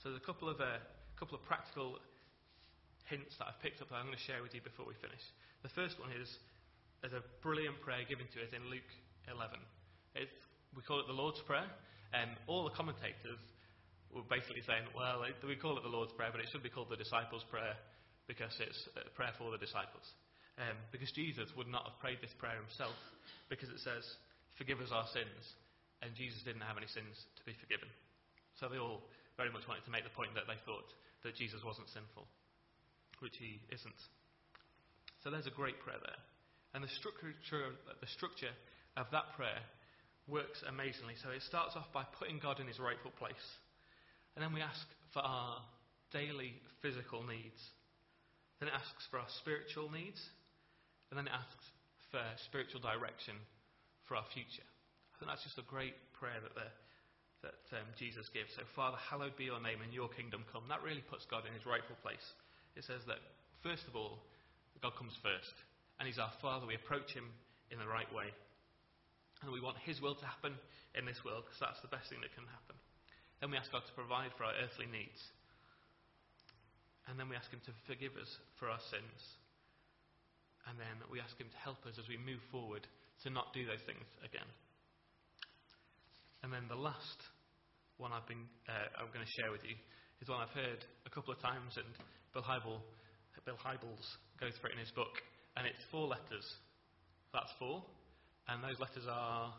So 0.00 0.08
there's 0.08 0.22
a 0.22 0.24
couple 0.24 0.48
of, 0.48 0.64
uh, 0.64 0.80
couple 1.20 1.36
of 1.36 1.44
practical 1.44 2.00
hints 3.10 3.34
that 3.42 3.50
I've 3.50 3.58
picked 3.58 3.82
up 3.82 3.90
that 3.90 3.98
I'm 3.98 4.06
going 4.06 4.16
to 4.16 4.28
share 4.30 4.40
with 4.40 4.54
you 4.54 4.62
before 4.62 4.86
we 4.86 4.94
finish. 5.02 5.20
The 5.66 5.74
first 5.74 5.98
one 5.98 6.14
is 6.14 6.30
there's 7.02 7.18
a 7.18 7.26
brilliant 7.42 7.82
prayer 7.82 8.06
given 8.06 8.30
to 8.32 8.38
us 8.40 8.54
in 8.54 8.62
Luke 8.70 8.86
11. 9.26 9.58
It's, 10.14 10.38
we 10.78 10.86
call 10.86 11.02
it 11.02 11.10
the 11.10 11.18
Lord's 11.18 11.42
Prayer, 11.42 11.66
and 12.14 12.30
all 12.46 12.62
the 12.62 12.72
commentators 12.78 13.42
were 14.14 14.26
basically 14.30 14.62
saying, 14.62 14.86
well, 14.94 15.26
we 15.26 15.58
call 15.58 15.74
it 15.74 15.82
the 15.82 15.90
Lord's 15.90 16.14
Prayer, 16.14 16.30
but 16.30 16.38
it 16.38 16.48
should 16.54 16.62
be 16.62 16.70
called 16.70 16.88
the 16.88 16.98
Disciples' 16.98 17.42
Prayer 17.50 17.74
because 18.30 18.54
it's 18.62 18.78
a 18.94 19.10
prayer 19.18 19.34
for 19.34 19.50
the 19.50 19.58
disciples. 19.58 20.06
Um, 20.54 20.78
because 20.94 21.10
Jesus 21.10 21.50
would 21.58 21.66
not 21.66 21.82
have 21.90 21.98
prayed 21.98 22.22
this 22.22 22.34
prayer 22.38 22.58
himself 22.62 22.94
because 23.50 23.72
it 23.74 23.82
says, 23.82 24.06
forgive 24.54 24.78
us 24.78 24.94
our 24.94 25.08
sins, 25.10 25.42
and 26.04 26.14
Jesus 26.14 26.46
didn't 26.46 26.62
have 26.62 26.78
any 26.78 26.90
sins 26.90 27.16
to 27.38 27.42
be 27.42 27.58
forgiven. 27.58 27.90
So 28.62 28.70
they 28.70 28.78
all 28.78 29.02
very 29.34 29.50
much 29.50 29.66
wanted 29.66 29.82
to 29.88 29.94
make 29.94 30.06
the 30.06 30.14
point 30.14 30.30
that 30.38 30.46
they 30.46 30.58
thought 30.62 30.86
that 31.26 31.34
Jesus 31.34 31.64
wasn't 31.66 31.90
sinful 31.90 32.28
which 33.20 33.36
he 33.38 33.60
isn't. 33.72 34.00
So 35.22 35.30
there's 35.30 35.46
a 35.46 35.54
great 35.54 35.78
prayer 35.80 36.00
there. 36.00 36.20
And 36.72 36.84
the 36.84 36.92
structure, 37.00 37.28
the 37.30 38.10
structure 38.16 38.52
of 38.96 39.06
that 39.12 39.36
prayer 39.36 39.60
works 40.28 40.62
amazingly. 40.68 41.14
So 41.20 41.30
it 41.30 41.42
starts 41.42 41.76
off 41.76 41.92
by 41.92 42.04
putting 42.18 42.38
God 42.38 42.60
in 42.60 42.66
his 42.66 42.78
rightful 42.78 43.12
place. 43.18 43.46
And 44.34 44.44
then 44.44 44.54
we 44.54 44.62
ask 44.62 44.80
for 45.12 45.20
our 45.20 45.60
daily 46.12 46.54
physical 46.80 47.26
needs. 47.26 47.60
Then 48.58 48.68
it 48.70 48.76
asks 48.76 49.04
for 49.10 49.18
our 49.18 49.30
spiritual 49.42 49.90
needs. 49.90 50.20
And 51.10 51.18
then 51.18 51.26
it 51.26 51.34
asks 51.34 51.66
for 52.14 52.22
spiritual 52.46 52.80
direction 52.80 53.34
for 54.06 54.14
our 54.16 54.26
future. 54.32 54.66
I 55.12 55.14
think 55.18 55.28
that's 55.28 55.44
just 55.44 55.58
a 55.58 55.66
great 55.66 55.98
prayer 56.16 56.38
that, 56.38 56.54
that 57.44 57.60
um, 57.76 57.88
Jesus 57.98 58.30
gives. 58.30 58.54
So, 58.54 58.62
Father, 58.78 58.96
hallowed 58.96 59.34
be 59.36 59.50
your 59.50 59.60
name 59.60 59.82
and 59.82 59.92
your 59.92 60.08
kingdom 60.08 60.46
come. 60.54 60.64
That 60.70 60.86
really 60.86 61.02
puts 61.02 61.26
God 61.26 61.44
in 61.44 61.52
his 61.52 61.66
rightful 61.66 61.98
place 62.00 62.24
it 62.76 62.84
says 62.84 63.02
that, 63.06 63.20
first 63.62 63.84
of 63.88 63.96
all, 63.96 64.22
God 64.82 64.96
comes 64.96 65.14
first. 65.20 65.54
And 65.98 66.08
He's 66.08 66.18
our 66.18 66.32
Father. 66.40 66.64
We 66.64 66.78
approach 66.78 67.12
Him 67.12 67.28
in 67.68 67.78
the 67.78 67.88
right 67.88 68.08
way. 68.14 68.32
And 69.42 69.52
we 69.52 69.60
want 69.60 69.76
His 69.84 70.00
will 70.00 70.16
to 70.16 70.26
happen 70.26 70.56
in 70.96 71.04
this 71.04 71.20
world 71.24 71.44
because 71.46 71.60
that's 71.60 71.82
the 71.84 71.92
best 71.92 72.08
thing 72.08 72.20
that 72.24 72.32
can 72.32 72.48
happen. 72.48 72.76
Then 73.40 73.52
we 73.52 73.60
ask 73.60 73.72
God 73.72 73.84
to 73.84 73.94
provide 73.96 74.32
for 74.36 74.44
our 74.44 74.56
earthly 74.60 74.88
needs. 74.88 75.20
And 77.08 77.16
then 77.16 77.28
we 77.28 77.36
ask 77.36 77.48
Him 77.48 77.60
to 77.64 77.72
forgive 77.88 78.16
us 78.16 78.28
for 78.60 78.68
our 78.68 78.80
sins. 78.92 79.20
And 80.68 80.76
then 80.76 81.00
we 81.08 81.20
ask 81.20 81.36
Him 81.40 81.48
to 81.48 81.60
help 81.60 81.80
us 81.88 81.96
as 81.96 82.08
we 82.08 82.20
move 82.20 82.40
forward 82.52 82.84
to 83.24 83.28
not 83.28 83.52
do 83.52 83.64
those 83.64 83.82
things 83.84 84.04
again. 84.24 84.46
And 86.40 86.52
then 86.52 86.64
the 86.68 86.78
last 86.78 87.20
one 88.00 88.16
I've 88.16 88.24
been, 88.24 88.48
uh, 88.64 88.88
I'm 88.96 89.12
going 89.12 89.24
to 89.24 89.36
share 89.40 89.52
with 89.52 89.60
you 89.64 89.76
is 90.24 90.28
one 90.28 90.40
I've 90.40 90.56
heard 90.56 90.80
a 91.04 91.12
couple 91.12 91.32
of 91.32 91.40
times, 91.40 91.76
and 91.76 91.88
Bill, 92.32 92.42
Hybel, 92.46 92.78
Bill 93.44 93.58
Hybels 93.58 94.06
goes 94.38 94.54
for 94.60 94.68
it 94.68 94.74
in 94.74 94.78
his 94.78 94.92
book, 94.92 95.10
and 95.56 95.66
it's 95.66 95.82
four 95.90 96.06
letters. 96.06 96.46
That's 97.32 97.50
four, 97.58 97.82
and 98.46 98.62
those 98.62 98.78
letters 98.78 99.06
are 99.10 99.54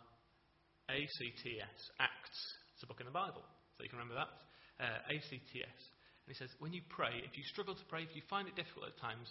A 0.89 0.99
C 0.99 1.17
T 1.43 1.59
S, 1.59 1.79
Acts. 1.99 2.39
It's 2.75 2.83
a 2.83 2.87
book 2.87 2.99
in 2.99 3.07
the 3.07 3.15
Bible, 3.15 3.43
so 3.75 3.83
you 3.83 3.89
can 3.89 3.99
remember 3.99 4.19
that. 4.19 4.31
Uh, 4.79 5.13
A 5.13 5.15
C 5.27 5.39
T 5.51 5.59
S. 5.59 5.79
And 6.23 6.29
he 6.29 6.37
says, 6.37 6.53
when 6.61 6.71
you 6.71 6.85
pray, 6.87 7.19
if 7.25 7.33
you 7.35 7.43
struggle 7.49 7.73
to 7.75 7.85
pray, 7.89 8.05
if 8.05 8.13
you 8.15 8.21
find 8.29 8.47
it 8.47 8.55
difficult 8.55 8.87
at 8.87 8.97
times, 9.01 9.27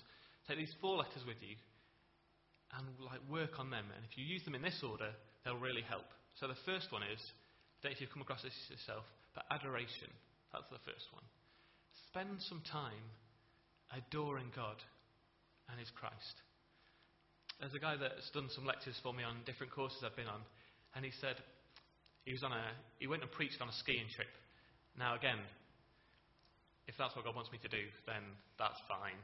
take 0.51 0.59
these 0.59 0.74
four 0.82 0.99
letters 0.99 1.22
with 1.22 1.38
you 1.41 1.55
and 2.76 2.86
like 2.99 3.22
work 3.30 3.62
on 3.62 3.70
them. 3.70 3.86
And 3.95 4.03
if 4.05 4.18
you 4.18 4.26
use 4.26 4.43
them 4.43 4.59
in 4.59 4.62
this 4.62 4.82
order, 4.82 5.14
they'll 5.47 5.59
really 5.59 5.86
help. 5.86 6.07
So 6.38 6.51
the 6.51 6.59
first 6.66 6.91
one 6.91 7.07
is, 7.07 7.18
I 7.18 7.86
don't 7.86 7.91
know 7.91 7.95
if 7.95 8.01
you've 8.03 8.12
come 8.14 8.26
across 8.26 8.43
this 8.43 8.55
yourself, 8.68 9.07
but 9.34 9.47
adoration. 9.55 10.11
That's 10.51 10.66
the 10.70 10.82
first 10.82 11.07
one. 11.14 11.22
Spend 12.11 12.43
some 12.51 12.62
time 12.66 13.07
adoring 13.97 14.51
God 14.55 14.76
and 15.68 15.78
His 15.78 15.91
Christ. 15.91 16.36
There's 17.61 17.76
a 17.76 17.82
guy 17.82 18.01
that's 18.01 18.30
done 18.32 18.49
some 18.57 18.64
lectures 18.64 18.97
for 19.05 19.12
me 19.12 19.20
on 19.20 19.45
different 19.45 19.72
courses 19.76 20.01
I've 20.01 20.16
been 20.16 20.32
on, 20.32 20.41
and 20.97 21.05
he 21.05 21.12
said 21.20 21.36
he 22.24 22.32
was 22.32 22.41
on 22.43 22.57
a 22.57 22.64
he 22.97 23.07
went 23.07 23.20
and 23.20 23.30
preached 23.30 23.61
on 23.61 23.68
a 23.68 23.76
skiing 23.84 24.09
trip. 24.16 24.32
Now 24.97 25.12
again, 25.12 25.36
if 26.88 26.97
that's 26.97 27.12
what 27.14 27.28
God 27.28 27.36
wants 27.36 27.53
me 27.53 27.61
to 27.61 27.68
do, 27.68 27.84
then 28.09 28.24
that's 28.57 28.80
fine. 28.88 29.20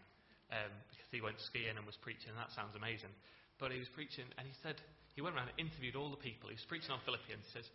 Um, 0.53 0.71
because 0.93 1.11
he 1.11 1.25
went 1.25 1.41
skiing 1.43 1.75
and 1.75 1.83
was 1.83 1.99
preaching, 1.99 2.31
and 2.31 2.39
that 2.39 2.55
sounds 2.55 2.79
amazing. 2.79 3.11
But 3.59 3.73
he 3.73 3.81
was 3.81 3.91
preaching, 3.91 4.29
and 4.39 4.47
he 4.47 4.55
said 4.63 4.79
he 5.17 5.25
went 5.25 5.35
around 5.35 5.51
and 5.51 5.59
interviewed 5.59 5.97
all 5.97 6.13
the 6.13 6.21
people. 6.21 6.53
He 6.53 6.61
was 6.61 6.69
preaching 6.69 6.93
on 6.93 7.01
Philippians. 7.09 7.43
He 7.49 7.53
says, 7.57 7.67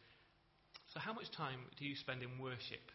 "So 0.93 1.01
how 1.01 1.11
much 1.11 1.33
time 1.33 1.65
do 1.75 1.89
you 1.89 1.97
spend 1.97 2.21
in 2.21 2.37
worship 2.37 2.85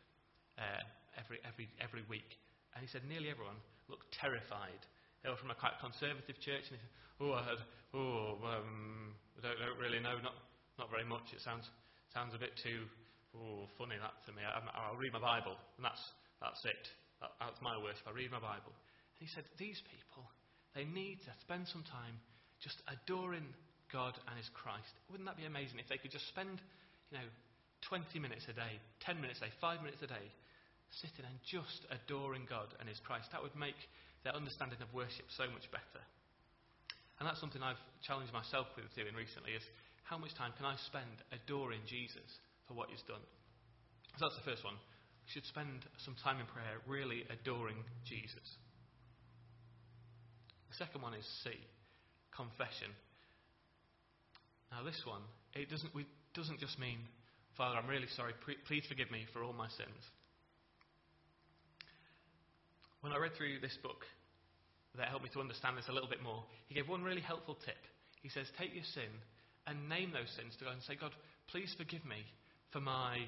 uh, 0.55 0.87
every 1.19 1.43
every 1.43 1.67
every 1.83 2.07
week?" 2.07 2.39
And 2.77 2.85
he 2.85 2.89
said, 2.93 3.09
"Nearly 3.09 3.33
everyone 3.33 3.57
looked 3.89 4.13
terrified. 4.13 4.85
They 5.25 5.33
were 5.33 5.41
from 5.41 5.51
a 5.51 5.57
quite 5.57 5.81
conservative 5.81 6.37
church, 6.45 6.69
and 6.69 6.77
he 6.77 6.83
said, 6.85 6.95
"Oh, 7.25 7.33
I 7.33 7.43
had, 7.43 7.61
oh, 7.97 8.37
um, 8.45 9.17
I 9.41 9.49
don't, 9.49 9.57
don't, 9.57 9.81
really 9.81 9.99
know, 9.99 10.21
not 10.21 10.37
not 10.77 10.93
very 10.93 11.09
much. 11.09 11.33
It 11.33 11.41
sounds 11.41 11.65
sounds 12.13 12.37
a 12.37 12.39
bit 12.39 12.53
too, 12.61 12.85
oh, 13.33 13.65
funny 13.81 13.97
that 13.97 14.21
to 14.29 14.31
me. 14.37 14.45
I, 14.45 14.61
will 14.93 15.01
read 15.01 15.17
my 15.17 15.25
Bible, 15.25 15.57
and 15.81 15.83
that's 15.89 16.05
that's 16.45 16.61
it. 16.69 16.85
That, 17.25 17.33
that's 17.41 17.61
my 17.65 17.81
worship. 17.81 18.05
I 18.05 18.13
read 18.13 18.29
my 18.29 18.45
Bible." 18.45 18.77
And 19.17 19.25
he 19.25 19.29
said, 19.33 19.49
"These 19.57 19.81
people, 19.89 20.29
they 20.77 20.85
need 20.85 21.25
to 21.25 21.33
spend 21.41 21.65
some 21.73 21.83
time 21.89 22.21
just 22.61 22.77
adoring 22.93 23.49
God 23.89 24.21
and 24.29 24.37
His 24.37 24.53
Christ. 24.53 24.93
Wouldn't 25.09 25.25
that 25.25 25.41
be 25.41 25.49
amazing 25.49 25.81
if 25.81 25.89
they 25.89 25.97
could 25.97 26.13
just 26.13 26.29
spend, 26.29 26.61
you 27.09 27.17
know, 27.17 27.29
20 27.89 28.19
minutes 28.19 28.45
a 28.51 28.55
day, 28.55 28.81
10 29.01 29.21
minutes 29.21 29.39
a 29.41 29.47
day, 29.47 29.53
5 29.61 29.81
minutes 29.81 30.03
a 30.03 30.11
day, 30.11 30.27
sitting 30.91 31.27
and 31.27 31.37
just 31.45 31.85
adoring 31.91 32.47
God 32.49 32.71
and 32.79 32.89
His 32.89 33.01
Christ. 33.03 33.31
That 33.33 33.43
would 33.43 33.57
make 33.59 33.79
their 34.25 34.35
understanding 34.35 34.81
of 34.83 34.93
worship 34.95 35.27
so 35.35 35.47
much 35.51 35.67
better. 35.71 36.03
And 37.19 37.25
that's 37.25 37.41
something 37.41 37.63
I've 37.63 37.81
challenged 38.05 38.33
myself 38.33 38.69
with 38.77 38.93
doing 38.93 39.17
recently 39.17 39.57
is 39.57 39.65
how 40.05 40.19
much 40.19 40.35
time 40.37 40.53
can 40.57 40.69
I 40.69 40.77
spend 40.87 41.25
adoring 41.33 41.83
Jesus 41.89 42.29
for 42.69 42.75
what 42.75 42.93
He's 42.93 43.03
done? 43.09 43.23
So 44.21 44.29
that's 44.29 44.39
the 44.39 44.49
first 44.49 44.65
one. 44.65 44.77
We 44.77 45.29
should 45.33 45.49
spend 45.49 45.83
some 46.05 46.15
time 46.23 46.39
in 46.39 46.47
prayer 46.47 46.79
really 46.87 47.27
adoring 47.33 47.81
Jesus. 48.07 48.47
The 50.71 50.77
second 50.79 51.03
one 51.03 51.15
is 51.15 51.27
C, 51.43 51.51
confession. 52.31 52.93
Now 54.71 54.85
this 54.85 55.01
one, 55.05 55.23
it 55.55 55.71
doesn't, 55.71 55.95
we, 55.95 56.07
doesn't 56.35 56.61
just 56.61 56.79
mean, 56.79 57.01
Father, 57.57 57.79
I'm 57.79 57.89
really 57.89 58.11
sorry, 58.15 58.35
please 58.69 58.85
forgive 58.89 59.11
me 59.11 59.25
for 59.33 59.43
all 59.43 59.55
my 59.57 59.69
sins 59.73 60.05
when 63.07 63.15
I 63.15 63.23
read 63.23 63.39
through 63.39 63.63
this 63.63 63.79
book 63.87 64.03
that 64.99 65.07
helped 65.07 65.23
me 65.23 65.31
to 65.31 65.39
understand 65.39 65.79
this 65.79 65.87
a 65.87 65.95
little 65.95 66.11
bit 66.11 66.27
more, 66.27 66.43
he 66.67 66.75
gave 66.75 66.91
one 66.91 67.07
really 67.07 67.23
helpful 67.23 67.55
tip. 67.63 67.79
He 68.19 68.35
says, 68.35 68.51
Take 68.59 68.75
your 68.75 68.87
sin 68.99 69.13
and 69.71 69.87
name 69.87 70.11
those 70.11 70.27
sins 70.35 70.59
to 70.59 70.67
God 70.67 70.75
and 70.75 70.83
say, 70.83 70.99
God, 70.99 71.15
please 71.47 71.71
forgive 71.79 72.03
me 72.03 72.27
for 72.75 72.83
my, 72.83 73.23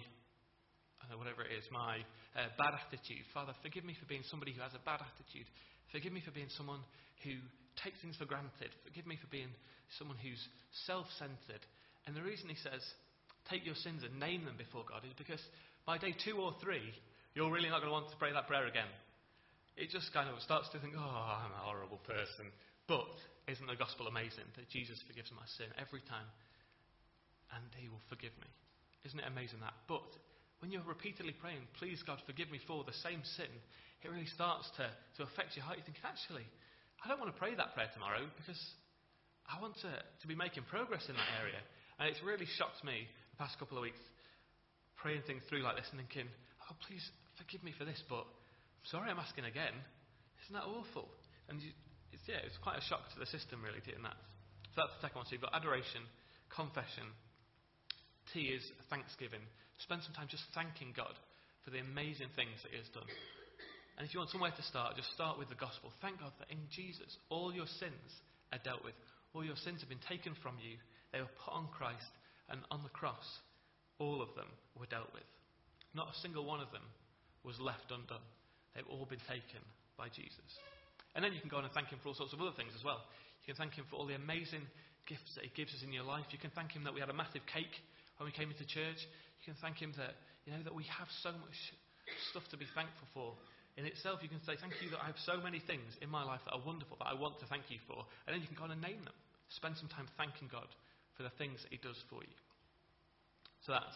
know, 1.07 1.14
whatever 1.14 1.47
it 1.47 1.55
is, 1.55 1.62
my 1.70 2.03
uh, 2.35 2.51
bad 2.59 2.74
attitude. 2.74 3.22
Father, 3.31 3.55
forgive 3.62 3.87
me 3.87 3.95
for 3.95 4.11
being 4.11 4.26
somebody 4.26 4.51
who 4.51 4.66
has 4.66 4.74
a 4.74 4.83
bad 4.83 4.99
attitude. 4.99 5.47
Forgive 5.95 6.11
me 6.11 6.26
for 6.26 6.35
being 6.35 6.51
someone 6.59 6.83
who 7.22 7.39
takes 7.79 8.03
things 8.03 8.18
for 8.18 8.26
granted. 8.26 8.74
Forgive 8.83 9.07
me 9.07 9.14
for 9.14 9.31
being 9.31 9.55
someone 9.95 10.18
who's 10.18 10.43
self 10.91 11.07
centered. 11.22 11.62
And 12.11 12.18
the 12.18 12.26
reason 12.26 12.51
he 12.51 12.59
says, 12.59 12.83
take 13.47 13.62
your 13.62 13.79
sins 13.79 14.03
and 14.03 14.18
name 14.18 14.43
them 14.43 14.59
before 14.59 14.83
God 14.83 15.07
is 15.07 15.14
because 15.14 15.41
by 15.87 16.03
day 16.03 16.18
two 16.26 16.43
or 16.43 16.59
three, 16.59 16.83
you're 17.39 17.55
really 17.55 17.70
not 17.70 17.79
going 17.79 17.95
to 17.95 17.97
want 17.97 18.11
to 18.11 18.18
pray 18.18 18.35
that 18.35 18.51
prayer 18.51 18.66
again. 18.66 18.91
It 19.79 19.95
just 19.95 20.11
kind 20.11 20.26
of 20.26 20.43
starts 20.43 20.66
to 20.74 20.83
think, 20.83 20.99
oh, 20.99 21.22
I'm 21.39 21.55
a 21.55 21.62
horrible 21.62 22.03
person. 22.03 22.51
But 22.91 23.14
isn't 23.47 23.64
the 23.70 23.79
gospel 23.79 24.11
amazing 24.11 24.51
that 24.59 24.66
Jesus 24.68 24.99
forgives 25.07 25.31
my 25.31 25.47
sin 25.55 25.70
every 25.79 26.03
time 26.11 26.26
and 27.55 27.64
he 27.79 27.87
will 27.87 28.03
forgive 28.11 28.35
me? 28.43 28.51
Isn't 29.07 29.22
it 29.22 29.31
amazing 29.31 29.62
that? 29.62 29.79
But 29.87 30.05
when 30.59 30.74
you're 30.74 30.83
repeatedly 30.83 31.33
praying, 31.39 31.62
please 31.79 32.03
God, 32.03 32.18
forgive 32.26 32.51
me 32.51 32.59
for 32.66 32.83
the 32.83 32.97
same 33.07 33.22
sin, 33.39 33.53
it 34.03 34.11
really 34.11 34.29
starts 34.35 34.66
to, 34.83 34.91
to 35.18 35.26
affect 35.31 35.55
your 35.55 35.62
heart. 35.62 35.79
You 35.79 35.87
think, 35.87 36.03
actually, 36.03 36.47
I 36.99 37.07
don't 37.07 37.22
want 37.22 37.31
to 37.31 37.39
pray 37.39 37.55
that 37.55 37.79
prayer 37.79 37.91
tomorrow 37.95 38.26
because 38.35 38.59
I 39.47 39.62
want 39.62 39.79
to, 39.87 39.93
to 39.95 40.26
be 40.26 40.35
making 40.35 40.66
progress 40.66 41.07
in 41.07 41.14
that 41.14 41.33
area. 41.39 41.62
And 42.03 42.11
it's 42.11 42.22
really 42.26 42.47
shocked 42.59 42.83
me 42.83 43.07
the 43.07 43.39
past 43.39 43.55
couple 43.62 43.79
of 43.79 43.87
weeks 43.87 44.03
praying 44.99 45.22
things 45.31 45.47
through 45.47 45.62
like 45.62 45.79
this 45.79 45.87
and 45.95 46.03
thinking, 46.03 46.26
oh, 46.66 46.74
please 46.87 47.07
forgive 47.39 47.62
me 47.62 47.70
for 47.79 47.87
this, 47.87 48.03
but 48.11 48.26
sorry 48.87 49.11
I'm 49.11 49.18
asking 49.18 49.45
again. 49.45 49.74
Isn't 50.47 50.55
that 50.55 50.68
awful? 50.68 51.11
And 51.49 51.61
you, 51.62 51.74
it's, 52.12 52.22
yeah, 52.26 52.41
it's 52.45 52.59
quite 52.62 52.79
a 52.79 52.85
shock 52.87 53.09
to 53.14 53.18
the 53.18 53.26
system, 53.26 53.62
really, 53.64 53.83
doing 53.83 54.03
that. 54.05 54.16
So 54.74 54.85
that's 54.85 54.95
the 55.01 55.09
second 55.09 55.18
one. 55.22 55.26
So 55.26 55.35
you've 55.35 55.45
got 55.45 55.57
adoration, 55.57 56.05
confession, 56.53 57.09
T 58.33 58.53
is 58.53 58.64
thanksgiving. 58.93 59.41
Spend 59.81 60.03
some 60.05 60.12
time 60.12 60.29
just 60.29 60.45
thanking 60.53 60.93
God 60.93 61.14
for 61.64 61.70
the 61.70 61.81
amazing 61.81 62.29
things 62.37 62.57
that 62.62 62.72
He 62.72 62.79
has 62.79 62.89
done. 62.93 63.09
And 63.97 64.07
if 64.07 64.14
you 64.14 64.20
want 64.20 64.31
somewhere 64.31 64.55
to 64.55 64.66
start, 64.70 64.95
just 64.95 65.11
start 65.11 65.39
with 65.39 65.49
the 65.49 65.59
gospel. 65.59 65.91
Thank 65.99 66.20
God 66.20 66.31
that 66.39 66.53
in 66.53 66.62
Jesus, 66.70 67.11
all 67.31 67.51
your 67.51 67.66
sins 67.83 68.11
are 68.53 68.62
dealt 68.62 68.85
with. 68.85 68.95
All 69.35 69.45
your 69.45 69.59
sins 69.59 69.81
have 69.81 69.91
been 69.91 70.03
taken 70.09 70.39
from 70.39 70.55
you. 70.62 70.79
They 71.11 71.20
were 71.20 71.39
put 71.43 71.53
on 71.53 71.68
Christ, 71.74 72.12
and 72.49 72.61
on 72.70 72.83
the 72.83 72.95
cross, 72.95 73.26
all 73.99 74.22
of 74.22 74.31
them 74.37 74.49
were 74.79 74.87
dealt 74.87 75.12
with. 75.12 75.26
Not 75.95 76.14
a 76.14 76.20
single 76.20 76.45
one 76.45 76.61
of 76.61 76.70
them 76.70 76.85
was 77.43 77.59
left 77.59 77.91
undone. 77.91 78.24
They've 78.79 78.95
all 78.95 79.11
been 79.11 79.22
taken 79.26 79.59
by 79.99 80.07
Jesus. 80.14 80.55
And 81.18 81.26
then 81.26 81.35
you 81.35 81.43
can 81.43 81.51
go 81.51 81.59
on 81.59 81.66
and 81.66 81.74
thank 81.74 81.91
Him 81.91 81.99
for 81.99 82.14
all 82.14 82.18
sorts 82.18 82.31
of 82.31 82.39
other 82.39 82.55
things 82.55 82.70
as 82.79 82.87
well. 82.87 83.03
You 83.43 83.51
can 83.51 83.59
thank 83.59 83.74
Him 83.74 83.91
for 83.91 83.99
all 83.99 84.07
the 84.07 84.14
amazing 84.14 84.62
gifts 85.11 85.35
that 85.35 85.43
He 85.43 85.51
gives 85.51 85.74
us 85.74 85.83
in 85.83 85.91
your 85.91 86.07
life. 86.07 86.31
You 86.31 86.39
can 86.39 86.55
thank 86.55 86.70
Him 86.70 86.87
that 86.87 86.95
we 86.95 87.03
had 87.03 87.11
a 87.11 87.18
massive 87.18 87.43
cake 87.51 87.74
when 88.22 88.31
we 88.31 88.35
came 88.35 88.55
into 88.55 88.62
church. 88.62 89.03
You 89.43 89.45
can 89.51 89.59
thank 89.59 89.83
Him 89.83 89.91
that, 89.99 90.14
you 90.47 90.55
know, 90.55 90.62
that 90.62 90.79
we 90.79 90.87
have 90.95 91.11
so 91.26 91.35
much 91.35 91.59
stuff 92.31 92.47
to 92.55 92.57
be 92.57 92.70
thankful 92.70 93.11
for 93.11 93.35
in 93.79 93.87
itself, 93.87 94.18
you 94.26 94.29
can 94.29 94.43
say, 94.43 94.59
Thank 94.59 94.74
you 94.83 94.91
that 94.91 94.99
I 94.99 95.07
have 95.07 95.22
so 95.22 95.39
many 95.39 95.62
things 95.62 95.95
in 96.03 96.11
my 96.11 96.26
life 96.26 96.43
that 96.51 96.59
are 96.59 96.62
wonderful 96.66 96.99
that 96.99 97.07
I 97.07 97.14
want 97.14 97.39
to 97.39 97.47
thank 97.47 97.70
you 97.70 97.79
for. 97.87 98.03
And 98.26 98.35
then 98.35 98.43
you 98.43 98.51
can 98.51 98.59
go 98.59 98.66
on 98.66 98.74
and 98.74 98.83
name 98.83 98.99
them. 99.07 99.14
Spend 99.55 99.79
some 99.79 99.87
time 99.87 100.11
thanking 100.18 100.51
God 100.51 100.66
for 101.14 101.22
the 101.22 101.31
things 101.39 101.62
that 101.62 101.70
He 101.70 101.79
does 101.79 101.97
for 102.11 102.18
you. 102.26 102.37
So 103.62 103.79
that's 103.79 103.95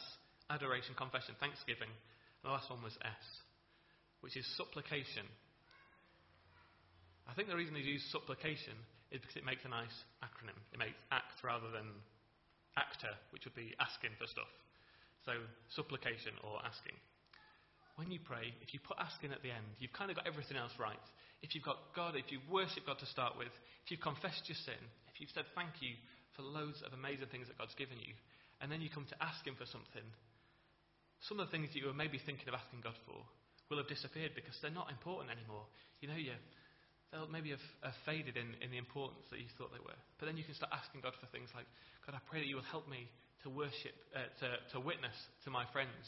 adoration, 0.54 0.94
confession, 0.94 1.34
thanksgiving. 1.42 1.90
And 1.90 2.44
the 2.46 2.54
last 2.54 2.70
one 2.70 2.78
was 2.78 2.94
S, 3.02 3.26
which 4.22 4.38
is 4.38 4.46
supplication. 4.56 5.26
I 7.28 7.34
think 7.34 7.52
the 7.52 7.58
reason 7.58 7.74
they 7.74 7.84
use 7.84 8.02
supplication 8.10 8.74
is 9.10 9.20
because 9.20 9.36
it 9.36 9.44
makes 9.44 9.62
a 9.66 9.70
nice 9.70 9.94
acronym. 10.24 10.56
It 10.72 10.78
makes 10.78 10.96
ACT 11.12 11.44
rather 11.44 11.68
than 11.70 11.86
actor, 12.78 13.12
which 13.30 13.44
would 13.44 13.54
be 13.54 13.76
asking 13.78 14.16
for 14.16 14.26
stuff. 14.26 14.50
So, 15.26 15.38
supplication 15.70 16.34
or 16.42 16.58
asking 16.64 16.98
when 17.96 18.10
you 18.10 18.20
pray, 18.24 18.50
if 18.64 18.72
you 18.72 18.80
put 18.80 18.96
asking 18.96 19.32
at 19.32 19.42
the 19.44 19.52
end, 19.52 19.68
you've 19.76 19.92
kind 19.92 20.08
of 20.08 20.16
got 20.16 20.26
everything 20.26 20.56
else 20.56 20.72
right. 20.80 21.00
If 21.44 21.54
you've 21.54 21.66
got 21.66 21.92
God, 21.94 22.16
if 22.16 22.32
you 22.32 22.40
worship 22.48 22.86
God 22.86 22.98
to 23.00 23.06
start 23.06 23.36
with, 23.36 23.52
if 23.84 23.90
you've 23.92 24.04
confessed 24.04 24.48
your 24.48 24.56
sin, 24.64 24.80
if 25.12 25.20
you've 25.20 25.32
said 25.34 25.44
thank 25.52 25.82
you 25.84 25.98
for 26.32 26.42
loads 26.42 26.80
of 26.80 26.96
amazing 26.96 27.28
things 27.28 27.48
that 27.52 27.58
God's 27.60 27.76
given 27.76 28.00
you, 28.00 28.16
and 28.64 28.72
then 28.72 28.80
you 28.80 28.88
come 28.88 29.04
to 29.12 29.18
ask 29.20 29.44
Him 29.44 29.58
for 29.58 29.68
something, 29.68 30.06
some 31.28 31.38
of 31.38 31.46
the 31.46 31.52
things 31.52 31.68
that 31.72 31.78
you 31.78 31.86
were 31.90 31.96
maybe 31.96 32.16
thinking 32.16 32.48
of 32.48 32.56
asking 32.56 32.80
God 32.80 32.96
for 33.04 33.20
will 33.72 33.80
have 33.80 33.88
disappeared 33.88 34.36
because 34.36 34.52
they're 34.60 34.74
not 34.74 34.92
important 34.92 35.32
anymore. 35.32 35.64
You 36.04 36.12
know, 36.12 36.20
you, 36.20 36.36
they'll 37.08 37.32
maybe 37.32 37.56
have, 37.56 37.64
have 37.80 37.96
faded 38.04 38.36
in, 38.36 38.52
in 38.60 38.68
the 38.68 38.76
importance 38.76 39.24
that 39.32 39.40
you 39.40 39.48
thought 39.56 39.72
they 39.72 39.80
were. 39.80 39.96
But 40.20 40.28
then 40.28 40.36
you 40.36 40.44
can 40.44 40.52
start 40.52 40.76
asking 40.76 41.00
God 41.00 41.16
for 41.16 41.26
things 41.32 41.48
like, 41.56 41.64
God, 42.04 42.12
I 42.12 42.22
pray 42.28 42.44
that 42.44 42.48
you 42.52 42.60
will 42.60 42.68
help 42.68 42.84
me 42.84 43.08
to 43.42 43.50
worship, 43.50 43.96
uh, 44.12 44.28
to, 44.44 44.76
to 44.76 44.84
witness 44.84 45.16
to 45.42 45.50
my 45.50 45.64
friends 45.72 46.04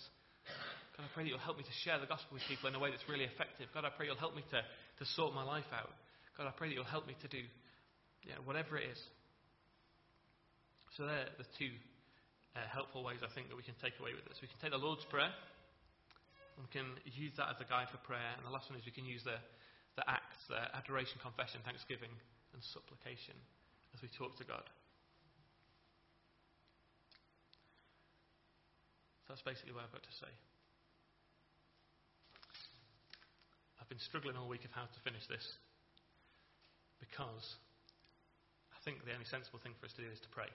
God, 0.96 1.10
I 1.10 1.10
pray 1.10 1.24
that 1.26 1.30
you'll 1.30 1.42
help 1.42 1.58
me 1.58 1.66
to 1.66 1.76
share 1.82 1.98
the 1.98 2.06
gospel 2.06 2.38
with 2.38 2.46
people 2.46 2.70
in 2.70 2.74
a 2.78 2.80
way 2.80 2.94
that's 2.94 3.04
really 3.10 3.26
effective. 3.26 3.66
God, 3.74 3.82
I 3.82 3.90
pray 3.90 4.06
you'll 4.06 4.20
help 4.20 4.36
me 4.36 4.46
to, 4.54 4.60
to 4.62 5.04
sort 5.18 5.34
my 5.34 5.42
life 5.42 5.66
out. 5.74 5.90
God, 6.38 6.46
I 6.46 6.54
pray 6.54 6.70
that 6.70 6.74
you'll 6.78 6.86
help 6.86 7.06
me 7.06 7.18
to 7.18 7.28
do 7.28 7.42
you 7.42 8.30
know, 8.30 8.42
whatever 8.46 8.78
it 8.78 8.86
is. 8.94 9.00
So 10.94 11.06
they're 11.06 11.26
the 11.34 11.48
two 11.58 11.74
uh, 12.54 12.62
helpful 12.70 13.02
ways 13.02 13.18
I 13.26 13.30
think 13.34 13.50
that 13.50 13.58
we 13.58 13.66
can 13.66 13.74
take 13.82 13.98
away 13.98 14.14
with 14.14 14.22
this. 14.30 14.38
We 14.38 14.46
can 14.46 14.58
take 14.62 14.70
the 14.70 14.78
Lord's 14.78 15.02
Prayer. 15.10 15.34
We 16.58 16.70
can 16.70 16.86
use 17.04 17.34
that 17.36 17.50
as 17.50 17.58
a 17.60 17.66
guide 17.66 17.90
for 17.90 17.98
prayer. 18.06 18.34
And 18.38 18.46
the 18.46 18.54
last 18.54 18.70
one 18.70 18.78
is 18.78 18.86
we 18.86 18.94
can 18.94 19.06
use 19.06 19.26
the, 19.26 19.38
the 19.96 20.06
acts, 20.06 20.46
adoration, 20.74 21.18
confession, 21.18 21.60
thanksgiving, 21.66 22.12
and 22.54 22.62
supplication 22.62 23.34
as 23.94 24.02
we 24.02 24.08
talk 24.14 24.38
to 24.38 24.46
God. 24.46 24.62
So 29.26 29.34
that's 29.34 29.42
basically 29.42 29.74
what 29.74 29.82
I've 29.88 29.94
got 29.94 30.06
to 30.06 30.14
say. 30.14 30.30
I've 33.80 33.88
been 33.90 34.02
struggling 34.02 34.36
all 34.36 34.48
week 34.48 34.64
of 34.64 34.72
how 34.72 34.86
to 34.86 35.00
finish 35.04 35.26
this 35.26 35.58
because 37.00 37.58
I 38.72 38.78
think 38.84 39.04
the 39.04 39.12
only 39.12 39.26
sensible 39.28 39.60
thing 39.60 39.76
for 39.76 39.86
us 39.86 39.94
to 39.98 40.02
do 40.02 40.08
is 40.08 40.20
to 40.24 40.30
pray 40.32 40.48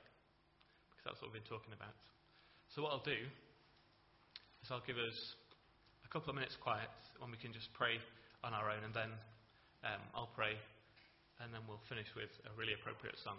because 0.90 1.04
that's 1.06 1.20
what 1.22 1.30
we've 1.30 1.42
been 1.42 1.52
talking 1.52 1.74
about. 1.74 1.94
So, 2.74 2.82
what 2.86 2.94
I'll 2.94 3.06
do 3.06 3.22
is 4.62 4.68
I'll 4.70 4.86
give 4.86 4.98
us 4.98 5.38
a 6.10 6.12
couple 6.12 6.32
of 6.32 6.36
minutes 6.36 6.58
quiet 6.58 6.90
when 7.20 7.30
we 7.30 7.38
can 7.38 7.54
just 7.54 7.72
pray 7.72 8.02
on 8.44 8.52
our 8.52 8.72
own, 8.72 8.82
and 8.84 8.94
then 8.94 9.10
um, 9.84 10.02
I'll 10.16 10.34
pray, 10.34 10.58
and 11.40 11.54
then 11.54 11.62
we'll 11.68 11.82
finish 11.86 12.08
with 12.16 12.34
a 12.50 12.58
really 12.58 12.74
appropriate 12.74 13.20
song. 13.20 13.38